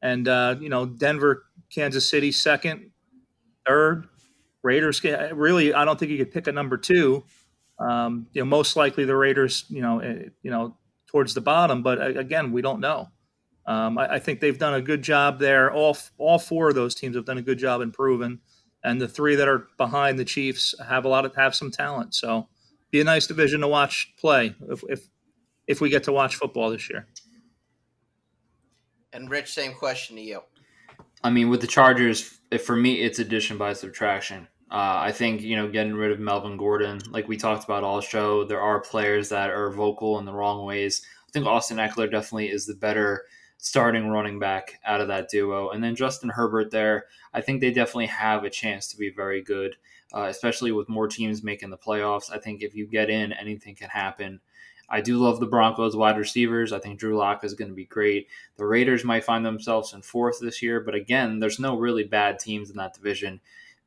and 0.00 0.28
uh, 0.28 0.56
you 0.60 0.68
know, 0.68 0.86
Denver, 0.86 1.44
Kansas 1.74 2.08
City 2.08 2.32
second, 2.32 2.90
third, 3.66 4.08
Raiders. 4.62 5.02
Really, 5.02 5.74
I 5.74 5.84
don't 5.84 5.98
think 5.98 6.10
you 6.10 6.18
could 6.18 6.32
pick 6.32 6.46
a 6.46 6.52
number 6.52 6.76
two. 6.76 7.24
Um, 7.78 8.26
you 8.32 8.42
know, 8.42 8.46
most 8.46 8.76
likely 8.76 9.04
the 9.04 9.16
Raiders. 9.16 9.64
You 9.68 9.82
know, 9.82 9.98
eh, 10.00 10.28
you 10.42 10.50
know, 10.50 10.76
towards 11.06 11.34
the 11.34 11.40
bottom. 11.40 11.82
But 11.82 12.16
again, 12.16 12.52
we 12.52 12.62
don't 12.62 12.80
know. 12.80 13.08
Um, 13.66 13.98
I, 13.98 14.14
I, 14.14 14.18
think 14.18 14.40
they've 14.40 14.58
done 14.58 14.74
a 14.74 14.80
good 14.80 15.02
job 15.02 15.38
there. 15.38 15.72
All 15.72 15.96
all 16.18 16.38
four 16.40 16.70
of 16.70 16.74
those 16.74 16.96
teams 16.96 17.14
have 17.14 17.24
done 17.24 17.38
a 17.38 17.42
good 17.42 17.58
job 17.58 17.80
improving, 17.80 18.40
and 18.82 19.00
the 19.00 19.06
three 19.06 19.36
that 19.36 19.46
are 19.46 19.68
behind 19.76 20.18
the 20.18 20.24
Chiefs 20.24 20.74
have 20.84 21.04
a 21.04 21.08
lot 21.08 21.24
of 21.24 21.34
have 21.36 21.54
some 21.54 21.70
talent. 21.70 22.14
So, 22.14 22.48
be 22.90 23.00
a 23.00 23.04
nice 23.04 23.28
division 23.28 23.60
to 23.60 23.68
watch 23.68 24.14
play 24.18 24.56
if 24.68 24.82
if, 24.88 25.08
if 25.68 25.80
we 25.80 25.90
get 25.90 26.04
to 26.04 26.12
watch 26.12 26.34
football 26.34 26.70
this 26.70 26.90
year. 26.90 27.06
And 29.12 29.30
Rich, 29.30 29.52
same 29.52 29.74
question 29.74 30.16
to 30.16 30.22
you. 30.22 30.40
I 31.24 31.30
mean, 31.30 31.48
with 31.50 31.60
the 31.60 31.66
Chargers, 31.66 32.38
for 32.64 32.76
me, 32.76 33.00
it's 33.00 33.18
addition 33.18 33.56
by 33.58 33.72
subtraction. 33.74 34.48
Uh, 34.70 35.00
I 35.02 35.12
think 35.12 35.42
you 35.42 35.56
know 35.56 35.68
getting 35.68 35.94
rid 35.94 36.12
of 36.12 36.18
Melvin 36.18 36.56
Gordon, 36.56 36.98
like 37.10 37.28
we 37.28 37.36
talked 37.36 37.64
about 37.64 37.84
all 37.84 38.00
show, 38.00 38.44
there 38.44 38.60
are 38.60 38.80
players 38.80 39.28
that 39.28 39.50
are 39.50 39.70
vocal 39.70 40.18
in 40.18 40.24
the 40.24 40.32
wrong 40.32 40.64
ways. 40.64 41.02
I 41.28 41.30
think 41.30 41.46
Austin 41.46 41.76
Ekeler 41.76 42.10
definitely 42.10 42.48
is 42.48 42.66
the 42.66 42.74
better 42.74 43.24
starting 43.58 44.08
running 44.08 44.38
back 44.38 44.80
out 44.84 45.00
of 45.00 45.08
that 45.08 45.28
duo, 45.28 45.70
and 45.70 45.84
then 45.84 45.94
Justin 45.94 46.30
Herbert 46.30 46.70
there. 46.70 47.04
I 47.34 47.42
think 47.42 47.60
they 47.60 47.70
definitely 47.70 48.06
have 48.06 48.44
a 48.44 48.50
chance 48.50 48.88
to 48.88 48.96
be 48.96 49.10
very 49.10 49.42
good, 49.42 49.76
uh, 50.14 50.22
especially 50.24 50.72
with 50.72 50.88
more 50.88 51.06
teams 51.06 51.42
making 51.42 51.70
the 51.70 51.76
playoffs. 51.76 52.32
I 52.32 52.38
think 52.38 52.62
if 52.62 52.74
you 52.74 52.86
get 52.86 53.10
in, 53.10 53.32
anything 53.32 53.74
can 53.74 53.90
happen. 53.90 54.40
I 54.92 55.00
do 55.00 55.16
love 55.16 55.40
the 55.40 55.46
Broncos 55.46 55.96
wide 55.96 56.18
receivers. 56.18 56.72
I 56.72 56.78
think 56.78 57.00
Drew 57.00 57.16
Lock 57.16 57.42
is 57.42 57.54
going 57.54 57.70
to 57.70 57.74
be 57.74 57.86
great. 57.86 58.28
The 58.56 58.66
Raiders 58.66 59.04
might 59.04 59.24
find 59.24 59.44
themselves 59.44 59.92
in 59.92 60.02
fourth 60.02 60.38
this 60.40 60.62
year, 60.62 60.78
but 60.80 60.94
again, 60.94 61.40
there's 61.40 61.58
no 61.58 61.76
really 61.76 62.04
bad 62.04 62.38
teams 62.38 62.70
in 62.70 62.76
that 62.76 62.94
division 62.94 63.40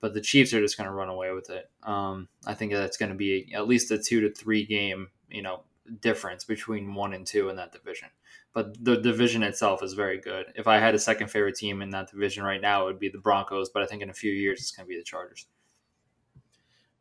but 0.05 0.13
the 0.13 0.21
Chiefs 0.21 0.53
are 0.53 0.61
just 0.61 0.77
going 0.77 0.85
to 0.85 0.93
run 0.93 1.09
away 1.09 1.31
with 1.31 1.49
it. 1.49 1.67
Um, 1.81 2.27
I 2.45 2.53
think 2.53 2.71
that's 2.71 2.95
going 2.95 3.09
to 3.09 3.17
be 3.17 3.51
at 3.55 3.67
least 3.67 3.89
a 3.89 3.97
two 3.97 4.21
to 4.21 4.31
three 4.31 4.63
game, 4.63 5.07
you 5.31 5.41
know, 5.41 5.63
difference 5.99 6.43
between 6.43 6.93
one 6.93 7.13
and 7.13 7.25
two 7.25 7.49
in 7.49 7.55
that 7.55 7.71
division. 7.71 8.09
But 8.53 8.83
the 8.83 8.97
division 8.97 9.41
itself 9.41 9.81
is 9.81 9.93
very 9.93 10.19
good. 10.19 10.45
If 10.55 10.67
I 10.67 10.77
had 10.77 10.93
a 10.93 10.99
second 10.99 11.29
favorite 11.29 11.55
team 11.55 11.81
in 11.81 11.89
that 11.89 12.11
division 12.11 12.43
right 12.43 12.61
now, 12.61 12.83
it 12.83 12.85
would 12.85 12.99
be 12.99 13.09
the 13.09 13.17
Broncos. 13.17 13.69
But 13.69 13.81
I 13.81 13.87
think 13.87 14.03
in 14.03 14.11
a 14.11 14.13
few 14.13 14.31
years, 14.31 14.59
it's 14.59 14.69
going 14.69 14.85
to 14.85 14.89
be 14.89 14.97
the 14.97 15.03
Chargers. 15.03 15.47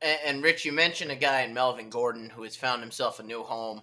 And, 0.01 0.19
and 0.25 0.43
Rich, 0.43 0.65
you 0.65 0.73
mentioned 0.73 1.11
a 1.11 1.17
guy 1.17 1.43
in 1.43 1.53
Melvin 1.53 1.91
Gordon 1.91 2.31
who 2.31 2.43
has 2.43 2.57
found 2.57 2.81
himself 2.81 3.21
a 3.21 3.23
new 3.23 3.43
home 3.43 3.83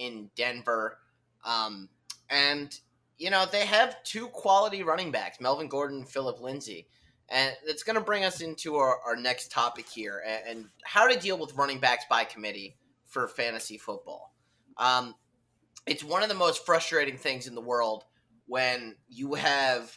in 0.00 0.30
Denver. 0.34 0.98
Um, 1.44 1.88
and, 2.28 2.76
you 3.18 3.30
know, 3.30 3.44
they 3.46 3.66
have 3.66 4.02
two 4.02 4.28
quality 4.28 4.82
running 4.82 5.12
backs, 5.12 5.40
Melvin 5.40 5.68
Gordon 5.68 5.98
and 5.98 6.08
Philip 6.08 6.40
Lindsay. 6.40 6.88
And 7.28 7.54
it's 7.64 7.84
going 7.84 7.94
to 7.94 8.02
bring 8.02 8.24
us 8.24 8.40
into 8.40 8.76
our, 8.76 8.98
our 9.06 9.14
next 9.14 9.52
topic 9.52 9.88
here 9.88 10.22
and, 10.26 10.42
and, 10.48 10.68
how 10.82 11.06
to 11.06 11.18
deal 11.18 11.38
with 11.38 11.54
running 11.54 11.78
backs 11.78 12.04
by 12.10 12.24
committee 12.24 12.76
for 13.06 13.28
fantasy 13.28 13.78
football. 13.78 14.34
Um, 14.78 15.14
it's 15.86 16.02
one 16.02 16.24
of 16.24 16.28
the 16.28 16.34
most 16.34 16.66
frustrating 16.66 17.16
things 17.16 17.46
in 17.46 17.54
the 17.54 17.60
world 17.60 18.04
when 18.46 18.96
you 19.08 19.34
have, 19.34 19.96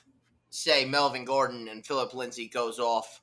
say, 0.51 0.85
Melvin 0.85 1.25
Gordon 1.25 1.67
and 1.67 1.83
Philip 1.83 2.13
Lindsay 2.13 2.47
goes 2.47 2.77
off 2.77 3.21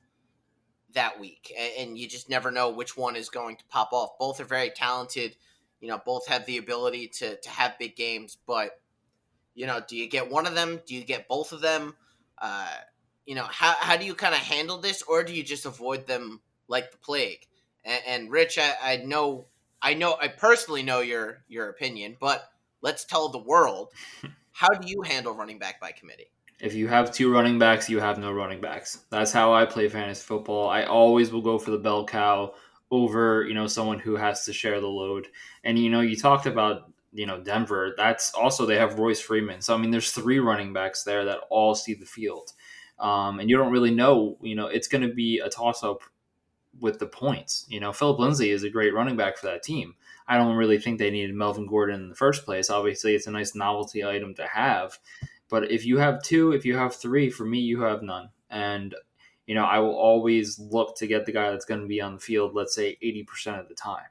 that 0.93 1.17
week, 1.19 1.53
and, 1.57 1.71
and 1.87 1.97
you 1.97 2.07
just 2.07 2.29
never 2.29 2.51
know 2.51 2.69
which 2.69 2.97
one 2.97 3.15
is 3.15 3.29
going 3.29 3.55
to 3.55 3.63
pop 3.69 3.93
off. 3.93 4.19
Both 4.19 4.41
are 4.41 4.45
very 4.45 4.71
talented. 4.71 5.37
You 5.81 5.87
know, 5.87 6.01
both 6.05 6.27
have 6.27 6.45
the 6.45 6.57
ability 6.57 7.07
to 7.19 7.35
to 7.37 7.49
have 7.49 7.77
big 7.79 7.95
games, 7.95 8.37
but 8.47 8.79
you 9.53 9.67
know, 9.67 9.81
do 9.85 9.97
you 9.97 10.07
get 10.07 10.29
one 10.29 10.47
of 10.47 10.55
them? 10.55 10.79
Do 10.87 10.95
you 10.95 11.03
get 11.03 11.27
both 11.27 11.51
of 11.51 11.61
them? 11.61 11.95
Uh, 12.37 12.73
you 13.25 13.35
know, 13.35 13.43
how 13.43 13.75
how 13.79 13.97
do 13.97 14.05
you 14.05 14.15
kind 14.15 14.33
of 14.33 14.41
handle 14.41 14.77
this, 14.77 15.01
or 15.01 15.23
do 15.23 15.33
you 15.33 15.43
just 15.43 15.65
avoid 15.65 16.07
them 16.07 16.41
like 16.67 16.91
the 16.91 16.97
plague? 16.97 17.47
And, 17.83 18.01
and 18.07 18.31
Rich, 18.31 18.57
I, 18.59 18.75
I 18.81 18.97
know, 18.97 19.47
I 19.81 19.95
know, 19.95 20.17
I 20.21 20.27
personally 20.27 20.83
know 20.83 21.01
your 21.01 21.43
your 21.47 21.69
opinion, 21.69 22.17
but 22.19 22.43
let's 22.81 23.05
tell 23.05 23.29
the 23.29 23.39
world 23.39 23.89
how 24.51 24.69
do 24.69 24.87
you 24.87 25.01
handle 25.01 25.33
running 25.33 25.59
back 25.59 25.79
by 25.81 25.91
committee? 25.91 26.31
If 26.59 26.75
you 26.75 26.87
have 26.87 27.11
two 27.11 27.33
running 27.33 27.57
backs, 27.57 27.89
you 27.89 27.99
have 27.99 28.19
no 28.19 28.31
running 28.31 28.61
backs. 28.61 28.99
That's 29.09 29.31
how 29.31 29.51
I 29.51 29.65
play 29.65 29.89
fantasy 29.89 30.21
football. 30.21 30.69
I 30.69 30.83
always 30.83 31.31
will 31.31 31.41
go 31.41 31.57
for 31.57 31.71
the 31.71 31.79
bell 31.79 32.05
cow 32.05 32.53
over, 32.91 33.45
you 33.47 33.53
know, 33.53 33.67
someone 33.67 33.99
who 33.99 34.15
has 34.15 34.45
to 34.45 34.53
share 34.53 34.79
the 34.81 34.87
load. 34.87 35.27
And 35.63 35.79
you 35.79 35.89
know, 35.89 36.01
you 36.01 36.15
talked 36.15 36.45
about, 36.45 36.91
you 37.13 37.25
know, 37.25 37.41
Denver. 37.41 37.93
That's 37.97 38.33
also 38.33 38.65
they 38.65 38.77
have 38.77 38.99
Royce 38.99 39.21
Freeman. 39.21 39.61
So 39.61 39.73
I 39.73 39.77
mean, 39.77 39.91
there's 39.91 40.11
three 40.11 40.39
running 40.39 40.73
backs 40.73 41.03
there 41.03 41.25
that 41.25 41.39
all 41.49 41.73
see 41.73 41.93
the 41.93 42.05
field. 42.05 42.51
Um, 42.99 43.39
and 43.39 43.49
you 43.49 43.57
don't 43.57 43.71
really 43.71 43.91
know, 43.91 44.37
you 44.41 44.55
know, 44.55 44.67
it's 44.67 44.87
going 44.87 45.01
to 45.01 45.13
be 45.13 45.39
a 45.39 45.49
toss 45.49 45.83
up 45.83 46.01
with 46.79 46.99
the 46.99 47.07
points. 47.07 47.65
You 47.67 47.79
know, 47.79 47.91
Philip 47.91 48.19
Lindsay 48.19 48.51
is 48.51 48.63
a 48.63 48.69
great 48.69 48.93
running 48.93 49.17
back 49.17 49.37
for 49.37 49.47
that 49.47 49.63
team. 49.63 49.95
I 50.27 50.37
don't 50.37 50.55
really 50.55 50.77
think 50.77 50.99
they 50.99 51.09
needed 51.09 51.35
Melvin 51.35 51.65
Gordon 51.65 52.01
in 52.01 52.09
the 52.09 52.15
first 52.15 52.45
place. 52.45 52.69
Obviously, 52.69 53.15
it's 53.15 53.27
a 53.27 53.31
nice 53.31 53.55
novelty 53.55 54.05
item 54.05 54.35
to 54.35 54.45
have, 54.45 54.99
but 55.49 55.69
if 55.71 55.85
you 55.85 55.97
have 55.97 56.23
two, 56.23 56.51
if 56.51 56.63
you 56.63 56.77
have 56.77 56.95
three, 56.95 57.29
for 57.29 57.43
me, 57.43 57.59
you 57.59 57.81
have 57.81 58.03
none. 58.03 58.29
And, 58.49 58.95
you 59.51 59.55
know, 59.55 59.65
I 59.65 59.79
will 59.79 59.97
always 59.97 60.57
look 60.59 60.95
to 60.95 61.07
get 61.07 61.25
the 61.25 61.33
guy 61.33 61.51
that's 61.51 61.65
going 61.65 61.81
to 61.81 61.85
be 61.85 61.99
on 61.99 62.13
the 62.13 62.21
field, 62.21 62.55
let's 62.55 62.73
say 62.73 62.97
80% 63.03 63.59
of 63.59 63.67
the 63.67 63.75
time. 63.75 64.07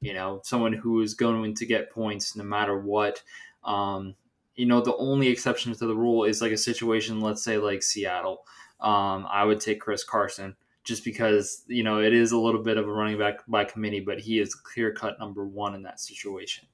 You 0.00 0.14
know, 0.14 0.40
someone 0.42 0.72
who 0.72 1.00
is 1.00 1.14
going 1.14 1.54
to 1.54 1.64
get 1.64 1.92
points 1.92 2.34
no 2.34 2.42
matter 2.42 2.76
what. 2.76 3.22
Um, 3.62 4.16
you 4.56 4.66
know, 4.66 4.80
the 4.80 4.96
only 4.96 5.28
exception 5.28 5.72
to 5.72 5.86
the 5.86 5.94
rule 5.94 6.24
is 6.24 6.42
like 6.42 6.50
a 6.50 6.56
situation, 6.56 7.20
let's 7.20 7.44
say 7.44 7.56
like 7.56 7.84
Seattle. 7.84 8.42
Um, 8.80 9.28
I 9.30 9.44
would 9.44 9.60
take 9.60 9.80
Chris 9.80 10.02
Carson 10.02 10.56
just 10.82 11.04
because, 11.04 11.62
you 11.68 11.84
know, 11.84 12.00
it 12.00 12.12
is 12.12 12.32
a 12.32 12.36
little 12.36 12.60
bit 12.60 12.76
of 12.76 12.88
a 12.88 12.92
running 12.92 13.16
back 13.16 13.46
by 13.46 13.64
committee, 13.64 14.00
but 14.00 14.18
he 14.18 14.40
is 14.40 14.56
clear 14.56 14.92
cut 14.92 15.20
number 15.20 15.46
one 15.46 15.76
in 15.76 15.84
that 15.84 16.00
situation. 16.00 16.66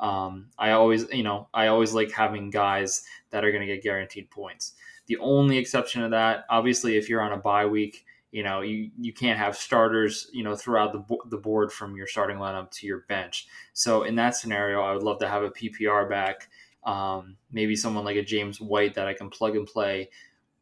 Um, 0.00 0.48
I 0.58 0.72
always, 0.72 1.08
you 1.12 1.22
know, 1.22 1.46
I 1.54 1.68
always 1.68 1.92
like 1.92 2.10
having 2.10 2.50
guys 2.50 3.04
that 3.30 3.44
are 3.44 3.52
going 3.52 3.64
to 3.64 3.72
get 3.72 3.84
guaranteed 3.84 4.28
points. 4.28 4.72
The 5.10 5.18
only 5.18 5.58
exception 5.58 6.02
to 6.02 6.08
that, 6.10 6.44
obviously, 6.48 6.96
if 6.96 7.08
you're 7.08 7.20
on 7.20 7.32
a 7.32 7.36
bye 7.36 7.66
week, 7.66 8.06
you 8.30 8.44
know, 8.44 8.60
you, 8.60 8.92
you 8.96 9.12
can't 9.12 9.40
have 9.40 9.56
starters, 9.56 10.28
you 10.32 10.44
know, 10.44 10.54
throughout 10.54 10.92
the, 10.92 11.16
the 11.30 11.36
board 11.36 11.72
from 11.72 11.96
your 11.96 12.06
starting 12.06 12.36
lineup 12.36 12.70
to 12.70 12.86
your 12.86 12.98
bench. 13.08 13.48
So 13.72 14.04
in 14.04 14.14
that 14.14 14.36
scenario, 14.36 14.82
I 14.82 14.94
would 14.94 15.02
love 15.02 15.18
to 15.18 15.28
have 15.28 15.42
a 15.42 15.50
PPR 15.50 16.08
back, 16.08 16.48
um, 16.84 17.36
maybe 17.50 17.74
someone 17.74 18.04
like 18.04 18.18
a 18.18 18.22
James 18.22 18.60
White 18.60 18.94
that 18.94 19.08
I 19.08 19.12
can 19.12 19.30
plug 19.30 19.56
and 19.56 19.66
play 19.66 20.10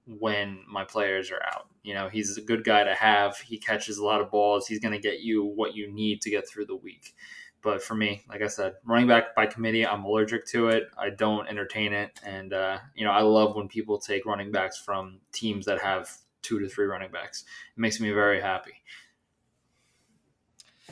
when 0.07 0.61
my 0.67 0.83
players 0.83 1.31
are 1.31 1.43
out. 1.45 1.67
You 1.83 1.93
know, 1.93 2.09
he's 2.09 2.39
a 2.39 2.41
good 2.41 2.65
guy 2.65 2.85
to 2.85 2.95
have. 2.95 3.37
He 3.37 3.59
catches 3.59 3.99
a 3.99 4.05
lot 4.05 4.23
of 4.23 4.31
balls. 4.31 4.67
He's 4.67 4.81
going 4.81 4.95
to 4.95 4.99
get 4.99 5.21
you 5.21 5.45
what 5.45 5.75
you 5.75 5.93
need 5.93 6.23
to 6.23 6.31
get 6.31 6.49
through 6.49 6.65
the 6.65 6.77
week. 6.77 7.15
But 7.63 7.83
for 7.83 7.95
me, 7.95 8.25
like 8.29 8.43
I 8.43 8.47
said, 8.47 8.75
running 8.85 9.09
back 9.09 9.35
by 9.35 9.47
committee, 9.47 9.85
I'm 9.85 10.05
allergic 10.05 10.47
to 10.49 10.69
it. 10.69 10.89
I 10.97 11.11
don't 11.11 11.49
entertain 11.49 11.93
it, 11.93 12.19
and 12.25 12.53
uh, 12.53 12.79
you 12.95 13.05
know 13.05 13.11
I 13.11 13.23
love 13.23 13.57
when 13.57 13.69
people 13.69 13.99
take 13.99 14.27
running 14.27 14.53
backs 14.53 14.79
from 14.79 15.21
teams 15.33 15.67
that 15.67 15.81
have 15.81 16.11
two 16.43 16.61
to 16.61 16.69
three 16.69 16.87
running 16.87 17.11
backs. 17.11 17.45
It 17.77 17.81
makes 17.81 18.01
me 18.01 18.11
very 18.11 18.41
happy. 18.41 18.75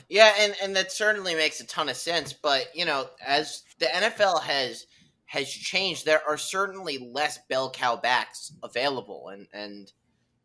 Yeah, 0.08 0.32
and 0.38 0.54
and 0.62 0.76
that 0.76 0.92
certainly 0.92 1.34
makes 1.34 1.60
a 1.60 1.66
ton 1.66 1.88
of 1.88 1.96
sense. 1.96 2.32
But 2.32 2.74
you 2.74 2.84
know, 2.84 3.08
as 3.24 3.62
the 3.78 3.86
NFL 3.86 4.42
has 4.42 4.86
has 5.26 5.48
changed, 5.48 6.04
there 6.04 6.22
are 6.28 6.36
certainly 6.36 6.98
less 6.98 7.38
bell 7.48 7.70
cow 7.70 7.96
backs 7.96 8.52
available, 8.62 9.28
and 9.28 9.46
and 9.52 9.92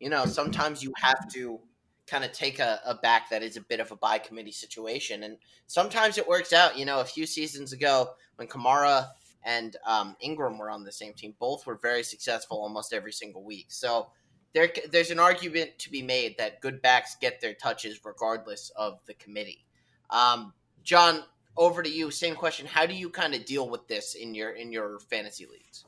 you 0.00 0.08
know 0.08 0.24
sometimes 0.26 0.82
you 0.82 0.92
have 0.96 1.30
to 1.32 1.60
kind 2.06 2.24
of 2.24 2.32
take 2.32 2.58
a, 2.58 2.80
a 2.84 2.94
back 2.94 3.30
that 3.30 3.42
is 3.42 3.56
a 3.56 3.60
bit 3.60 3.80
of 3.80 3.90
a 3.92 3.96
by 3.96 4.18
committee 4.18 4.52
situation. 4.52 5.22
And 5.22 5.38
sometimes 5.66 6.18
it 6.18 6.28
works 6.28 6.52
out. 6.52 6.78
You 6.78 6.84
know, 6.84 7.00
a 7.00 7.04
few 7.04 7.26
seasons 7.26 7.72
ago 7.72 8.10
when 8.36 8.48
Kamara 8.48 9.08
and 9.44 9.76
um, 9.86 10.16
Ingram 10.20 10.58
were 10.58 10.70
on 10.70 10.84
the 10.84 10.92
same 10.92 11.14
team, 11.14 11.34
both 11.38 11.66
were 11.66 11.78
very 11.80 12.02
successful 12.02 12.58
almost 12.58 12.92
every 12.92 13.12
single 13.12 13.44
week. 13.44 13.66
So 13.68 14.08
there, 14.54 14.70
there's 14.90 15.10
an 15.10 15.18
argument 15.18 15.78
to 15.78 15.90
be 15.90 16.02
made 16.02 16.36
that 16.38 16.60
good 16.60 16.82
backs 16.82 17.16
get 17.20 17.40
their 17.40 17.54
touches 17.54 18.04
regardless 18.04 18.70
of 18.76 19.00
the 19.06 19.14
committee. 19.14 19.64
Um, 20.10 20.52
John, 20.82 21.22
over 21.56 21.82
to 21.82 21.90
you. 21.90 22.10
Same 22.10 22.34
question. 22.34 22.66
How 22.66 22.86
do 22.86 22.94
you 22.94 23.10
kind 23.10 23.34
of 23.34 23.44
deal 23.44 23.68
with 23.68 23.86
this 23.88 24.14
in 24.14 24.34
your 24.34 24.50
in 24.50 24.72
your 24.72 24.98
fantasy 24.98 25.46
leagues? 25.46 25.84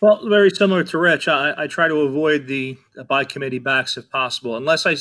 Well, 0.00 0.28
very 0.28 0.50
similar 0.50 0.84
to 0.84 0.98
Rich. 0.98 1.28
I, 1.28 1.54
I 1.56 1.66
try 1.66 1.88
to 1.88 2.00
avoid 2.00 2.46
the, 2.46 2.76
by 3.08 3.24
committee 3.24 3.58
backs 3.58 3.96
if 3.96 4.10
possible, 4.10 4.54
unless 4.54 4.84
I 4.84 4.96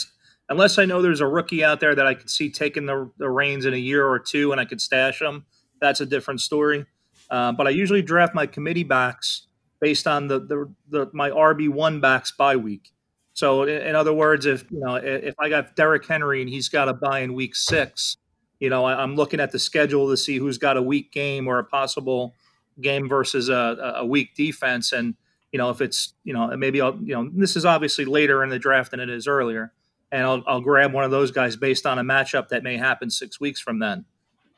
unless 0.49 0.77
I 0.77 0.85
know 0.85 1.01
there's 1.01 1.21
a 1.21 1.27
rookie 1.27 1.63
out 1.63 1.79
there 1.79 1.95
that 1.95 2.05
I 2.05 2.13
could 2.13 2.29
see 2.29 2.49
taking 2.49 2.85
the, 2.85 3.09
the 3.17 3.29
reins 3.29 3.65
in 3.65 3.73
a 3.73 3.77
year 3.77 4.07
or 4.07 4.19
two 4.19 4.51
and 4.51 4.61
I 4.61 4.65
could 4.65 4.81
stash 4.81 5.19
them. 5.19 5.45
That's 5.81 6.01
a 6.01 6.05
different 6.05 6.41
story. 6.41 6.85
Uh, 7.29 7.51
but 7.51 7.67
I 7.67 7.71
usually 7.71 8.01
draft 8.01 8.35
my 8.35 8.45
committee 8.45 8.83
backs 8.83 9.47
based 9.81 10.07
on 10.07 10.27
the, 10.27 10.39
the, 10.39 10.73
the 10.89 11.09
my 11.13 11.29
RB 11.29 11.69
one 11.69 11.99
backs 11.99 12.31
by 12.31 12.55
week. 12.55 12.91
So 13.33 13.63
in, 13.63 13.95
other 13.95 14.13
words, 14.13 14.45
if 14.45 14.63
you 14.71 14.79
know 14.79 14.95
if 14.95 15.35
I 15.39 15.49
got 15.49 15.75
Derrick 15.75 16.05
Henry 16.05 16.41
and 16.41 16.49
he's 16.49 16.69
got 16.69 16.87
a 16.87 16.93
bye 16.93 17.19
in 17.19 17.33
week 17.33 17.53
six, 17.53 18.17
you 18.59 18.69
know 18.69 18.85
I, 18.85 19.03
am 19.03 19.15
looking 19.15 19.41
at 19.41 19.51
the 19.51 19.59
schedule 19.59 20.09
to 20.09 20.15
see 20.15 20.37
who's 20.37 20.57
got 20.57 20.77
a 20.77 20.81
weak 20.81 21.11
game 21.11 21.47
or 21.47 21.59
a 21.59 21.63
possible 21.63 22.33
game 22.79 23.09
versus 23.09 23.49
a, 23.49 23.93
a 23.97 24.05
weak 24.05 24.35
defense, 24.35 24.93
and 24.93 25.15
you 25.51 25.57
know 25.57 25.69
if 25.69 25.81
it's 25.81 26.13
you 26.23 26.33
know 26.33 26.55
maybe 26.55 26.79
I'll 26.79 26.97
you 27.03 27.13
know 27.13 27.29
this 27.33 27.57
is 27.57 27.65
obviously 27.65 28.05
later 28.05 28.41
in 28.41 28.49
the 28.49 28.59
draft 28.59 28.91
than 28.91 29.01
it 29.01 29.09
is 29.09 29.27
earlier 29.27 29.73
and 30.11 30.23
I'll, 30.23 30.43
I'll 30.47 30.61
grab 30.61 30.93
one 30.93 31.03
of 31.03 31.11
those 31.11 31.31
guys 31.31 31.55
based 31.55 31.85
on 31.85 31.99
a 31.99 32.03
matchup 32.03 32.49
that 32.49 32.63
may 32.63 32.77
happen 32.77 33.09
six 33.09 33.39
weeks 33.39 33.59
from 33.59 33.79
then. 33.79 34.05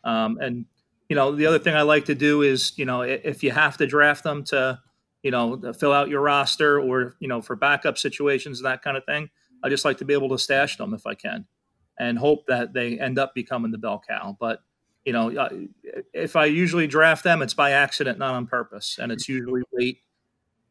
Um, 0.04 0.38
and 0.40 0.66
you 1.10 1.16
know, 1.16 1.34
the 1.36 1.46
other 1.46 1.60
thing 1.60 1.76
I 1.76 1.84
like 1.84 2.06
to 2.06 2.16
do 2.16 2.42
is, 2.42 2.78
you 2.78 2.86
know, 2.86 3.02
if 3.02 3.44
you 3.44 3.52
have 3.52 3.78
to 3.78 3.88
draft 3.88 4.24
them 4.24 4.44
to, 4.46 4.80
you 5.24 5.32
know, 5.32 5.74
fill 5.74 5.94
out 5.94 6.10
your 6.10 6.22
roster 6.22 6.80
or 6.80 7.16
you 7.20 7.28
know 7.28 7.42
for 7.42 7.56
backup 7.56 7.98
situations 7.98 8.60
and 8.60 8.66
that 8.66 8.82
kind 8.82 8.98
of 8.98 9.06
thing, 9.06 9.30
I 9.64 9.70
just 9.70 9.86
like 9.86 9.98
to 10.00 10.06
be 10.06 10.14
able 10.14 10.30
to 10.30 10.38
stash 10.38 10.78
them 10.78 10.94
if 10.94 11.08
I 11.08 11.16
can, 11.16 11.46
and 12.00 12.18
hope 12.18 12.46
that 12.48 12.74
they 12.74 13.00
end 13.00 13.18
up 13.20 13.34
becoming 13.34 13.72
the 13.72 13.78
bell 13.78 14.02
cow. 14.08 14.38
But 14.40 14.60
you 15.06 15.14
know, 15.14 15.32
uh, 15.32 15.50
if 16.14 16.36
I 16.36 16.46
usually 16.46 16.88
draft 16.88 17.24
them, 17.24 17.42
it's 17.42 17.54
by 17.54 17.72
accident, 17.72 18.20
not 18.20 18.36
on 18.36 18.46
purpose, 18.46 18.98
and 19.02 19.12
it's 19.12 19.30
usually 19.30 19.62
late, 19.72 20.00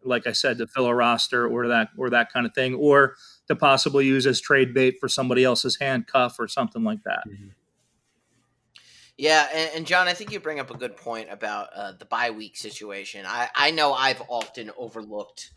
like 0.04 0.26
I 0.26 0.32
said, 0.32 0.58
to 0.58 0.66
fill 0.66 0.86
a 0.86 0.94
roster 0.94 1.48
or 1.48 1.68
that 1.68 1.88
or 1.96 2.10
that 2.10 2.30
kind 2.30 2.44
of 2.44 2.54
thing, 2.54 2.74
or 2.74 3.16
to 3.48 3.56
possibly 3.56 4.06
use 4.06 4.26
as 4.26 4.40
trade 4.40 4.74
bait 4.74 4.98
for 5.00 5.08
somebody 5.08 5.44
else's 5.44 5.76
handcuff 5.76 6.38
or 6.38 6.48
something 6.48 6.84
like 6.84 7.02
that. 7.04 7.22
Mm-hmm. 7.28 7.48
Yeah, 9.18 9.48
and, 9.54 9.70
and, 9.76 9.86
John, 9.86 10.08
I 10.08 10.12
think 10.12 10.30
you 10.30 10.40
bring 10.40 10.60
up 10.60 10.70
a 10.70 10.76
good 10.76 10.94
point 10.94 11.28
about 11.30 11.68
uh, 11.74 11.92
the 11.98 12.04
bye 12.04 12.30
week 12.30 12.54
situation. 12.56 13.24
I, 13.26 13.48
I 13.54 13.70
know 13.70 13.94
I've 13.94 14.22
often 14.28 14.70
overlooked 14.76 15.52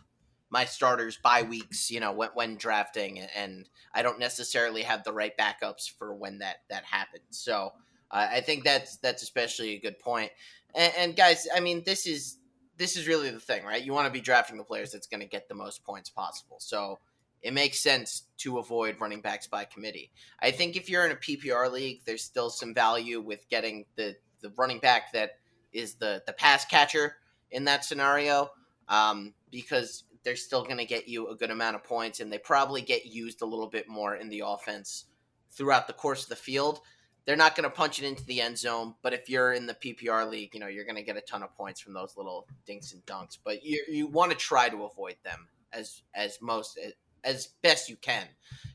my 0.50 0.64
starters 0.64 1.18
bye 1.22 1.44
weeks, 1.44 1.92
you 1.92 2.00
know, 2.00 2.14
when, 2.14 2.30
when 2.36 2.56
drafting, 2.56 3.20
and 3.36 3.68
I 3.94 4.02
don't 4.02 4.18
necessarily 4.18 4.82
have 4.84 5.04
the 5.04 5.12
right 5.12 5.38
backups 5.38 5.92
for 5.98 6.16
when 6.16 6.40
that 6.40 6.58
that 6.70 6.86
happens. 6.86 7.24
So 7.32 7.72
uh, 8.12 8.28
I 8.32 8.42
think 8.42 8.64
that's 8.64 8.98
that's 8.98 9.24
especially 9.24 9.76
a 9.76 9.80
good 9.80 10.00
point. 10.00 10.32
And, 10.74 10.94
and 10.98 11.16
guys, 11.16 11.48
I 11.54 11.60
mean, 11.60 11.84
this 11.86 12.08
is 12.08 12.38
this 12.78 12.96
is 12.96 13.08
really 13.08 13.30
the 13.30 13.42
thing, 13.42 13.66
right? 13.66 13.84
You 13.84 13.92
want 13.94 14.08
to 14.08 14.14
be 14.14 14.22
drafting 14.22 14.58
the 14.58 14.64
players 14.64 14.92
that's 14.92 15.08
going 15.08 15.20
to 15.20 15.28
get 15.28 15.50
the 15.50 15.56
most 15.56 15.84
points 15.84 16.10
possible. 16.10 16.58
So 16.60 16.98
it 17.42 17.54
makes 17.54 17.80
sense 17.80 18.24
to 18.38 18.58
avoid 18.58 19.00
running 19.00 19.22
backs 19.22 19.48
by 19.48 19.66
committee. 19.66 20.12
I 20.42 20.52
think 20.52 20.76
if 20.76 20.90
you're 20.90 21.06
in 21.06 21.12
a 21.12 21.16
PPR 21.16 21.72
league, 21.72 22.02
there's 22.06 22.24
still 22.24 22.50
some 22.50 22.74
value 22.74 23.22
with 23.22 23.48
getting 23.50 23.86
the 23.96 24.16
the 24.42 24.52
running 24.58 24.80
back 24.80 25.12
that 25.14 25.32
is 25.72 25.96
the 25.96 26.22
the 26.26 26.34
pass 26.34 26.66
catcher 26.66 27.18
in 27.52 27.66
that 27.66 27.86
scenario 27.86 28.50
um, 28.88 29.34
because 29.52 30.04
they're 30.24 30.36
still 30.36 30.64
going 30.64 30.78
to 30.78 30.86
get 30.86 31.08
you 31.08 31.30
a 31.30 31.36
good 31.36 31.52
amount 31.52 31.76
of 31.76 31.84
points 31.84 32.20
and 32.20 32.32
they 32.32 32.38
probably 32.38 32.82
get 32.82 33.06
used 33.06 33.42
a 33.42 33.46
little 33.46 33.68
bit 33.68 33.88
more 33.88 34.16
in 34.16 34.30
the 34.30 34.44
offense 34.46 35.06
throughout 35.52 35.88
the 35.88 35.94
course 35.94 36.24
of 36.24 36.30
the 36.30 36.36
field. 36.36 36.82
They're 37.26 37.36
not 37.36 37.56
going 37.56 37.70
to 37.70 37.76
punch 37.76 38.00
it 38.00 38.06
into 38.06 38.26
the 38.26 38.42
end 38.42 38.58
zone, 38.58 38.96
but 39.02 39.14
if 39.14 39.30
you're 39.30 39.54
in 39.54 39.66
the 39.66 39.76
PPR 39.76 40.30
league, 40.30 40.54
you 40.54 40.60
know 40.60 40.68
you're 40.68 40.86
going 40.86 40.96
to 40.96 41.04
get 41.04 41.18
a 41.18 41.22
ton 41.22 41.44
of 41.44 41.56
points 41.56 41.80
from 41.80 41.94
those 41.94 42.18
little 42.18 42.48
dinks 42.66 42.94
and 42.94 43.06
dunks. 43.06 43.38
But 43.44 43.64
you 43.64 43.84
you 43.88 44.08
want 44.08 44.32
to 44.32 44.38
try 44.38 44.68
to 44.70 44.86
avoid 44.86 45.16
them 45.24 45.48
as 45.72 46.02
as 46.16 46.40
most 46.42 46.80
as 47.24 47.48
best 47.62 47.90
you 47.90 47.96
can. 47.98 48.26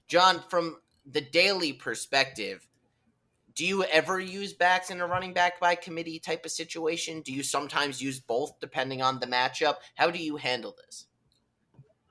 John, 0.09 0.43
from 0.49 0.77
the 1.07 1.21
daily 1.21 1.73
perspective, 1.73 2.67
do 3.55 3.65
you 3.65 3.85
ever 3.85 4.19
use 4.19 4.53
backs 4.53 4.91
in 4.91 5.01
a 5.01 5.07
running 5.07 5.33
back 5.33 5.61
by 5.61 5.75
committee 5.77 6.19
type 6.19 6.45
of 6.45 6.51
situation? 6.51 7.21
Do 7.21 7.33
you 7.33 7.43
sometimes 7.43 8.03
use 8.03 8.19
both 8.19 8.59
depending 8.61 9.01
on 9.01 9.21
the 9.21 9.27
matchup? 9.27 9.77
How 9.95 10.11
do 10.11 10.19
you 10.19 10.37
handle 10.37 10.75
this? 10.85 11.07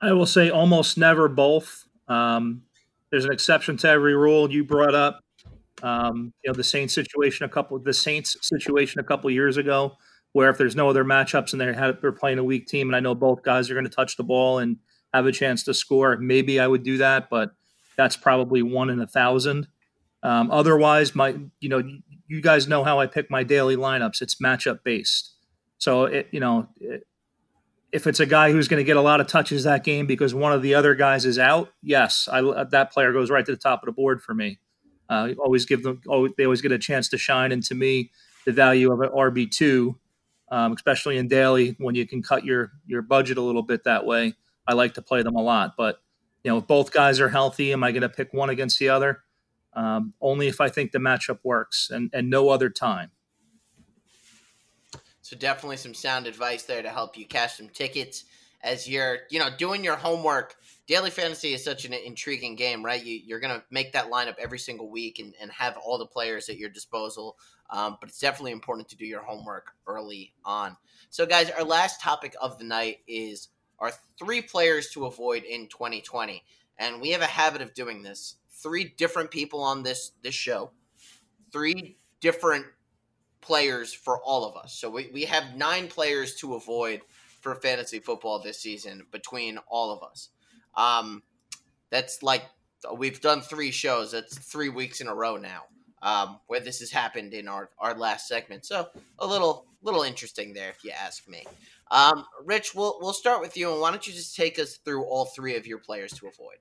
I 0.00 0.12
will 0.12 0.26
say 0.26 0.50
almost 0.50 0.96
never 0.96 1.28
both. 1.28 1.84
Um, 2.08 2.62
there's 3.10 3.24
an 3.24 3.32
exception 3.32 3.76
to 3.78 3.88
every 3.88 4.16
rule 4.16 4.50
you 4.50 4.64
brought 4.64 4.94
up. 4.94 5.20
Um, 5.82 6.32
you 6.42 6.50
know 6.50 6.54
the 6.54 6.64
Saints 6.64 6.94
situation 6.94 7.44
a 7.44 7.48
couple 7.48 7.78
the 7.78 7.92
Saints 7.92 8.36
situation 8.40 9.00
a 9.00 9.04
couple 9.04 9.30
years 9.30 9.56
ago, 9.56 9.96
where 10.32 10.48
if 10.48 10.56
there's 10.56 10.76
no 10.76 10.88
other 10.88 11.04
matchups 11.04 11.52
and 11.52 11.60
they 11.60 11.72
had 11.72 12.00
they're 12.00 12.12
playing 12.12 12.38
a 12.38 12.44
weak 12.44 12.66
team, 12.66 12.88
and 12.88 12.96
I 12.96 13.00
know 13.00 13.14
both 13.14 13.42
guys 13.42 13.70
are 13.70 13.74
going 13.74 13.84
to 13.84 13.90
touch 13.90 14.16
the 14.16 14.24
ball 14.24 14.60
and 14.60 14.78
have 15.14 15.26
a 15.26 15.32
chance 15.32 15.62
to 15.64 15.74
score, 15.74 16.16
maybe 16.16 16.58
I 16.58 16.66
would 16.66 16.82
do 16.82 16.98
that, 16.98 17.30
but 17.30 17.54
that's 17.96 18.16
probably 18.16 18.62
one 18.62 18.90
in 18.90 19.00
a 19.00 19.06
thousand. 19.06 19.68
Um, 20.22 20.50
otherwise, 20.50 21.14
my 21.14 21.36
you 21.60 21.68
know 21.68 21.82
you 22.26 22.40
guys 22.40 22.66
know 22.66 22.82
how 22.82 22.98
I 22.98 23.06
pick 23.06 23.30
my 23.30 23.42
daily 23.42 23.76
lineups. 23.76 24.22
It's 24.22 24.36
matchup 24.36 24.82
based. 24.82 25.32
So 25.78 26.04
it 26.04 26.28
you 26.32 26.40
know 26.40 26.68
it, 26.80 27.06
if 27.92 28.08
it's 28.08 28.18
a 28.18 28.26
guy 28.26 28.50
who's 28.50 28.66
going 28.66 28.80
to 28.80 28.84
get 28.84 28.96
a 28.96 29.00
lot 29.00 29.20
of 29.20 29.28
touches 29.28 29.62
that 29.64 29.84
game 29.84 30.06
because 30.06 30.34
one 30.34 30.52
of 30.52 30.62
the 30.62 30.74
other 30.74 30.96
guys 30.96 31.24
is 31.24 31.38
out, 31.38 31.72
yes, 31.80 32.28
I, 32.30 32.64
that 32.64 32.90
player 32.90 33.12
goes 33.12 33.30
right 33.30 33.46
to 33.46 33.52
the 33.52 33.56
top 33.56 33.84
of 33.84 33.86
the 33.86 33.92
board 33.92 34.20
for 34.20 34.34
me. 34.34 34.58
Uh, 35.08 35.28
always 35.38 35.64
give 35.64 35.84
them 35.84 36.00
always, 36.08 36.32
they 36.36 36.44
always 36.44 36.60
get 36.60 36.72
a 36.72 36.78
chance 36.78 37.08
to 37.10 37.18
shine, 37.18 37.52
and 37.52 37.62
to 37.62 37.74
me, 37.74 38.10
the 38.46 38.52
value 38.52 38.90
of 38.90 39.00
an 39.00 39.10
RB 39.10 39.50
two, 39.50 39.96
um, 40.50 40.72
especially 40.72 41.18
in 41.18 41.28
daily 41.28 41.76
when 41.78 41.94
you 41.94 42.06
can 42.06 42.22
cut 42.22 42.44
your 42.44 42.72
your 42.86 43.02
budget 43.02 43.36
a 43.36 43.42
little 43.42 43.62
bit 43.62 43.84
that 43.84 44.06
way. 44.06 44.34
I 44.66 44.74
like 44.74 44.94
to 44.94 45.02
play 45.02 45.22
them 45.22 45.36
a 45.36 45.42
lot, 45.42 45.74
but 45.76 46.00
you 46.42 46.50
know, 46.50 46.58
if 46.58 46.66
both 46.66 46.92
guys 46.92 47.20
are 47.20 47.28
healthy, 47.28 47.72
am 47.72 47.82
I 47.82 47.92
going 47.92 48.02
to 48.02 48.08
pick 48.08 48.32
one 48.32 48.50
against 48.50 48.78
the 48.78 48.90
other? 48.90 49.24
um, 49.74 50.14
only 50.20 50.48
if 50.48 50.60
I 50.60 50.68
think 50.68 50.92
the 50.92 50.98
matchup 50.98 51.40
works 51.42 51.90
and, 51.90 52.10
and 52.12 52.30
no 52.30 52.48
other 52.48 52.70
time. 52.70 53.10
So 55.22 55.36
definitely 55.36 55.78
some 55.78 55.94
sound 55.94 56.26
advice 56.26 56.64
there 56.64 56.82
to 56.82 56.90
help 56.90 57.16
you 57.16 57.26
cash 57.26 57.56
some 57.56 57.68
tickets 57.68 58.24
as 58.62 58.88
you're, 58.88 59.20
you 59.30 59.38
know, 59.38 59.48
doing 59.56 59.82
your 59.82 59.96
homework. 59.96 60.54
Daily 60.86 61.10
fantasy 61.10 61.54
is 61.54 61.64
such 61.64 61.86
an 61.86 61.94
intriguing 61.94 62.56
game, 62.56 62.84
right? 62.84 63.02
You, 63.02 63.34
are 63.34 63.40
going 63.40 63.58
to 63.58 63.64
make 63.70 63.92
that 63.92 64.10
lineup 64.10 64.34
every 64.38 64.58
single 64.58 64.90
week 64.90 65.18
and, 65.18 65.34
and 65.40 65.50
have 65.50 65.78
all 65.78 65.96
the 65.98 66.06
players 66.06 66.50
at 66.50 66.58
your 66.58 66.68
disposal. 66.68 67.36
Um, 67.70 67.96
but 68.00 68.10
it's 68.10 68.18
definitely 68.18 68.52
important 68.52 68.88
to 68.90 68.96
do 68.96 69.06
your 69.06 69.22
homework 69.22 69.72
early 69.86 70.34
on. 70.44 70.76
So, 71.08 71.24
guys, 71.24 71.50
our 71.50 71.64
last 71.64 72.02
topic 72.02 72.34
of 72.40 72.58
the 72.58 72.64
night 72.64 72.98
is 73.08 73.48
our 73.78 73.92
three 74.18 74.42
players 74.42 74.90
to 74.90 75.06
avoid 75.06 75.44
in 75.44 75.68
2020. 75.68 76.42
And 76.78 77.00
we 77.00 77.10
have 77.10 77.22
a 77.22 77.26
habit 77.26 77.62
of 77.62 77.74
doing 77.74 78.02
this 78.02 78.36
three 78.50 78.94
different 78.96 79.30
people 79.30 79.62
on 79.62 79.82
this 79.82 80.12
this 80.22 80.34
show, 80.34 80.70
three 81.52 81.98
different 82.20 82.66
players 83.40 83.92
for 83.92 84.20
all 84.22 84.44
of 84.44 84.56
us. 84.56 84.74
So 84.74 84.88
we, 84.88 85.10
we 85.12 85.24
have 85.26 85.54
nine 85.54 85.88
players 85.88 86.34
to 86.36 86.54
avoid 86.54 87.02
for 87.40 87.54
fantasy 87.54 87.98
football 87.98 88.40
this 88.40 88.60
season 88.60 89.02
between 89.12 89.58
all 89.68 89.92
of 89.92 90.02
us. 90.02 90.30
Um, 90.76 91.22
that's 91.90 92.22
like 92.22 92.44
we've 92.96 93.20
done 93.20 93.42
three 93.42 93.70
shows. 93.70 94.12
That's 94.12 94.38
three 94.38 94.70
weeks 94.70 95.00
in 95.00 95.08
a 95.08 95.14
row 95.14 95.36
now 95.36 95.64
um, 96.04 96.38
where 96.46 96.60
this 96.60 96.80
has 96.80 96.90
happened 96.90 97.32
in 97.32 97.48
our, 97.48 97.70
our 97.78 97.94
last 97.94 98.28
segment. 98.28 98.66
So 98.66 98.88
a 99.18 99.26
little 99.26 99.66
little 99.84 100.02
interesting 100.02 100.54
there, 100.54 100.70
if 100.70 100.82
you 100.84 100.90
ask 100.90 101.28
me. 101.28 101.44
Um, 101.90 102.24
Rich, 102.44 102.74
we'll 102.74 102.98
we'll 103.00 103.12
start 103.12 103.40
with 103.40 103.56
you, 103.56 103.70
and 103.70 103.80
why 103.80 103.90
don't 103.90 104.06
you 104.06 104.12
just 104.12 104.34
take 104.34 104.58
us 104.58 104.76
through 104.78 105.04
all 105.04 105.26
three 105.26 105.56
of 105.56 105.66
your 105.66 105.78
players 105.78 106.12
to 106.14 106.26
avoid? 106.26 106.56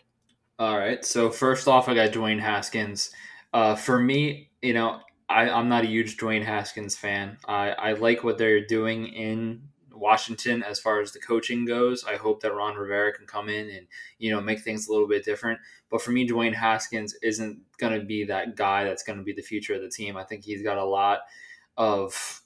All 0.60 0.78
right. 0.78 1.04
So 1.04 1.32
first 1.32 1.68
off, 1.68 1.90
I 1.90 1.96
got 1.96 2.12
Dwayne 2.12 2.40
Haskins. 2.40 3.12
Uh, 3.54 3.76
for 3.76 4.00
me, 4.00 4.50
you 4.62 4.74
know, 4.74 5.00
I, 5.30 5.50
am 5.50 5.70
not 5.70 5.84
a 5.84 5.88
huge 5.88 6.18
Dwayne 6.18 6.44
Haskins 6.44 6.96
fan. 6.96 7.38
I, 7.48 7.70
I 7.72 7.94
like 7.94 8.24
what 8.24 8.38
they're 8.38 8.66
doing 8.66 9.08
in 9.08 9.62
Washington 9.92 10.64
as 10.64 10.80
far 10.80 11.02
as 11.02 11.12
the 11.12 11.20
coaching 11.20 11.66
goes. 11.66 12.04
I 12.04 12.18
hope 12.18 12.42
that 12.42 12.54
Ron 12.54 12.76
Rivera 12.76 13.14
can 13.14 13.26
come 13.26 13.50
in 13.50 13.70
and 13.70 13.88
you 14.20 14.32
know 14.32 14.42
make 14.42 14.62
things 14.62 14.88
a 14.88 14.92
little 14.92 15.08
bit 15.08 15.26
different. 15.26 15.60
But 15.90 16.02
for 16.02 16.12
me, 16.12 16.28
Dwayne 16.28 16.54
Haskins 16.54 17.16
isn't 17.24 17.60
going 17.78 18.00
to 18.00 18.06
be 18.06 18.24
that 18.26 18.56
guy 18.56 18.84
that's 18.84 19.04
going 19.04 19.18
to 19.18 19.24
be 19.24 19.34
the 19.34 19.42
future 19.42 19.74
of 19.74 19.82
the 19.82 19.90
team. 19.90 20.18
I 20.18 20.24
think 20.24 20.44
he's 20.44 20.64
got 20.64 20.78
a 20.78 20.86
lot 20.86 21.20
of 21.78 22.43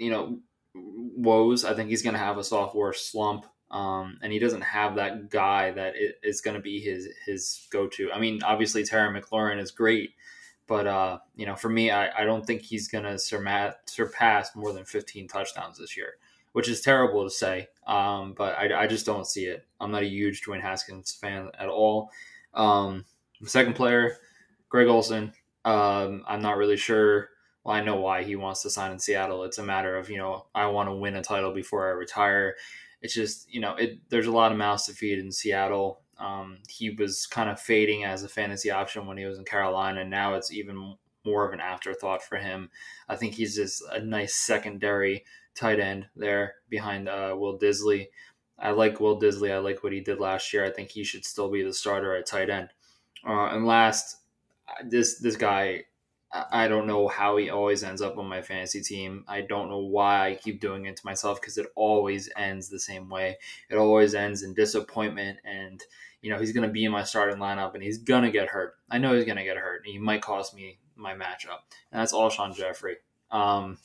you 0.00 0.10
know 0.10 0.40
woes. 0.74 1.64
I 1.64 1.74
think 1.74 1.90
he's 1.90 2.02
going 2.02 2.14
to 2.14 2.20
have 2.20 2.38
a 2.38 2.44
sophomore 2.44 2.92
slump. 2.92 3.46
Um, 3.70 4.18
and 4.20 4.32
he 4.32 4.40
doesn't 4.40 4.62
have 4.62 4.96
that 4.96 5.30
guy 5.30 5.70
that 5.70 5.94
is 6.24 6.40
going 6.40 6.56
to 6.56 6.62
be 6.62 6.80
his 6.80 7.08
his 7.24 7.68
go 7.70 7.86
to. 7.86 8.10
I 8.10 8.18
mean, 8.18 8.42
obviously 8.42 8.82
Terry 8.82 9.08
McLaurin 9.08 9.60
is 9.60 9.70
great, 9.70 10.14
but 10.66 10.88
uh, 10.88 11.18
you 11.36 11.46
know, 11.46 11.54
for 11.54 11.68
me, 11.68 11.92
I, 11.92 12.22
I 12.22 12.24
don't 12.24 12.44
think 12.44 12.62
he's 12.62 12.88
going 12.88 13.04
to 13.04 13.16
surpass 13.18 14.56
more 14.56 14.72
than 14.72 14.84
15 14.84 15.28
touchdowns 15.28 15.78
this 15.78 15.96
year, 15.96 16.14
which 16.52 16.68
is 16.68 16.80
terrible 16.80 17.22
to 17.22 17.30
say. 17.30 17.68
Um, 17.86 18.34
but 18.36 18.58
I, 18.58 18.82
I 18.82 18.86
just 18.88 19.06
don't 19.06 19.26
see 19.26 19.44
it. 19.44 19.64
I'm 19.80 19.92
not 19.92 20.02
a 20.02 20.08
huge 20.08 20.42
Dwayne 20.42 20.62
Haskins 20.62 21.12
fan 21.12 21.50
at 21.56 21.68
all. 21.68 22.10
Um, 22.54 23.04
second 23.44 23.74
player, 23.74 24.16
Greg 24.68 24.88
Olsen. 24.88 25.32
Um, 25.64 26.24
I'm 26.26 26.42
not 26.42 26.56
really 26.56 26.76
sure. 26.76 27.28
Well, 27.64 27.76
I 27.76 27.82
know 27.82 27.96
why 27.96 28.22
he 28.22 28.36
wants 28.36 28.62
to 28.62 28.70
sign 28.70 28.92
in 28.92 28.98
Seattle. 28.98 29.44
It's 29.44 29.58
a 29.58 29.62
matter 29.62 29.96
of 29.96 30.10
you 30.10 30.18
know 30.18 30.46
I 30.54 30.66
want 30.66 30.88
to 30.88 30.94
win 30.94 31.16
a 31.16 31.22
title 31.22 31.52
before 31.52 31.88
I 31.88 31.92
retire 31.92 32.56
it's 33.02 33.14
just 33.14 33.52
you 33.52 33.60
know 33.60 33.74
it. 33.76 33.98
There's 34.08 34.26
a 34.26 34.32
lot 34.32 34.52
of 34.52 34.58
mouths 34.58 34.86
to 34.86 34.92
feed 34.92 35.18
in 35.18 35.32
Seattle. 35.32 36.02
Um, 36.18 36.58
he 36.68 36.90
was 36.90 37.26
kind 37.26 37.48
of 37.48 37.60
fading 37.60 38.04
as 38.04 38.22
a 38.22 38.28
fantasy 38.28 38.70
option 38.70 39.06
when 39.06 39.16
he 39.16 39.24
was 39.24 39.38
in 39.38 39.44
Carolina. 39.44 40.02
and 40.02 40.10
Now 40.10 40.34
it's 40.34 40.52
even 40.52 40.96
more 41.24 41.46
of 41.46 41.54
an 41.54 41.60
afterthought 41.60 42.22
for 42.22 42.36
him. 42.36 42.70
I 43.08 43.16
think 43.16 43.34
he's 43.34 43.56
just 43.56 43.82
a 43.90 44.00
nice 44.00 44.34
secondary 44.34 45.24
tight 45.54 45.80
end 45.80 46.08
there 46.14 46.56
behind 46.68 47.08
uh, 47.08 47.34
Will 47.38 47.58
Dissly. 47.58 48.08
I 48.58 48.72
like 48.72 49.00
Will 49.00 49.18
Dissly. 49.18 49.50
I 49.50 49.58
like 49.58 49.82
what 49.82 49.94
he 49.94 50.00
did 50.00 50.20
last 50.20 50.52
year. 50.52 50.64
I 50.64 50.70
think 50.70 50.90
he 50.90 51.04
should 51.04 51.24
still 51.24 51.50
be 51.50 51.62
the 51.62 51.72
starter 51.72 52.14
at 52.14 52.26
tight 52.26 52.50
end. 52.50 52.68
Uh, 53.26 53.46
and 53.46 53.66
last, 53.66 54.16
this 54.84 55.18
this 55.20 55.36
guy 55.36 55.84
I 56.32 56.68
don't 56.68 56.86
know 56.86 57.08
how 57.08 57.36
he 57.38 57.50
always 57.50 57.82
ends 57.82 58.00
up 58.00 58.16
on 58.16 58.26
my 58.26 58.40
fantasy 58.40 58.82
team. 58.82 59.24
I 59.26 59.40
don't 59.40 59.68
know 59.68 59.80
why 59.80 60.28
I 60.28 60.34
keep 60.36 60.60
doing 60.60 60.84
it 60.84 60.96
to 60.96 61.06
myself 61.06 61.40
because 61.40 61.58
it 61.58 61.66
always 61.74 62.28
ends 62.36 62.68
the 62.68 62.78
same 62.78 63.08
way. 63.08 63.38
It 63.68 63.76
always 63.76 64.14
ends 64.14 64.44
in 64.44 64.54
disappointment. 64.54 65.38
And, 65.44 65.82
you 66.22 66.30
know, 66.30 66.38
he's 66.38 66.52
going 66.52 66.68
to 66.68 66.72
be 66.72 66.84
in 66.84 66.92
my 66.92 67.02
starting 67.02 67.38
lineup 67.38 67.74
and 67.74 67.82
he's 67.82 67.98
going 67.98 68.22
to 68.22 68.30
get 68.30 68.48
hurt. 68.48 68.74
I 68.88 68.98
know 68.98 69.14
he's 69.14 69.24
going 69.24 69.38
to 69.38 69.44
get 69.44 69.56
hurt. 69.56 69.82
And 69.84 69.92
he 69.92 69.98
might 69.98 70.22
cost 70.22 70.54
me 70.54 70.78
my 70.94 71.14
matchup. 71.14 71.62
And 71.90 72.00
that's 72.00 72.12
Alshon 72.12 72.54
Jeffery. 72.54 72.98
Um, 73.32 73.78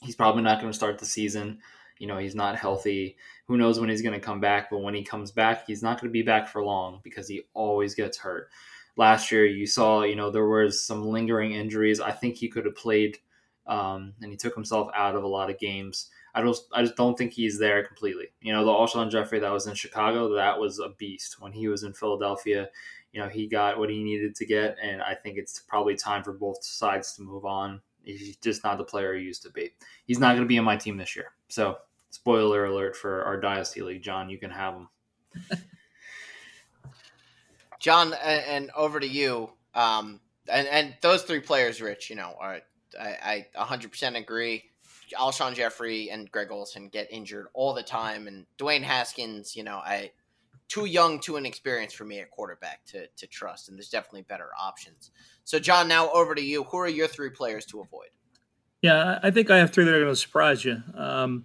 he's 0.00 0.16
probably 0.16 0.42
not 0.42 0.60
going 0.60 0.72
to 0.72 0.76
start 0.76 0.98
the 0.98 1.04
season. 1.04 1.58
You 1.98 2.06
know, 2.06 2.16
he's 2.16 2.34
not 2.34 2.56
healthy. 2.56 3.16
Who 3.48 3.58
knows 3.58 3.78
when 3.78 3.90
he's 3.90 4.02
going 4.02 4.18
to 4.18 4.26
come 4.26 4.40
back? 4.40 4.70
But 4.70 4.78
when 4.78 4.94
he 4.94 5.02
comes 5.02 5.30
back, 5.30 5.66
he's 5.66 5.82
not 5.82 6.00
going 6.00 6.08
to 6.08 6.12
be 6.12 6.22
back 6.22 6.48
for 6.48 6.64
long 6.64 7.00
because 7.04 7.28
he 7.28 7.42
always 7.52 7.94
gets 7.94 8.16
hurt 8.16 8.48
last 8.96 9.30
year 9.30 9.46
you 9.46 9.66
saw 9.66 10.02
you 10.02 10.16
know 10.16 10.30
there 10.30 10.46
was 10.46 10.84
some 10.84 11.06
lingering 11.06 11.52
injuries. 11.52 12.00
I 12.00 12.12
think 12.12 12.36
he 12.36 12.48
could 12.48 12.64
have 12.64 12.76
played 12.76 13.18
um, 13.66 14.14
and 14.22 14.30
he 14.30 14.36
took 14.36 14.54
himself 14.54 14.90
out 14.94 15.16
of 15.16 15.24
a 15.24 15.28
lot 15.28 15.50
of 15.50 15.58
games. 15.58 16.10
I 16.34 16.42
don't 16.42 16.56
i 16.74 16.82
just 16.82 16.96
don't 16.96 17.16
think 17.16 17.32
he's 17.32 17.58
there 17.58 17.84
completely. 17.84 18.26
You 18.40 18.52
know 18.52 18.64
the 18.64 18.70
Alshon 18.70 19.10
Jeffery 19.10 19.38
that 19.40 19.52
was 19.52 19.66
in 19.66 19.74
chicago 19.74 20.34
that 20.34 20.58
was 20.58 20.78
a 20.78 20.90
beast. 20.98 21.40
When 21.40 21.52
he 21.52 21.68
was 21.68 21.82
in 21.82 21.92
philadelphia 21.92 22.68
you 23.12 23.20
know 23.20 23.28
he 23.28 23.46
got 23.46 23.78
what 23.78 23.88
he 23.88 24.02
needed 24.02 24.34
to 24.34 24.44
get 24.44 24.76
and 24.82 25.00
i 25.00 25.14
think 25.14 25.38
it's 25.38 25.60
probably 25.60 25.96
time 25.96 26.22
for 26.22 26.32
both 26.32 26.62
sides 26.64 27.14
to 27.14 27.22
move 27.22 27.44
on. 27.44 27.80
He's 28.02 28.36
just 28.36 28.62
not 28.62 28.78
the 28.78 28.84
player 28.84 29.16
he 29.16 29.24
used 29.24 29.42
to 29.42 29.50
be. 29.50 29.70
He's 30.04 30.20
not 30.20 30.34
going 30.34 30.42
to 30.42 30.48
be 30.48 30.58
on 30.58 30.64
my 30.64 30.76
team 30.76 30.96
this 30.96 31.16
year. 31.16 31.32
So 31.48 31.78
spoiler 32.16 32.64
alert 32.66 32.96
for 32.96 33.22
our 33.24 33.38
dynasty 33.38 33.82
league 33.82 34.02
john 34.02 34.30
you 34.30 34.38
can 34.38 34.50
have 34.50 34.74
him 34.74 34.88
John, 37.86 38.14
and, 38.14 38.68
over 38.74 38.98
to 38.98 39.06
you. 39.06 39.48
Um, 39.72 40.18
and, 40.52 40.66
and 40.66 40.96
those 41.02 41.22
three 41.22 41.38
players, 41.38 41.80
Rich, 41.80 42.10
you 42.10 42.16
know, 42.16 42.34
are 42.40 42.58
I, 43.00 43.46
I 43.56 43.64
100% 43.64 44.16
agree. 44.16 44.64
Alshon 45.16 45.54
Jeffery 45.54 46.10
and 46.10 46.28
Greg 46.32 46.48
Olsen 46.50 46.88
get 46.88 47.06
injured 47.12 47.46
all 47.54 47.74
the 47.74 47.84
time, 47.84 48.26
and 48.26 48.44
Dwayne 48.58 48.82
Haskins, 48.82 49.54
you 49.54 49.62
know, 49.62 49.76
I 49.76 50.10
too 50.66 50.86
young, 50.86 51.20
too 51.20 51.36
inexperienced 51.36 51.94
for 51.94 52.04
me 52.04 52.18
at 52.18 52.28
quarterback 52.32 52.84
to 52.86 53.06
to 53.06 53.26
trust, 53.28 53.68
and 53.68 53.78
there's 53.78 53.88
definitely 53.88 54.22
better 54.22 54.48
options. 54.60 55.12
So, 55.44 55.60
John, 55.60 55.86
now 55.86 56.10
over 56.10 56.34
to 56.34 56.42
you. 56.42 56.64
Who 56.64 56.78
are 56.78 56.88
your 56.88 57.06
three 57.06 57.30
players 57.30 57.66
to 57.66 57.82
avoid? 57.82 58.08
Yeah, 58.82 59.20
I 59.22 59.30
think 59.30 59.48
I 59.48 59.58
have 59.58 59.70
three 59.70 59.84
that 59.84 59.94
are 59.94 60.00
going 60.00 60.10
to 60.12 60.16
surprise 60.16 60.64
you. 60.64 60.82
Um, 60.96 61.44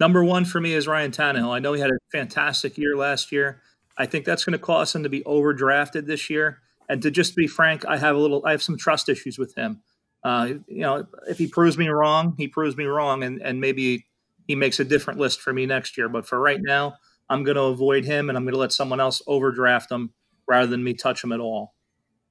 number 0.00 0.24
one 0.24 0.44
for 0.44 0.60
me 0.60 0.72
is 0.72 0.88
Ryan 0.88 1.12
Tannehill. 1.12 1.54
I 1.54 1.60
know 1.60 1.74
he 1.74 1.80
had 1.80 1.90
a 1.90 1.98
fantastic 2.10 2.76
year 2.76 2.96
last 2.96 3.30
year. 3.30 3.62
I 3.98 4.06
think 4.06 4.24
that's 4.24 4.44
going 4.44 4.52
to 4.52 4.58
cause 4.58 4.94
him 4.94 5.02
to 5.02 5.08
be 5.08 5.22
overdrafted 5.22 6.06
this 6.06 6.28
year. 6.28 6.60
And 6.88 7.02
to 7.02 7.10
just 7.10 7.34
be 7.34 7.46
frank, 7.46 7.84
I 7.86 7.96
have 7.96 8.14
a 8.14 8.18
little, 8.18 8.42
I 8.46 8.52
have 8.52 8.62
some 8.62 8.76
trust 8.76 9.08
issues 9.08 9.38
with 9.38 9.54
him. 9.54 9.82
Uh, 10.22 10.54
you 10.66 10.80
know, 10.80 11.06
if 11.28 11.38
he 11.38 11.46
proves 11.46 11.78
me 11.78 11.88
wrong, 11.88 12.34
he 12.36 12.48
proves 12.48 12.76
me 12.76 12.84
wrong, 12.84 13.22
and 13.22 13.40
and 13.42 13.60
maybe 13.60 14.06
he 14.46 14.56
makes 14.56 14.80
a 14.80 14.84
different 14.84 15.20
list 15.20 15.40
for 15.40 15.52
me 15.52 15.66
next 15.66 15.96
year. 15.96 16.08
But 16.08 16.26
for 16.26 16.40
right 16.40 16.60
now, 16.60 16.96
I'm 17.28 17.44
going 17.44 17.56
to 17.56 17.62
avoid 17.62 18.04
him, 18.04 18.28
and 18.28 18.36
I'm 18.36 18.44
going 18.44 18.54
to 18.54 18.60
let 18.60 18.72
someone 18.72 19.00
else 19.00 19.22
overdraft 19.26 19.90
him 19.90 20.12
rather 20.48 20.66
than 20.66 20.82
me 20.82 20.94
touch 20.94 21.22
him 21.22 21.32
at 21.32 21.40
all. 21.40 21.74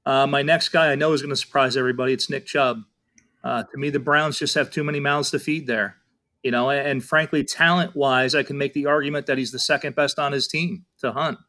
Uh, 0.06 0.28
my 0.28 0.42
next 0.42 0.70
guy 0.70 0.92
I 0.92 0.96
know 0.96 1.14
is 1.14 1.22
going 1.22 1.32
to 1.32 1.36
surprise 1.36 1.76
everybody. 1.78 2.14
It's 2.14 2.30
Nick 2.30 2.46
Chubb. 2.46 2.82
Uh, 3.44 3.64
to 3.64 3.78
me, 3.78 3.90
the 3.90 4.00
Browns 4.00 4.40
just 4.40 4.56
have 4.56 4.72
too 4.72 4.84
many 4.84 5.00
mouths 5.00 5.32
to 5.32 5.40
feed 5.40 5.68
there. 5.68 5.98
You 6.44 6.52
know, 6.52 6.70
and, 6.70 6.88
and 6.88 7.04
frankly, 7.04 7.44
talent 7.44 7.96
wise, 7.96 8.36
I 8.36 8.44
can 8.44 8.58
make 8.58 8.74
the 8.74 8.86
argument 8.86 9.26
that 9.26 9.38
he's 9.38 9.52
the 9.52 9.60
second 9.60 9.96
best 9.96 10.20
on 10.20 10.32
his 10.32 10.48
team 10.48 10.86
to 11.00 11.12
Hunt. 11.12 11.40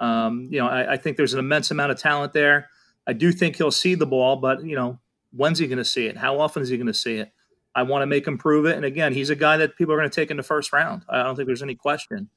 Um, 0.00 0.48
you 0.50 0.58
know, 0.58 0.66
I, 0.66 0.94
I, 0.94 0.96
think 0.96 1.16
there's 1.16 1.34
an 1.34 1.38
immense 1.38 1.70
amount 1.70 1.92
of 1.92 1.98
talent 1.98 2.32
there. 2.32 2.68
I 3.06 3.12
do 3.12 3.30
think 3.30 3.56
he'll 3.56 3.70
see 3.70 3.94
the 3.94 4.06
ball, 4.06 4.36
but 4.36 4.64
you 4.64 4.74
know, 4.74 4.98
when's 5.30 5.58
he 5.58 5.66
going 5.68 5.78
to 5.78 5.84
see 5.84 6.06
it? 6.06 6.16
How 6.16 6.40
often 6.40 6.62
is 6.62 6.68
he 6.68 6.76
going 6.76 6.88
to 6.88 6.94
see 6.94 7.16
it? 7.16 7.32
I 7.74 7.82
want 7.82 8.02
to 8.02 8.06
make 8.06 8.26
him 8.26 8.38
prove 8.38 8.66
it. 8.66 8.76
And 8.76 8.84
again, 8.84 9.12
he's 9.12 9.30
a 9.30 9.36
guy 9.36 9.56
that 9.56 9.76
people 9.76 9.94
are 9.94 9.98
going 9.98 10.10
to 10.10 10.14
take 10.14 10.30
in 10.30 10.36
the 10.36 10.42
first 10.42 10.72
round. 10.72 11.02
I 11.08 11.22
don't 11.22 11.36
think 11.36 11.46
there's 11.46 11.62
any 11.62 11.74
question. 11.74 12.28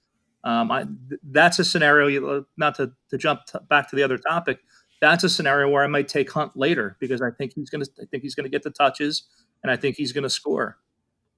Um, 0.44 0.72
I, 0.72 0.86
that's 1.24 1.60
a 1.60 1.66
scenario. 1.66 2.46
Not 2.58 2.76
to, 2.76 2.92
to 3.10 3.18
jump 3.18 3.42
t- 3.46 3.60
back 3.70 3.90
to 3.90 3.96
the 3.96 4.04
other 4.04 4.18
topic. 4.18 4.60
That's 5.02 5.24
a 5.24 5.30
scenario 5.30 5.70
where 5.70 5.84
I 5.84 5.88
might 5.88 6.08
take 6.08 6.32
Hunt 6.32 6.56
later 6.56 6.98
because 7.00 7.22
I 7.22 7.30
think 7.32 7.54
he's 7.54 7.70
going 7.70 7.84
to. 7.84 7.92
I 8.02 8.06
think 8.06 8.24
he's 8.24 8.34
going 8.34 8.46
to 8.46 8.50
get 8.50 8.64
the 8.64 8.72
touches, 8.72 9.24
and 9.62 9.72
I 9.72 9.76
think 9.76 9.96
he's 9.96 10.12
going 10.12 10.24
to 10.24 10.30
score. 10.30 10.78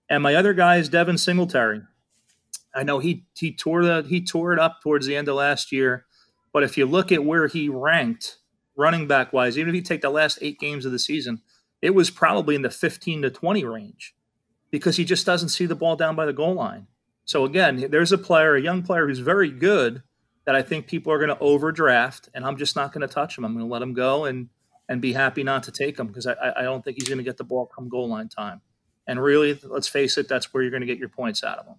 And 0.10 0.24
my 0.24 0.36
other 0.36 0.54
guy 0.54 0.78
is 0.78 0.90
Devin 0.90 1.18
Singletary. 1.18 1.82
I 2.74 2.84
know 2.84 3.00
he 3.00 3.26
he 3.36 3.52
tore 3.52 3.84
the 3.84 4.06
he 4.08 4.24
tore 4.24 4.54
it 4.54 4.60
up 4.60 4.82
towards 4.82 5.08
the 5.08 5.16
end 5.16 5.28
of 5.28 5.36
last 5.36 5.72
year, 5.72 6.06
but 6.52 6.64
if 6.64 6.78
you 6.78 6.86
look 6.86 7.12
at 7.12 7.24
where 7.24 7.48
he 7.48 7.70
ranked 7.70 8.38
running 8.76 9.08
back 9.08 9.34
wise, 9.34 9.58
even 9.58 9.70
if 9.70 9.76
you 9.76 9.82
take 9.82 10.02
the 10.02 10.10
last 10.10 10.40
eight 10.42 10.60
games 10.60 10.86
of 10.86 10.92
the 10.92 11.00
season, 11.00 11.42
it 11.82 11.92
was 11.92 12.10
probably 12.10 12.56
in 12.56 12.62
the 12.62 12.70
15 12.70 13.22
to 13.24 13.30
20 13.30 13.64
range 13.66 14.16
because 14.72 14.98
he 14.98 15.06
just 15.06 15.26
doesn't 15.26 15.50
see 15.50 15.66
the 15.66 15.76
ball 15.76 15.96
down 15.96 16.16
by 16.16 16.26
the 16.26 16.34
goal 16.34 16.54
line. 16.54 16.88
So 17.26 17.46
again, 17.46 17.88
there's 17.90 18.12
a 18.12 18.18
player, 18.18 18.56
a 18.56 18.62
young 18.62 18.84
player 18.84 19.08
who's 19.08 19.20
very 19.20 19.52
good 19.52 20.04
that 20.46 20.56
I 20.56 20.62
think 20.62 20.88
people 20.88 21.14
are 21.14 21.20
going 21.20 21.30
to 21.30 21.40
overdraft, 21.40 22.30
and 22.34 22.44
I'm 22.44 22.58
just 22.58 22.76
not 22.76 22.92
going 22.92 23.08
to 23.08 23.14
touch 23.14 23.38
him. 23.38 23.46
I'm 23.46 23.54
going 23.54 23.68
to 23.68 23.72
let 23.72 23.82
him 23.82 23.94
go 23.94 24.26
and 24.26 24.50
and 24.90 25.00
be 25.00 25.14
happy 25.14 25.44
not 25.44 25.62
to 25.64 25.72
take 25.72 26.00
him 26.00 26.08
because 26.08 26.26
I, 26.26 26.34
I 26.58 26.64
don't 26.64 26.84
think 26.84 26.98
he's 26.98 27.08
going 27.08 27.20
to 27.20 27.24
get 27.24 27.38
the 27.38 27.44
ball 27.44 27.68
come 27.68 27.88
goal 27.88 28.10
line 28.10 28.28
time. 28.28 28.62
And 29.06 29.22
really, 29.22 29.60
let's 29.64 29.88
face 29.88 30.18
it, 30.18 30.28
that's 30.28 30.52
where 30.52 30.64
you're 30.64 30.72
going 30.72 30.82
to 30.82 30.88
get 30.88 30.98
your 30.98 31.10
points 31.10 31.44
out 31.44 31.60
of 31.60 31.68
him. 31.68 31.76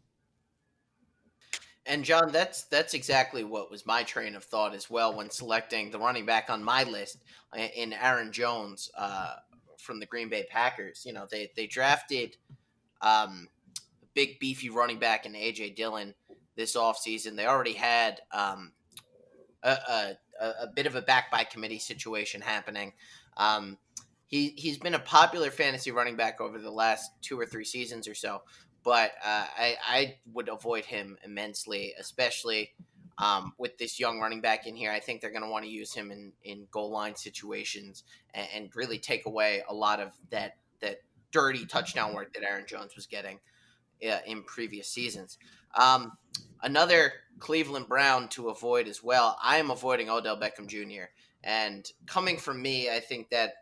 And 1.91 2.05
John, 2.05 2.31
that's 2.31 2.63
that's 2.63 2.95
exactly 2.95 3.43
what 3.43 3.69
was 3.69 3.85
my 3.85 4.05
train 4.05 4.37
of 4.37 4.45
thought 4.45 4.77
as 4.77 4.89
well 4.89 5.13
when 5.13 5.29
selecting 5.29 5.91
the 5.91 5.99
running 5.99 6.25
back 6.25 6.49
on 6.49 6.63
my 6.63 6.85
list 6.85 7.25
uh, 7.53 7.63
in 7.63 7.93
Aaron 7.93 8.31
Jones 8.31 8.93
uh, 8.97 9.35
from 9.77 9.99
the 9.99 10.07
Green 10.07 10.29
Bay 10.29 10.47
Packers. 10.49 11.03
You 11.05 11.13
know, 11.13 11.27
they 11.29 11.51
they 11.57 11.67
drafted 11.67 12.37
um, 13.03 13.49
a 14.01 14.07
big 14.15 14.39
beefy 14.39 14.71
running 14.71 15.01
back 15.01 15.27
in 15.27 15.33
AJ 15.33 15.75
Dillon 15.75 16.15
this 16.55 16.77
offseason. 16.77 17.35
They 17.35 17.47
already 17.47 17.73
had 17.73 18.21
um, 18.31 18.71
a, 19.65 19.71
a, 19.73 20.17
a, 20.41 20.67
bit 20.73 20.87
of 20.87 20.95
a 20.95 21.03
back 21.03 21.29
by 21.33 21.43
committee 21.43 21.81
situation 21.81 22.41
happening. 22.41 22.93
Um, 23.37 23.79
he 24.29 24.55
he's 24.57 24.79
been 24.79 24.95
a 24.95 25.01
popular 25.01 25.51
fantasy 25.51 25.91
running 25.91 26.15
back 26.15 26.41
over 26.41 26.61
the 26.61 26.71
last 26.71 27.11
two 27.21 27.39
or 27.39 27.47
three 27.47 27.65
seasons 27.65 28.07
or 28.07 28.15
so 28.15 28.43
but 28.83 29.13
uh, 29.25 29.47
I, 29.57 29.77
I 29.87 30.17
would 30.33 30.49
avoid 30.49 30.85
him 30.85 31.19
immensely, 31.25 31.95
especially 31.99 32.73
um, 33.19 33.53
with 33.59 33.77
this 33.79 34.01
young 34.01 34.19
running 34.19 34.41
back 34.41 34.67
in 34.67 34.75
here. 34.75 34.91
I 34.91 35.01
think 35.01 35.21
they're 35.21 35.31
going 35.31 35.43
to 35.43 35.51
want 35.51 35.65
to 35.65 35.71
use 35.71 35.93
him 35.93 36.11
in, 36.11 36.33
in 36.43 36.67
goal 36.71 36.91
line 36.91 37.15
situations 37.15 38.05
and, 38.35 38.49
and, 38.55 38.77
really 38.77 38.99
take 38.99 39.27
away 39.27 39.63
a 39.69 39.75
lot 39.75 40.01
of 40.01 40.13
that 40.31 40.57
that 40.81 41.03
dirty 41.31 41.67
touchdown 41.67 42.15
work 42.15 42.33
that 42.33 42.43
Aaron 42.43 42.65
Jones 42.67 42.97
was 42.97 43.07
getting 43.07 43.39
uh, 44.09 44.19
in 44.27 44.43
previous 44.45 44.89
seasons. 44.89 45.39
Um, 45.79 46.13
another 46.63 47.13
Cleveland 47.39 47.89
Brown 47.89 48.29
to 48.29 48.49
avoid 48.49 48.89
as 48.89 49.03
well. 49.03 49.39
I 49.43 49.59
am 49.59 49.71
avoiding 49.71 50.09
Odell 50.09 50.39
Beckham 50.39 50.67
Jr. 50.67 51.11
And 51.45 51.91
coming 52.07 52.37
from 52.37 52.61
me, 52.61 52.91
I 52.91 53.01
think 53.01 53.31
that 53.31 53.53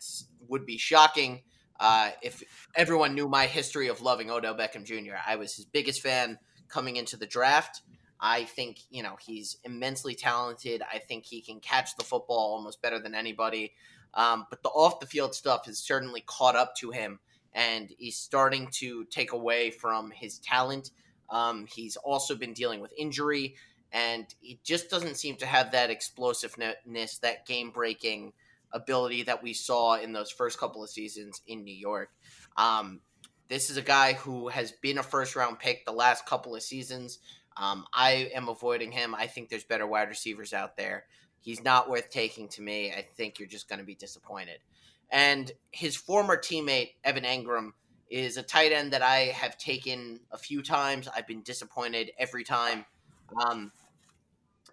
would 0.48 0.66
be 0.66 0.78
shocking 0.78 1.42
uh, 1.81 2.11
if 2.22 2.43
everyone 2.74 3.14
knew 3.14 3.29
my 3.29 3.47
history 3.47 3.89
of 3.89 4.01
loving 4.01 4.31
Odell 4.31 4.55
Beckham 4.55 4.85
Jr., 4.85 5.16
I 5.26 5.37
was 5.37 5.55
his 5.55 5.64
biggest 5.64 6.03
fan 6.03 6.39
coming 6.68 6.97
into 6.97 7.16
the 7.16 7.26
draft. 7.26 7.83
I 8.20 8.45
think, 8.45 8.81
you 8.91 9.03
know, 9.03 9.16
he's 9.20 9.59
immensely 9.64 10.14
talented. 10.14 10.83
I 10.83 10.99
think 10.99 11.24
he 11.24 11.41
can 11.41 11.61
catch 11.61 11.97
the 11.97 12.05
football 12.05 12.55
almost 12.55 12.83
better 12.83 12.99
than 12.99 13.14
anybody. 13.14 13.74
Um, 14.14 14.47
but 14.51 14.62
the 14.62 14.70
off 14.70 15.01
the 15.01 15.07
field 15.07 15.35
stuff 15.35 15.66
has 15.66 15.79
certainly 15.79 16.22
caught 16.26 16.57
up 16.57 16.74
to 16.76 16.91
him, 16.91 17.20
and 17.53 17.93
he's 17.97 18.16
starting 18.16 18.68
to 18.72 19.05
take 19.05 19.33
away 19.33 19.70
from 19.70 20.11
his 20.11 20.39
talent. 20.41 20.91
Um, 21.31 21.66
he's 21.72 21.97
also 21.97 22.35
been 22.35 22.55
dealing 22.55 22.81
with 22.81 22.93
injury, 22.97 23.55
and 23.93 24.26
he 24.41 24.59
just 24.64 24.91
doesn't 24.91 25.16
seem 25.16 25.37
to 25.37 25.47
have 25.47 25.72
that 25.72 25.91
explosiveness, 25.91 27.18
that 27.18 27.47
game 27.47 27.70
breaking 27.70 28.33
ability 28.72 29.24
that 29.24 29.42
we 29.42 29.52
saw 29.52 29.96
in 29.96 30.12
those 30.12 30.30
first 30.30 30.58
couple 30.58 30.82
of 30.82 30.90
seasons 30.90 31.42
in 31.46 31.64
New 31.64 31.74
York. 31.74 32.10
Um, 32.56 33.00
this 33.48 33.70
is 33.70 33.76
a 33.76 33.82
guy 33.82 34.12
who 34.12 34.48
has 34.48 34.72
been 34.72 34.98
a 34.98 35.02
first 35.02 35.34
round 35.36 35.58
pick 35.58 35.86
the 35.86 35.92
last 35.92 36.26
couple 36.26 36.54
of 36.54 36.62
seasons. 36.62 37.18
Um, 37.56 37.86
I 37.92 38.30
am 38.34 38.48
avoiding 38.48 38.92
him. 38.92 39.14
I 39.14 39.26
think 39.26 39.48
there's 39.48 39.64
better 39.64 39.86
wide 39.86 40.08
receivers 40.08 40.52
out 40.52 40.76
there. 40.76 41.04
He's 41.40 41.64
not 41.64 41.88
worth 41.88 42.10
taking 42.10 42.48
to 42.50 42.62
me. 42.62 42.92
I 42.92 43.06
think 43.16 43.38
you're 43.38 43.48
just 43.48 43.68
going 43.68 43.78
to 43.78 43.84
be 43.84 43.94
disappointed. 43.94 44.58
And 45.10 45.50
his 45.70 45.96
former 45.96 46.36
teammate, 46.36 46.90
Evan 47.02 47.24
Engram, 47.24 47.70
is 48.10 48.36
a 48.36 48.42
tight 48.42 48.72
end 48.72 48.92
that 48.92 49.02
I 49.02 49.32
have 49.34 49.56
taken 49.58 50.20
a 50.30 50.38
few 50.38 50.62
times. 50.62 51.08
I've 51.14 51.26
been 51.26 51.42
disappointed 51.42 52.10
every 52.18 52.44
time. 52.44 52.84
Um, 53.46 53.72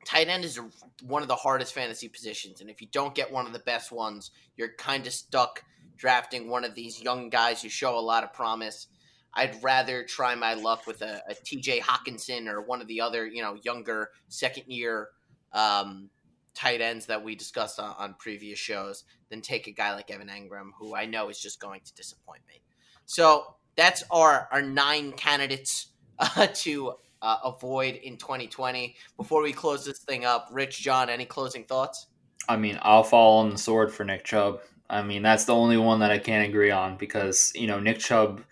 tight 0.05 0.27
end 0.27 0.45
is 0.45 0.59
one 1.03 1.21
of 1.21 1.27
the 1.27 1.35
hardest 1.35 1.73
fantasy 1.73 2.07
positions, 2.07 2.61
and 2.61 2.69
if 2.69 2.81
you 2.81 2.87
don't 2.91 3.15
get 3.15 3.31
one 3.31 3.45
of 3.45 3.53
the 3.53 3.59
best 3.59 3.91
ones, 3.91 4.31
you're 4.55 4.73
kind 4.77 5.05
of 5.05 5.13
stuck 5.13 5.63
drafting 5.97 6.49
one 6.49 6.63
of 6.63 6.75
these 6.75 7.01
young 7.01 7.29
guys 7.29 7.61
who 7.61 7.69
show 7.69 7.97
a 7.97 7.99
lot 7.99 8.23
of 8.23 8.33
promise. 8.33 8.87
I'd 9.33 9.61
rather 9.61 10.03
try 10.03 10.35
my 10.35 10.53
luck 10.53 10.87
with 10.87 11.01
a, 11.01 11.21
a 11.29 11.33
TJ 11.33 11.81
Hockenson 11.81 12.47
or 12.47 12.61
one 12.61 12.81
of 12.81 12.87
the 12.87 13.01
other, 13.01 13.27
you 13.27 13.41
know, 13.41 13.57
younger 13.63 14.11
second 14.29 14.65
year 14.67 15.09
um, 15.51 16.09
tight 16.53 16.81
ends 16.81 17.07
that 17.07 17.23
we 17.23 17.35
discussed 17.35 17.79
on, 17.79 17.95
on, 17.97 18.15
previous 18.17 18.57
shows 18.57 19.03
than 19.29 19.41
take 19.41 19.67
a 19.67 19.71
guy 19.71 19.93
like 19.93 20.09
Evan 20.09 20.27
Engram, 20.27 20.69
who 20.79 20.95
I 20.95 21.05
know 21.05 21.29
is 21.29 21.39
just 21.39 21.59
going 21.59 21.81
to 21.81 21.93
disappoint 21.93 22.41
me. 22.47 22.61
So 23.05 23.55
that's 23.75 24.03
our 24.09 24.47
our 24.51 24.61
nine 24.61 25.11
candidates 25.11 25.87
uh, 26.19 26.47
to 26.47 26.93
uh, 27.25 27.39
avoid 27.43 27.95
in 27.95 28.17
2020. 28.17 28.95
Before 29.17 29.41
we 29.41 29.51
close 29.51 29.83
this 29.83 29.99
thing 29.99 30.25
up, 30.25 30.47
Rich, 30.51 30.81
John, 30.81 31.09
any 31.09 31.25
closing 31.25 31.63
thoughts? 31.63 32.07
I 32.47 32.55
mean, 32.55 32.77
I'll 32.83 33.03
fall 33.03 33.39
on 33.39 33.49
the 33.49 33.57
sword 33.57 33.91
for 33.91 34.03
Nick 34.03 34.23
Chubb. 34.23 34.59
I 34.89 35.01
mean, 35.01 35.23
that's 35.23 35.45
the 35.45 35.55
only 35.55 35.77
one 35.77 35.99
that 36.01 36.11
I 36.11 36.19
can't 36.19 36.47
agree 36.47 36.69
on 36.69 36.95
because, 36.97 37.51
you 37.55 37.65
know, 37.65 37.79
Nick 37.79 37.97
Chubb, 37.97 38.43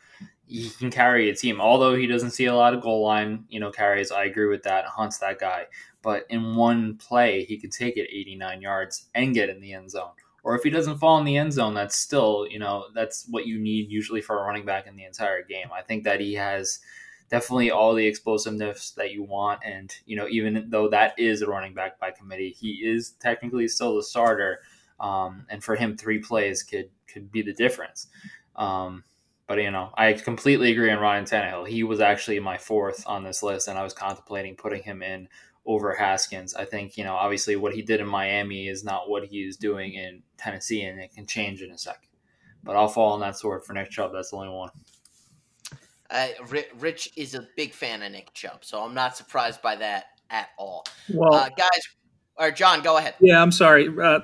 he 0.47 0.71
can 0.71 0.89
carry 0.89 1.29
a 1.29 1.35
team. 1.35 1.61
Although 1.61 1.93
he 1.93 2.07
doesn't 2.07 2.31
see 2.31 2.45
a 2.45 2.55
lot 2.55 2.73
of 2.73 2.81
goal 2.81 3.03
line, 3.03 3.45
you 3.49 3.59
know, 3.59 3.69
carries, 3.69 4.11
I 4.11 4.23
agree 4.23 4.47
with 4.47 4.63
that. 4.63 4.85
Hunt's 4.85 5.19
that 5.19 5.39
guy. 5.39 5.67
But 6.01 6.25
in 6.29 6.55
one 6.55 6.97
play, 6.97 7.45
he 7.45 7.59
could 7.59 7.71
take 7.71 7.95
it 7.97 8.09
89 8.11 8.61
yards 8.61 9.09
and 9.13 9.35
get 9.35 9.49
in 9.49 9.61
the 9.61 9.73
end 9.73 9.91
zone. 9.91 10.11
Or 10.43 10.57
if 10.57 10.63
he 10.63 10.71
doesn't 10.71 10.97
fall 10.97 11.19
in 11.19 11.23
the 11.23 11.37
end 11.37 11.53
zone, 11.53 11.75
that's 11.75 11.95
still, 11.95 12.47
you 12.49 12.59
know, 12.59 12.85
that's 12.95 13.27
what 13.29 13.45
you 13.45 13.59
need 13.59 13.91
usually 13.91 14.19
for 14.19 14.39
a 14.39 14.43
running 14.43 14.65
back 14.65 14.87
in 14.87 14.95
the 14.97 15.05
entire 15.05 15.43
game. 15.43 15.67
I 15.71 15.83
think 15.83 16.03
that 16.05 16.19
he 16.19 16.33
has– 16.33 16.79
definitely 17.33 17.71
all 17.71 17.95
the 17.95 18.05
explosiveness 18.05 18.91
that 18.91 19.11
you 19.11 19.23
want. 19.23 19.59
And, 19.65 19.91
you 20.05 20.15
know, 20.15 20.27
even 20.29 20.67
though 20.69 20.87
that 20.89 21.17
is 21.17 21.41
a 21.41 21.47
running 21.47 21.73
back 21.73 21.99
by 21.99 22.11
committee, 22.11 22.55
he 22.55 22.73
is 22.73 23.15
technically 23.19 23.67
still 23.67 23.95
the 23.95 24.03
starter. 24.03 24.59
Um, 24.99 25.47
and 25.49 25.63
for 25.63 25.75
him, 25.75 25.97
three 25.97 26.19
plays 26.19 26.61
could, 26.61 26.91
could 27.11 27.31
be 27.31 27.41
the 27.41 27.51
difference. 27.51 28.05
Um, 28.55 29.03
but, 29.47 29.57
you 29.57 29.71
know, 29.71 29.89
I 29.97 30.13
completely 30.13 30.71
agree 30.71 30.91
on 30.91 30.99
Ryan 30.99 31.25
Tannehill. 31.25 31.67
He 31.67 31.83
was 31.83 31.99
actually 31.99 32.39
my 32.39 32.59
fourth 32.59 33.03
on 33.07 33.23
this 33.23 33.41
list, 33.41 33.67
and 33.67 33.79
I 33.79 33.83
was 33.83 33.93
contemplating 33.93 34.55
putting 34.55 34.83
him 34.83 35.01
in 35.01 35.27
over 35.65 35.95
Haskins. 35.95 36.53
I 36.53 36.65
think, 36.65 36.97
you 36.99 37.03
know, 37.03 37.15
obviously 37.15 37.55
what 37.55 37.73
he 37.73 37.81
did 37.81 37.99
in 37.99 38.07
Miami 38.07 38.67
is 38.67 38.83
not 38.83 39.09
what 39.09 39.25
he 39.25 39.39
is 39.39 39.57
doing 39.57 39.95
in 39.95 40.21
Tennessee, 40.37 40.83
and 40.83 40.99
it 40.99 41.15
can 41.15 41.25
change 41.25 41.63
in 41.63 41.71
a 41.71 41.79
second. 41.79 42.09
But 42.63 42.75
I'll 42.75 42.87
fall 42.87 43.13
on 43.13 43.21
that 43.21 43.37
sword 43.37 43.65
for 43.65 43.73
Nick 43.73 43.89
Chubb. 43.89 44.11
That's 44.13 44.29
the 44.29 44.37
only 44.37 44.49
one. 44.49 44.69
Uh, 46.13 46.27
Rich 46.77 47.11
is 47.15 47.33
a 47.33 47.47
big 47.57 47.73
fan 47.73 48.03
of 48.03 48.11
Nick 48.11 48.33
Chubb, 48.33 48.63
so 48.63 48.83
I'm 48.83 48.93
not 48.93 49.17
surprised 49.17 49.63
by 49.63 49.75
that 49.77 50.05
at 50.29 50.49
all. 50.59 50.85
Well, 51.11 51.33
uh, 51.33 51.49
guys, 51.57 51.81
or 52.35 52.51
John, 52.51 52.83
go 52.83 52.97
ahead. 52.97 53.15
Yeah, 53.19 53.41
I'm 53.41 53.51
sorry, 53.51 53.89
uh, 54.01 54.19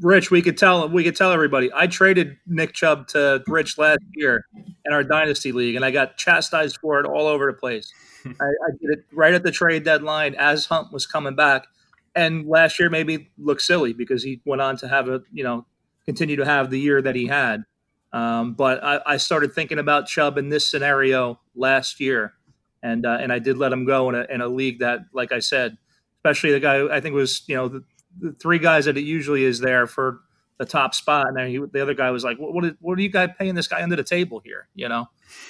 Rich. 0.00 0.30
We 0.30 0.40
could 0.40 0.56
tell 0.56 0.88
we 0.88 1.04
could 1.04 1.14
tell 1.14 1.32
everybody. 1.32 1.70
I 1.74 1.86
traded 1.86 2.38
Nick 2.46 2.72
Chubb 2.72 3.08
to 3.08 3.44
Rich 3.46 3.76
last 3.76 4.00
year, 4.14 4.46
in 4.86 4.92
our 4.92 5.04
dynasty 5.04 5.52
league, 5.52 5.76
and 5.76 5.84
I 5.84 5.90
got 5.90 6.16
chastised 6.16 6.78
for 6.78 6.98
it 6.98 7.04
all 7.04 7.26
over 7.26 7.46
the 7.46 7.58
place. 7.58 7.92
I, 8.26 8.30
I, 8.30 8.70
did 8.80 8.98
it 8.98 9.04
right 9.12 9.34
at 9.34 9.42
the 9.42 9.52
trade 9.52 9.84
deadline 9.84 10.34
as 10.36 10.64
Hunt 10.64 10.92
was 10.92 11.06
coming 11.06 11.36
back, 11.36 11.66
and 12.14 12.48
last 12.48 12.78
year 12.78 12.88
maybe 12.88 13.30
looked 13.36 13.62
silly 13.62 13.92
because 13.92 14.22
he 14.22 14.40
went 14.46 14.62
on 14.62 14.78
to 14.78 14.88
have 14.88 15.08
a 15.08 15.20
you 15.30 15.44
know 15.44 15.66
continue 16.06 16.36
to 16.36 16.44
have 16.46 16.70
the 16.70 16.80
year 16.80 17.02
that 17.02 17.14
he 17.14 17.26
had. 17.26 17.64
Um, 18.12 18.54
but 18.54 18.82
I, 18.82 19.00
I, 19.04 19.16
started 19.16 19.52
thinking 19.52 19.78
about 19.78 20.06
Chubb 20.06 20.38
in 20.38 20.48
this 20.48 20.66
scenario 20.66 21.40
last 21.54 22.00
year, 22.00 22.34
and 22.82 23.04
uh, 23.04 23.18
and 23.20 23.32
I 23.32 23.38
did 23.38 23.58
let 23.58 23.72
him 23.72 23.84
go 23.84 24.08
in 24.08 24.14
a, 24.14 24.26
in 24.30 24.40
a 24.40 24.48
league 24.48 24.78
that, 24.78 25.00
like 25.12 25.32
I 25.32 25.40
said, 25.40 25.76
especially 26.18 26.52
the 26.52 26.60
guy 26.60 26.86
I 26.86 27.00
think 27.00 27.14
was 27.14 27.42
you 27.46 27.56
know 27.56 27.68
the, 27.68 27.84
the 28.18 28.32
three 28.32 28.58
guys 28.58 28.84
that 28.84 28.96
it 28.96 29.02
usually 29.02 29.44
is 29.44 29.58
there 29.58 29.86
for 29.86 30.20
the 30.58 30.64
top 30.64 30.94
spot, 30.94 31.26
and 31.26 31.36
then 31.36 31.48
he, 31.48 31.58
the 31.58 31.82
other 31.82 31.94
guy 31.94 32.10
was 32.10 32.24
like, 32.24 32.38
"What 32.38 32.54
what, 32.54 32.76
what 32.80 32.98
are 32.98 33.02
you 33.02 33.08
guys 33.08 33.30
paying 33.38 33.54
this 33.54 33.68
guy 33.68 33.82
under 33.82 33.96
the 33.96 34.04
table 34.04 34.40
here?" 34.42 34.68
You 34.74 34.88
know, 34.88 35.08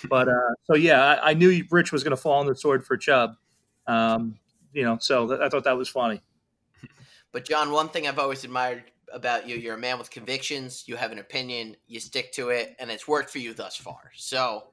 but 0.09 0.28
uh, 0.28 0.54
so 0.64 0.74
yeah, 0.74 1.04
I, 1.04 1.30
I, 1.30 1.34
knew 1.34 1.62
Rich 1.70 1.92
was 1.92 2.02
going 2.02 2.16
to 2.16 2.16
fall 2.16 2.40
on 2.40 2.46
the 2.46 2.57
sword 2.57 2.84
for 2.84 2.96
Chubb, 2.96 3.36
um, 3.86 4.38
you 4.72 4.82
know, 4.82 4.98
so 5.00 5.28
th- 5.28 5.40
I 5.40 5.48
thought 5.48 5.64
that 5.64 5.76
was 5.76 5.88
funny. 5.88 6.20
But 7.32 7.44
John, 7.44 7.70
one 7.70 7.90
thing 7.90 8.09
I've 8.09 8.18
always 8.18 8.44
admired 8.44 8.84
about 9.12 9.48
you, 9.48 9.57
you're 9.57 9.76
a 9.76 9.78
man 9.78 9.98
with 9.98 10.11
convictions. 10.11 10.84
You 10.86 10.96
have 10.96 11.12
an 11.12 11.18
opinion, 11.18 11.76
you 11.86 12.00
stick 12.00 12.32
to 12.32 12.50
it, 12.50 12.76
and 12.78 12.90
it's 12.90 13.07
worked 13.07 13.30
for 13.30 13.38
you 13.38 13.54
thus 13.54 13.76
far. 13.76 14.11
So 14.14 14.64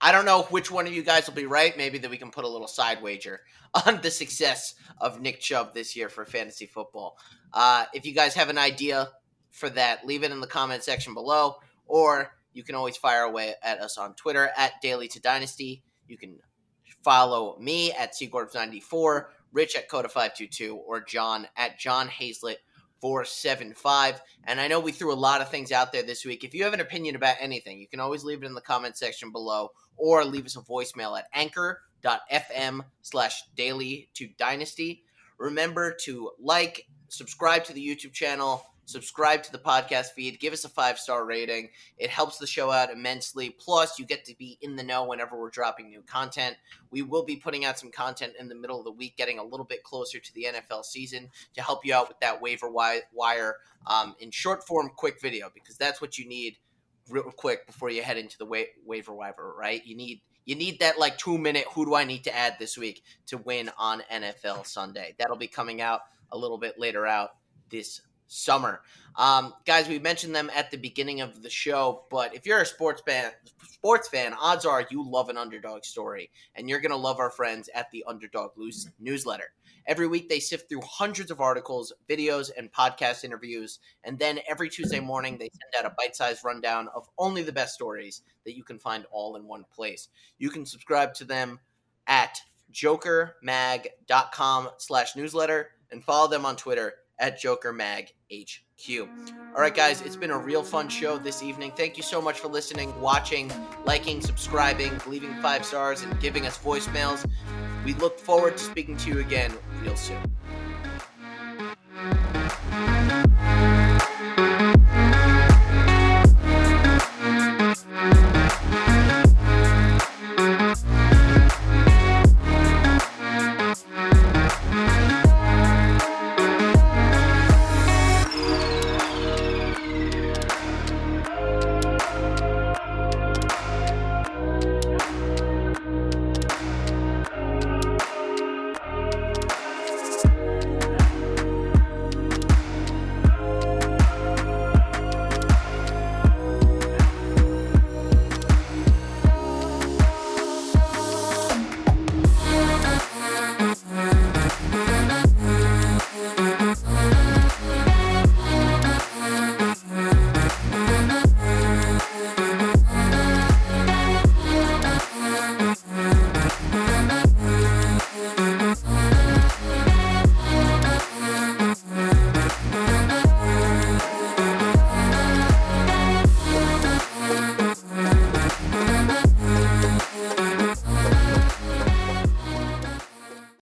I 0.00 0.12
don't 0.12 0.24
know 0.24 0.42
which 0.44 0.70
one 0.70 0.86
of 0.86 0.92
you 0.92 1.02
guys 1.02 1.26
will 1.26 1.34
be 1.34 1.46
right. 1.46 1.76
Maybe 1.76 1.98
that 1.98 2.10
we 2.10 2.18
can 2.18 2.30
put 2.30 2.44
a 2.44 2.48
little 2.48 2.68
side 2.68 3.02
wager 3.02 3.40
on 3.86 4.00
the 4.00 4.10
success 4.10 4.74
of 5.00 5.20
Nick 5.20 5.40
Chubb 5.40 5.74
this 5.74 5.96
year 5.96 6.08
for 6.08 6.24
fantasy 6.24 6.66
football. 6.66 7.18
Uh, 7.52 7.84
if 7.92 8.06
you 8.06 8.14
guys 8.14 8.34
have 8.34 8.48
an 8.48 8.58
idea 8.58 9.08
for 9.50 9.68
that, 9.70 10.06
leave 10.06 10.22
it 10.22 10.30
in 10.30 10.40
the 10.40 10.46
comment 10.46 10.82
section 10.84 11.14
below, 11.14 11.56
or 11.86 12.32
you 12.52 12.62
can 12.62 12.74
always 12.74 12.96
fire 12.96 13.22
away 13.22 13.54
at 13.62 13.80
us 13.80 13.98
on 13.98 14.14
Twitter 14.14 14.50
at 14.56 14.72
Daily 14.82 15.08
to 15.08 15.20
Dynasty. 15.20 15.82
You 16.06 16.16
can 16.16 16.38
follow 17.02 17.56
me 17.58 17.92
at 17.92 18.14
Seagorb94, 18.14 19.26
Rich 19.52 19.76
at 19.76 19.88
Coda522, 19.88 20.78
or 20.86 21.00
John 21.00 21.48
at 21.56 21.78
John 21.78 22.08
Hazlett 22.08 22.58
475. 23.00 24.20
And 24.44 24.60
I 24.60 24.68
know 24.68 24.80
we 24.80 24.92
threw 24.92 25.12
a 25.12 25.14
lot 25.14 25.40
of 25.40 25.50
things 25.50 25.72
out 25.72 25.92
there 25.92 26.02
this 26.02 26.24
week. 26.24 26.44
If 26.44 26.54
you 26.54 26.64
have 26.64 26.74
an 26.74 26.80
opinion 26.80 27.16
about 27.16 27.36
anything, 27.40 27.78
you 27.78 27.88
can 27.88 28.00
always 28.00 28.24
leave 28.24 28.42
it 28.42 28.46
in 28.46 28.54
the 28.54 28.60
comment 28.60 28.96
section 28.96 29.32
below 29.32 29.70
or 29.96 30.24
leave 30.24 30.46
us 30.46 30.56
a 30.56 30.60
voicemail 30.60 31.18
at 31.18 31.26
anchor.fm 31.32 32.80
slash 33.02 33.42
daily 33.56 34.08
to 34.14 34.28
dynasty. 34.38 35.02
Remember 35.38 35.96
to 36.04 36.30
like, 36.40 36.86
subscribe 37.08 37.64
to 37.64 37.72
the 37.72 37.86
YouTube 37.86 38.12
channel, 38.12 38.64
subscribe 38.88 39.42
to 39.42 39.52
the 39.52 39.58
podcast 39.58 40.12
feed, 40.12 40.40
give 40.40 40.54
us 40.54 40.64
a 40.64 40.68
five 40.68 40.98
star 40.98 41.26
rating. 41.26 41.68
It 41.98 42.08
helps 42.08 42.38
the 42.38 42.46
show 42.46 42.70
out 42.70 42.90
immensely. 42.90 43.50
Plus, 43.50 43.98
you 43.98 44.06
get 44.06 44.24
to 44.24 44.34
be 44.36 44.58
in 44.62 44.76
the 44.76 44.82
know 44.82 45.04
whenever 45.04 45.38
we're 45.38 45.50
dropping 45.50 45.90
new 45.90 46.02
content. 46.02 46.56
We 46.90 47.02
will 47.02 47.24
be 47.24 47.36
putting 47.36 47.66
out 47.66 47.78
some 47.78 47.90
content 47.90 48.32
in 48.40 48.48
the 48.48 48.54
middle 48.54 48.78
of 48.78 48.86
the 48.86 48.92
week, 48.92 49.16
getting 49.18 49.38
a 49.38 49.44
little 49.44 49.66
bit 49.66 49.82
closer 49.82 50.18
to 50.18 50.34
the 50.34 50.46
NFL 50.54 50.84
season 50.86 51.28
to 51.54 51.62
help 51.62 51.84
you 51.84 51.94
out 51.94 52.08
with 52.08 52.18
that 52.20 52.40
waiver 52.40 52.70
wire 52.70 53.56
um, 53.86 54.16
in 54.20 54.30
short 54.30 54.66
form, 54.66 54.90
quick 54.96 55.20
video, 55.20 55.50
because 55.52 55.76
that's 55.76 56.00
what 56.00 56.16
you 56.16 56.26
need 56.26 56.56
real 57.10 57.30
quick 57.30 57.66
before 57.66 57.90
you 57.90 58.02
head 58.02 58.16
into 58.16 58.38
the 58.38 58.46
wa- 58.46 58.62
waiver 58.86 59.14
wire, 59.14 59.34
right? 59.56 59.86
You 59.86 59.96
need 59.96 60.22
you 60.46 60.54
need 60.54 60.80
that 60.80 60.98
like 60.98 61.18
two 61.18 61.36
minute 61.36 61.66
who 61.74 61.84
do 61.84 61.94
I 61.94 62.04
need 62.04 62.24
to 62.24 62.34
add 62.34 62.56
this 62.58 62.78
week 62.78 63.02
to 63.26 63.36
win 63.36 63.70
on 63.76 64.02
NFL 64.10 64.66
Sunday. 64.66 65.14
That'll 65.18 65.36
be 65.36 65.46
coming 65.46 65.82
out 65.82 66.00
a 66.32 66.38
little 66.38 66.56
bit 66.56 66.78
later 66.78 67.06
out 67.06 67.32
this 67.70 68.00
summer. 68.28 68.82
Um, 69.16 69.52
guys, 69.66 69.88
we 69.88 69.98
mentioned 69.98 70.34
them 70.34 70.48
at 70.54 70.70
the 70.70 70.76
beginning 70.76 71.20
of 71.22 71.42
the 71.42 71.50
show, 71.50 72.04
but 72.10 72.34
if 72.36 72.46
you're 72.46 72.60
a 72.60 72.66
sports 72.66 73.02
fan, 73.04 73.32
sports 73.68 74.08
fan, 74.08 74.32
odds 74.34 74.64
are 74.64 74.86
you 74.90 75.04
love 75.08 75.28
an 75.28 75.36
underdog 75.36 75.84
story, 75.84 76.30
and 76.54 76.68
you're 76.68 76.78
gonna 76.80 76.96
love 76.96 77.18
our 77.18 77.30
friends 77.30 77.68
at 77.74 77.90
the 77.90 78.04
Underdog 78.06 78.52
Loose 78.56 78.88
newsletter. 79.00 79.50
Every 79.86 80.06
week, 80.06 80.28
they 80.28 80.38
sift 80.38 80.68
through 80.68 80.82
hundreds 80.82 81.30
of 81.30 81.40
articles, 81.40 81.92
videos, 82.08 82.50
and 82.56 82.70
podcast 82.70 83.24
interviews, 83.24 83.80
and 84.04 84.18
then 84.18 84.38
every 84.48 84.68
Tuesday 84.68 85.00
morning, 85.00 85.38
they 85.38 85.48
send 85.50 85.84
out 85.84 85.90
a 85.90 85.94
bite-sized 85.98 86.44
rundown 86.44 86.88
of 86.94 87.08
only 87.18 87.42
the 87.42 87.52
best 87.52 87.74
stories 87.74 88.22
that 88.44 88.54
you 88.56 88.62
can 88.62 88.78
find 88.78 89.06
all 89.10 89.34
in 89.36 89.46
one 89.46 89.64
place. 89.74 90.08
You 90.38 90.50
can 90.50 90.66
subscribe 90.66 91.14
to 91.14 91.24
them 91.24 91.58
at 92.06 92.38
jokermag.com 92.72 94.68
slash 94.76 95.16
newsletter 95.16 95.70
and 95.90 96.04
follow 96.04 96.28
them 96.28 96.44
on 96.44 96.56
Twitter 96.56 96.94
at 97.18 97.38
Joker 97.38 97.72
Mag 97.72 98.12
HQ. 98.32 99.08
All 99.54 99.60
right, 99.60 99.74
guys, 99.74 100.02
it's 100.02 100.16
been 100.16 100.30
a 100.30 100.38
real 100.38 100.62
fun 100.62 100.88
show 100.88 101.18
this 101.18 101.42
evening. 101.42 101.72
Thank 101.76 101.96
you 101.96 102.02
so 102.02 102.20
much 102.20 102.40
for 102.40 102.48
listening, 102.48 102.98
watching, 103.00 103.50
liking, 103.84 104.20
subscribing, 104.20 104.92
leaving 105.06 105.34
five 105.42 105.64
stars, 105.64 106.02
and 106.02 106.18
giving 106.20 106.46
us 106.46 106.58
voicemails. 106.58 107.28
We 107.84 107.94
look 107.94 108.18
forward 108.18 108.56
to 108.58 108.62
speaking 108.62 108.96
to 108.98 109.08
you 109.08 109.20
again 109.20 109.52
real 109.82 109.96
soon. 109.96 110.22